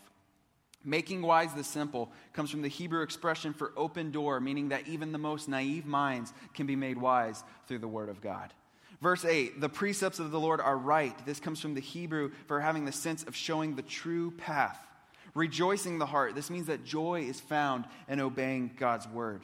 Making 0.85 1.23
wise 1.23 1.53
the 1.53 1.65
simple 1.65 2.13
comes 2.33 2.51
from 2.51 2.63
the 2.63 2.69
Hebrew 2.69 3.03
expression 3.03 3.53
for 3.53 3.73
open 3.77 4.13
door, 4.13 4.41
meaning 4.41 4.69
that 4.69 4.87
even 4.87 5.11
the 5.11 5.19
most 5.19 5.49
naive 5.49 5.85
minds 5.85 6.33
can 6.55 6.67
be 6.67 6.77
made 6.77 6.99
wise 6.99 7.43
through 7.67 7.81
the 7.81 7.89
Word 7.89 8.09
of 8.09 8.21
God. 8.21 8.53
Verse 9.01 9.25
8, 9.25 9.61
the 9.61 9.69
precepts 9.69 10.21
of 10.21 10.31
the 10.31 10.41
Lord 10.41 10.61
are 10.61 10.77
right. 10.77 11.15
This 11.27 11.41
comes 11.41 11.61
from 11.61 11.75
the 11.75 11.81
Hebrew 11.81 12.31
for 12.47 12.61
having 12.61 12.85
the 12.85 12.93
sense 12.93 13.25
of 13.25 13.35
showing 13.35 13.75
the 13.75 13.83
true 13.83 14.31
path. 14.33 14.86
Rejoicing 15.37 15.99
the 15.99 16.07
heart, 16.07 16.35
this 16.35 16.49
means 16.49 16.67
that 16.67 16.83
joy 16.83 17.21
is 17.21 17.39
found 17.39 17.85
in 18.09 18.21
obeying 18.21 18.73
God's 18.79 19.07
Word. 19.07 19.43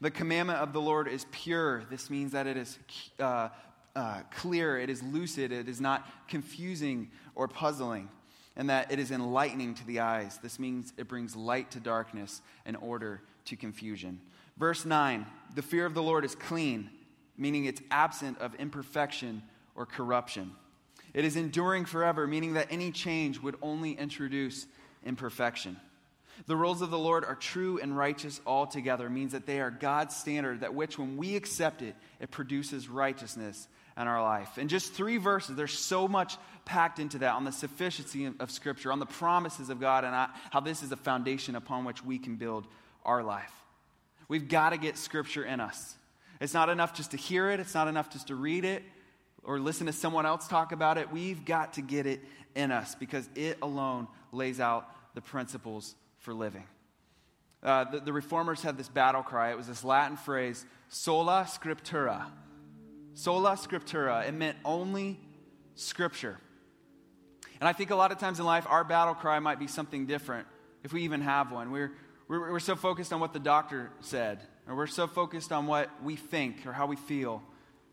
The 0.00 0.10
commandment 0.10 0.60
of 0.60 0.72
the 0.72 0.80
Lord 0.80 1.08
is 1.08 1.26
pure. 1.30 1.84
This 1.90 2.08
means 2.08 2.32
that 2.32 2.46
it 2.46 2.56
is 2.56 2.78
uh, 3.20 3.50
uh, 3.94 4.22
clear, 4.30 4.78
it 4.78 4.88
is 4.88 5.02
lucid, 5.02 5.52
it 5.52 5.68
is 5.68 5.80
not 5.80 6.08
confusing 6.26 7.10
or 7.34 7.46
puzzling 7.48 8.08
and 8.56 8.70
that 8.70 8.90
it 8.90 8.98
is 8.98 9.10
enlightening 9.10 9.74
to 9.74 9.86
the 9.86 10.00
eyes. 10.00 10.38
This 10.42 10.58
means 10.58 10.94
it 10.96 11.06
brings 11.06 11.36
light 11.36 11.70
to 11.72 11.80
darkness 11.80 12.40
and 12.64 12.76
order 12.78 13.20
to 13.44 13.56
confusion. 13.56 14.20
Verse 14.56 14.84
9 14.84 15.26
the 15.54 15.62
fear 15.62 15.86
of 15.86 15.94
the 15.94 16.02
Lord 16.02 16.24
is 16.24 16.34
clean, 16.34 16.90
meaning 17.36 17.66
it's 17.66 17.82
absent 17.90 18.38
of 18.38 18.54
imperfection 18.54 19.42
or 19.74 19.84
corruption. 19.84 20.52
It 21.12 21.24
is 21.24 21.36
enduring 21.36 21.84
forever, 21.84 22.26
meaning 22.26 22.54
that 22.54 22.68
any 22.70 22.90
change 22.90 23.38
would 23.40 23.56
only 23.62 23.92
introduce 23.92 24.66
imperfection. 25.06 25.78
The 26.46 26.56
rules 26.56 26.82
of 26.82 26.90
the 26.90 26.98
Lord 26.98 27.24
are 27.24 27.34
true 27.34 27.78
and 27.80 27.96
righteous 27.96 28.40
altogether, 28.46 29.08
means 29.08 29.32
that 29.32 29.46
they 29.46 29.60
are 29.60 29.70
God's 29.70 30.14
standard, 30.14 30.60
that 30.60 30.74
which, 30.74 30.98
when 30.98 31.16
we 31.16 31.34
accept 31.34 31.80
it, 31.80 31.94
it 32.20 32.30
produces 32.30 32.88
righteousness 32.88 33.66
in 33.96 34.06
our 34.06 34.22
life. 34.22 34.58
In 34.58 34.68
just 34.68 34.92
three 34.92 35.16
verses, 35.16 35.56
there's 35.56 35.78
so 35.78 36.06
much 36.06 36.36
packed 36.66 36.98
into 36.98 37.18
that 37.18 37.32
on 37.32 37.44
the 37.44 37.52
sufficiency 37.52 38.30
of 38.38 38.50
Scripture, 38.50 38.92
on 38.92 38.98
the 38.98 39.06
promises 39.06 39.70
of 39.70 39.80
God, 39.80 40.04
and 40.04 40.14
how 40.50 40.60
this 40.60 40.82
is 40.82 40.92
a 40.92 40.96
foundation 40.96 41.56
upon 41.56 41.86
which 41.86 42.04
we 42.04 42.18
can 42.18 42.36
build 42.36 42.66
our 43.04 43.22
life. 43.22 43.52
We've 44.28 44.48
got 44.48 44.70
to 44.70 44.76
get 44.76 44.98
Scripture 44.98 45.44
in 45.44 45.60
us. 45.60 45.96
It's 46.38 46.52
not 46.52 46.68
enough 46.68 46.92
just 46.92 47.12
to 47.12 47.16
hear 47.16 47.50
it, 47.50 47.60
it's 47.60 47.74
not 47.74 47.88
enough 47.88 48.10
just 48.10 48.26
to 48.26 48.34
read 48.34 48.66
it 48.66 48.82
or 49.42 49.58
listen 49.58 49.86
to 49.86 49.92
someone 49.92 50.26
else 50.26 50.46
talk 50.48 50.72
about 50.72 50.98
it. 50.98 51.10
We've 51.10 51.44
got 51.44 51.74
to 51.74 51.82
get 51.82 52.06
it 52.06 52.20
in 52.54 52.72
us 52.72 52.94
because 52.94 53.26
it 53.34 53.58
alone 53.62 54.08
lays 54.32 54.60
out 54.60 54.90
the 55.16 55.20
principles 55.20 55.96
for 56.18 56.32
living. 56.32 56.62
Uh, 57.64 57.82
the, 57.90 57.98
the 57.98 58.12
reformers 58.12 58.62
had 58.62 58.78
this 58.78 58.88
battle 58.88 59.24
cry. 59.24 59.50
It 59.50 59.56
was 59.56 59.66
this 59.66 59.82
Latin 59.82 60.16
phrase, 60.16 60.64
sola 60.88 61.44
scriptura 61.48 62.26
Sola 63.16 63.52
scriptura. 63.52 64.28
It 64.28 64.34
meant 64.34 64.58
only 64.62 65.18
scripture. 65.74 66.38
And 67.58 67.66
I 67.66 67.72
think 67.72 67.90
a 67.90 67.96
lot 67.96 68.12
of 68.12 68.18
times 68.18 68.40
in 68.40 68.44
life, 68.44 68.66
our 68.68 68.84
battle 68.84 69.14
cry 69.14 69.38
might 69.38 69.58
be 69.58 69.66
something 69.66 70.04
different, 70.04 70.46
if 70.84 70.92
we 70.92 71.00
even 71.04 71.22
have 71.22 71.50
one. 71.50 71.70
We're, 71.70 71.92
we're, 72.28 72.52
we're 72.52 72.60
so 72.60 72.76
focused 72.76 73.14
on 73.14 73.20
what 73.20 73.32
the 73.32 73.38
doctor 73.38 73.90
said, 74.02 74.40
or 74.68 74.76
we're 74.76 74.86
so 74.86 75.06
focused 75.06 75.50
on 75.50 75.66
what 75.66 75.88
we 76.02 76.14
think, 76.14 76.66
or 76.66 76.74
how 76.74 76.84
we 76.84 76.96
feel, 76.96 77.42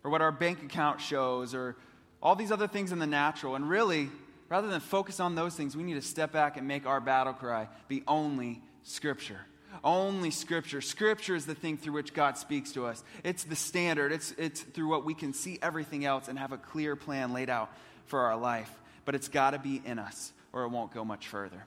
or 0.04 0.12
what 0.12 0.22
our 0.22 0.34
bank 0.34 0.62
account 0.62 1.00
shows, 1.00 1.56
or 1.56 1.78
all 2.22 2.36
these 2.36 2.52
other 2.52 2.68
things 2.68 2.92
in 2.92 3.00
the 3.00 3.08
natural. 3.08 3.56
And 3.56 3.70
really, 3.70 4.10
rather 4.54 4.68
than 4.68 4.80
focus 4.80 5.20
on 5.20 5.34
those 5.34 5.56
things, 5.56 5.76
we 5.76 5.82
need 5.82 5.96
to 5.96 6.02
step 6.02 6.32
back 6.32 6.58
and 6.58 6.68
make 6.68 6.86
our 6.86 7.02
battle 7.02 7.34
cry 7.34 7.68
be 7.88 8.04
only 8.08 8.62
Scripture. 8.84 9.40
Only 9.84 10.30
Scripture. 10.30 10.80
Scripture 10.80 11.34
is 11.34 11.48
the 11.48 11.56
thing 11.56 11.76
through 11.76 11.94
which 11.94 12.14
God 12.14 12.38
speaks 12.38 12.72
to 12.74 12.86
us. 12.86 13.04
It's 13.24 13.46
the 13.46 13.56
standard, 13.56 14.12
it's, 14.12 14.32
it's 14.38 14.62
through 14.62 14.90
what 14.90 15.06
we 15.06 15.16
can 15.16 15.34
see 15.34 15.58
everything 15.60 16.06
else 16.06 16.28
and 16.28 16.38
have 16.38 16.52
a 16.52 16.58
clear 16.58 16.96
plan 16.96 17.34
laid 17.34 17.50
out 17.50 17.76
for 18.06 18.20
our 18.20 18.38
life. 18.38 18.72
But 19.06 19.16
it's 19.16 19.28
got 19.28 19.52
to 19.52 19.58
be 19.58 19.82
in 19.84 19.98
us, 19.98 20.32
or 20.54 20.66
it 20.66 20.70
won't 20.70 20.94
go 20.94 21.04
much 21.04 21.28
further. 21.30 21.66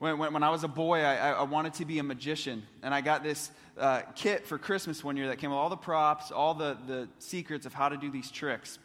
When, 0.00 0.18
when, 0.18 0.32
when 0.32 0.42
I 0.42 0.50
was 0.50 0.64
a 0.64 0.68
boy, 0.68 1.02
I, 1.02 1.30
I, 1.30 1.42
wanted 1.44 1.74
to 1.74 1.84
be 1.84 2.00
a 2.00 2.02
magician. 2.02 2.64
And 2.82 2.92
I 2.92 3.00
got 3.00 3.22
this 3.22 3.52
uh, 3.78 4.00
kit 4.16 4.44
for 4.44 4.58
Christmas 4.58 5.04
one 5.04 5.16
year 5.16 5.28
that 5.28 5.38
came 5.38 5.50
with 5.50 5.56
all 5.56 5.70
the 5.70 5.76
props, 5.76 6.32
all 6.32 6.54
the, 6.54 6.76
the 6.88 7.08
secrets 7.20 7.64
of 7.64 7.74
how 7.74 7.90
to 7.90 7.96
do 7.96 8.10
these 8.10 8.28
tricks. 8.28 8.80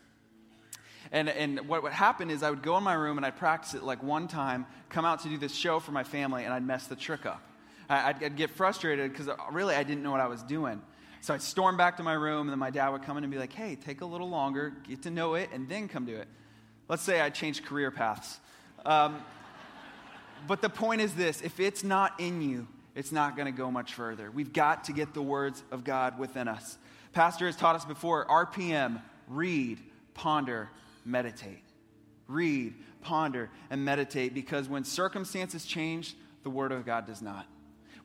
And, 1.11 1.27
and 1.29 1.67
what 1.67 1.81
would 1.83 1.91
happen 1.91 2.29
is 2.29 2.43
I 2.43 2.49
would 2.49 2.61
go 2.61 2.77
in 2.77 2.83
my 2.83 2.93
room 2.93 3.17
and 3.17 3.25
I'd 3.25 3.37
practice 3.37 3.73
it 3.73 3.83
like 3.83 4.03
one 4.03 4.27
time, 4.27 4.67
come 4.89 5.05
out 5.05 5.21
to 5.23 5.29
do 5.29 5.37
this 5.37 5.53
show 5.53 5.79
for 5.79 5.91
my 5.91 6.03
family, 6.03 6.43
and 6.43 6.53
I'd 6.53 6.65
mess 6.65 6.87
the 6.87 6.95
trick 6.95 7.25
up. 7.25 7.41
I'd, 7.89 8.23
I'd 8.23 8.35
get 8.35 8.51
frustrated 8.51 9.11
because 9.11 9.27
uh, 9.27 9.35
really 9.51 9.75
I 9.75 9.83
didn't 9.83 10.03
know 10.03 10.11
what 10.11 10.19
I 10.19 10.27
was 10.27 10.43
doing. 10.43 10.81
So 11.21 11.33
I'd 11.33 11.41
storm 11.41 11.77
back 11.77 11.97
to 11.97 12.03
my 12.03 12.13
room, 12.13 12.41
and 12.41 12.51
then 12.51 12.59
my 12.59 12.69
dad 12.69 12.89
would 12.89 13.01
come 13.01 13.17
in 13.17 13.23
and 13.23 13.33
be 13.33 13.39
like, 13.39 13.51
hey, 13.51 13.75
take 13.75 14.01
a 14.01 14.05
little 14.05 14.29
longer, 14.29 14.73
get 14.87 15.01
to 15.03 15.11
know 15.11 15.33
it, 15.33 15.49
and 15.51 15.67
then 15.67 15.87
come 15.87 16.05
do 16.05 16.15
it. 16.15 16.27
Let's 16.87 17.03
say 17.03 17.19
I 17.19 17.29
changed 17.29 17.65
career 17.65 17.91
paths. 17.91 18.39
Um, 18.85 19.21
but 20.47 20.61
the 20.61 20.69
point 20.69 21.01
is 21.01 21.13
this 21.13 21.41
if 21.41 21.59
it's 21.59 21.83
not 21.83 22.19
in 22.19 22.41
you, 22.41 22.67
it's 22.95 23.11
not 23.11 23.35
going 23.35 23.47
to 23.47 23.57
go 23.57 23.71
much 23.71 23.95
further. 23.95 24.29
We've 24.31 24.53
got 24.53 24.85
to 24.85 24.93
get 24.93 25.13
the 25.13 25.21
words 25.21 25.63
of 25.71 25.83
God 25.83 26.19
within 26.19 26.47
us. 26.47 26.77
Pastor 27.13 27.47
has 27.47 27.55
taught 27.55 27.75
us 27.75 27.85
before 27.85 28.25
RPM 28.27 29.01
read, 29.27 29.79
ponder, 30.13 30.69
meditate. 31.05 31.63
Read, 32.27 32.75
ponder, 33.01 33.49
and 33.69 33.83
meditate 33.83 34.33
because 34.33 34.69
when 34.69 34.83
circumstances 34.83 35.65
change, 35.65 36.15
the 36.43 36.49
Word 36.49 36.71
of 36.71 36.85
God 36.85 37.07
does 37.07 37.21
not. 37.21 37.47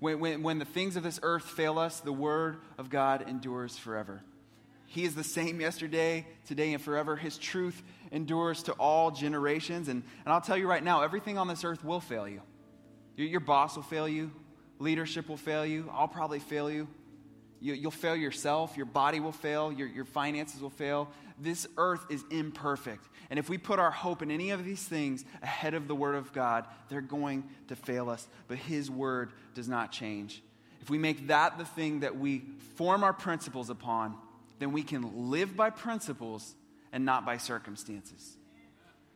When, 0.01 0.21
when, 0.21 0.43
when 0.43 0.59
the 0.59 0.65
things 0.65 0.97
of 0.97 1.03
this 1.03 1.19
earth 1.23 1.45
fail 1.45 1.79
us, 1.79 2.01
the 2.01 2.13
word 2.13 2.59
of 2.77 2.91
God 2.91 3.27
endures 3.29 3.79
forever. 3.79 4.23
He 4.87 5.05
is 5.05 5.15
the 5.15 5.25
same 5.25 5.61
yesterday, 5.61 6.27
today, 6.47 6.75
and 6.75 6.83
forever. 6.83 7.17
His 7.17 7.39
truth 7.39 7.83
endures 8.13 8.65
to 8.65 8.73
all 8.73 9.11
generations. 9.11 9.89
And, 9.89 10.03
and 10.25 10.33
I'll 10.33 10.43
tell 10.43 10.59
you 10.59 10.69
right 10.69 10.85
now, 10.85 11.03
everything 11.03 11.39
on 11.39 11.49
this 11.49 11.65
earth 11.65 11.83
will 11.83 12.01
fail 12.01 12.29
you. 12.29 12.43
Your, 13.17 13.29
your 13.29 13.41
boss 13.41 13.77
will 13.77 13.83
fail 13.83 14.07
you, 14.07 14.31
leadership 14.79 15.29
will 15.29 15.37
fail 15.37 15.65
you, 15.65 15.89
I'll 15.93 16.07
probably 16.07 16.39
fail 16.39 16.71
you. 16.71 16.87
You 17.72 17.85
will 17.85 17.90
fail 17.90 18.14
yourself, 18.14 18.77
your 18.77 18.85
body 18.85 19.20
will 19.20 19.33
fail, 19.33 19.72
your, 19.72 19.88
your 19.88 20.05
finances 20.05 20.61
will 20.61 20.68
fail. 20.68 21.09
This 21.38 21.66
earth 21.79 22.05
is 22.11 22.22
imperfect. 22.31 23.09
And 23.31 23.38
if 23.38 23.48
we 23.48 23.57
put 23.57 23.79
our 23.79 23.90
hope 23.90 24.20
in 24.20 24.31
any 24.31 24.50
of 24.50 24.66
these 24.66 24.83
things 24.83 25.24
ahead 25.42 25.72
of 25.72 25.88
the 25.88 25.94
Word 25.94 26.14
of 26.14 26.33
God, 26.35 26.66
they're 26.90 27.00
going 27.00 27.44
to 27.68 27.77
fail 27.77 28.11
us. 28.11 28.29
But 28.48 28.59
His 28.59 28.90
Word 28.90 29.33
does 29.55 29.66
not 29.66 29.92
change. 29.92 30.42
If 30.83 30.90
we 30.90 30.98
make 30.98 31.29
that 31.29 31.57
the 31.57 31.64
thing 31.64 32.00
that 32.00 32.18
we 32.18 32.42
form 32.77 33.03
our 33.03 33.14
principles 33.14 33.70
upon, 33.70 34.14
then 34.59 34.72
we 34.72 34.83
can 34.83 35.31
live 35.31 35.57
by 35.57 35.70
principles 35.70 36.55
and 36.92 37.07
not 37.07 37.24
by 37.24 37.38
circumstances. 37.38 38.37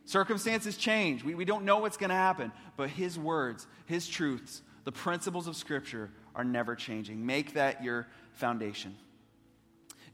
Circumstances 0.06 0.78
change. 0.78 1.22
We, 1.22 1.34
we 1.34 1.44
don't 1.44 1.66
know 1.66 1.80
what's 1.80 1.98
going 1.98 2.08
to 2.08 2.16
happen, 2.16 2.50
but 2.78 2.88
His 2.88 3.18
words, 3.18 3.66
His 3.84 4.08
truths, 4.08 4.62
the 4.84 4.92
principles 4.92 5.46
of 5.46 5.54
Scripture 5.54 6.10
are 6.34 6.44
never 6.44 6.74
changing. 6.74 7.26
Make 7.26 7.54
that 7.54 7.84
your 7.84 8.06
foundation. 8.38 8.96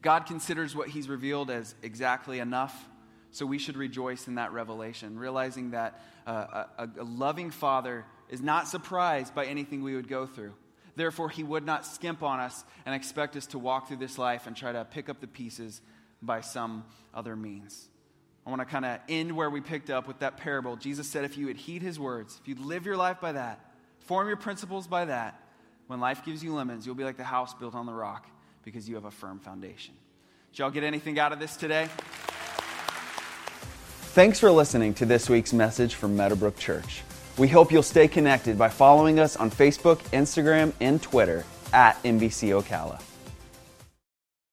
God 0.02 0.26
considers 0.26 0.74
what 0.76 0.88
He's 0.88 1.08
revealed 1.08 1.50
as 1.50 1.74
exactly 1.82 2.38
enough 2.38 2.88
so 3.30 3.46
we 3.46 3.58
should 3.58 3.76
rejoice 3.76 4.28
in 4.28 4.37
that 4.37 4.52
revelation, 4.52 5.18
realizing 5.18 5.70
that 5.70 6.02
uh, 6.26 6.64
a, 6.78 6.88
a 7.00 7.04
loving 7.04 7.50
Father 7.50 8.04
is 8.28 8.40
not 8.40 8.68
surprised 8.68 9.34
by 9.34 9.46
anything 9.46 9.82
we 9.82 9.96
would 9.96 10.08
go 10.08 10.26
through. 10.26 10.54
Therefore, 10.96 11.28
he 11.28 11.42
would 11.42 11.66
not 11.66 11.84
skimp 11.84 12.22
on 12.22 12.38
us 12.38 12.64
and 12.87 12.94
expect 12.94 13.34
us 13.34 13.46
to 13.46 13.58
walk 13.58 13.88
through 13.88 13.96
this 13.96 14.18
life 14.18 14.46
and 14.46 14.56
try 14.56 14.72
to 14.72 14.84
pick 14.84 15.08
up 15.08 15.20
the 15.20 15.26
pieces 15.26 15.80
by 16.22 16.40
some 16.40 16.84
other 17.12 17.34
means. 17.34 17.88
I 18.46 18.50
want 18.50 18.60
to 18.60 18.66
kind 18.66 18.84
of 18.84 19.00
end 19.08 19.32
where 19.32 19.50
we 19.50 19.60
picked 19.60 19.90
up 19.90 20.06
with 20.06 20.20
that 20.20 20.37
parable. 20.37 20.76
Jesus 20.76 21.08
said, 21.08 21.24
if 21.24 21.37
you 21.37 21.46
would 21.46 21.56
heed 21.56 21.82
his 21.82 21.98
words, 21.98 22.38
if 22.40 22.46
you 22.46 22.54
live 22.56 22.87
your 22.87 22.96
life 22.96 23.20
by 23.20 23.32
that, 23.32 23.58
form 24.00 24.28
your 24.28 24.37
principles 24.37 24.87
by 24.87 25.06
that, 25.06 25.40
when 25.86 26.00
life 26.00 26.24
gives 26.24 26.42
you 26.42 26.54
lemons, 26.54 26.86
you'll 26.86 26.94
be 26.94 27.04
like 27.04 27.16
the 27.16 27.24
house 27.24 27.54
built 27.54 27.74
on 27.74 27.86
the 27.86 27.92
rock 27.92 28.26
because 28.64 28.88
you 28.88 28.94
have 28.94 29.04
a 29.04 29.10
firm 29.10 29.38
foundation. 29.38 29.94
Did 30.52 30.60
y'all 30.60 30.70
get 30.70 30.84
anything 30.84 31.18
out 31.18 31.32
of 31.32 31.40
this 31.40 31.56
today? 31.56 31.88
Thanks 34.14 34.38
for 34.38 34.50
listening 34.50 34.94
to 34.94 35.06
this 35.06 35.28
week's 35.28 35.52
message 35.52 35.96
from 35.96 36.16
Meadowbrook 36.16 36.56
Church. 36.56 37.02
We 37.37 37.48
hope 37.48 37.72
you'll 37.72 37.82
stay 37.82 38.06
connected 38.06 38.56
by 38.56 38.68
following 38.68 39.18
us 39.18 39.37
on 39.37 39.50
Facebook, 39.50 39.98
Instagram, 40.12 40.72
and 40.80 41.02
Twitter 41.02 41.44
at 41.72 42.00
MBC 42.04 42.62
Ocala. 42.62 43.00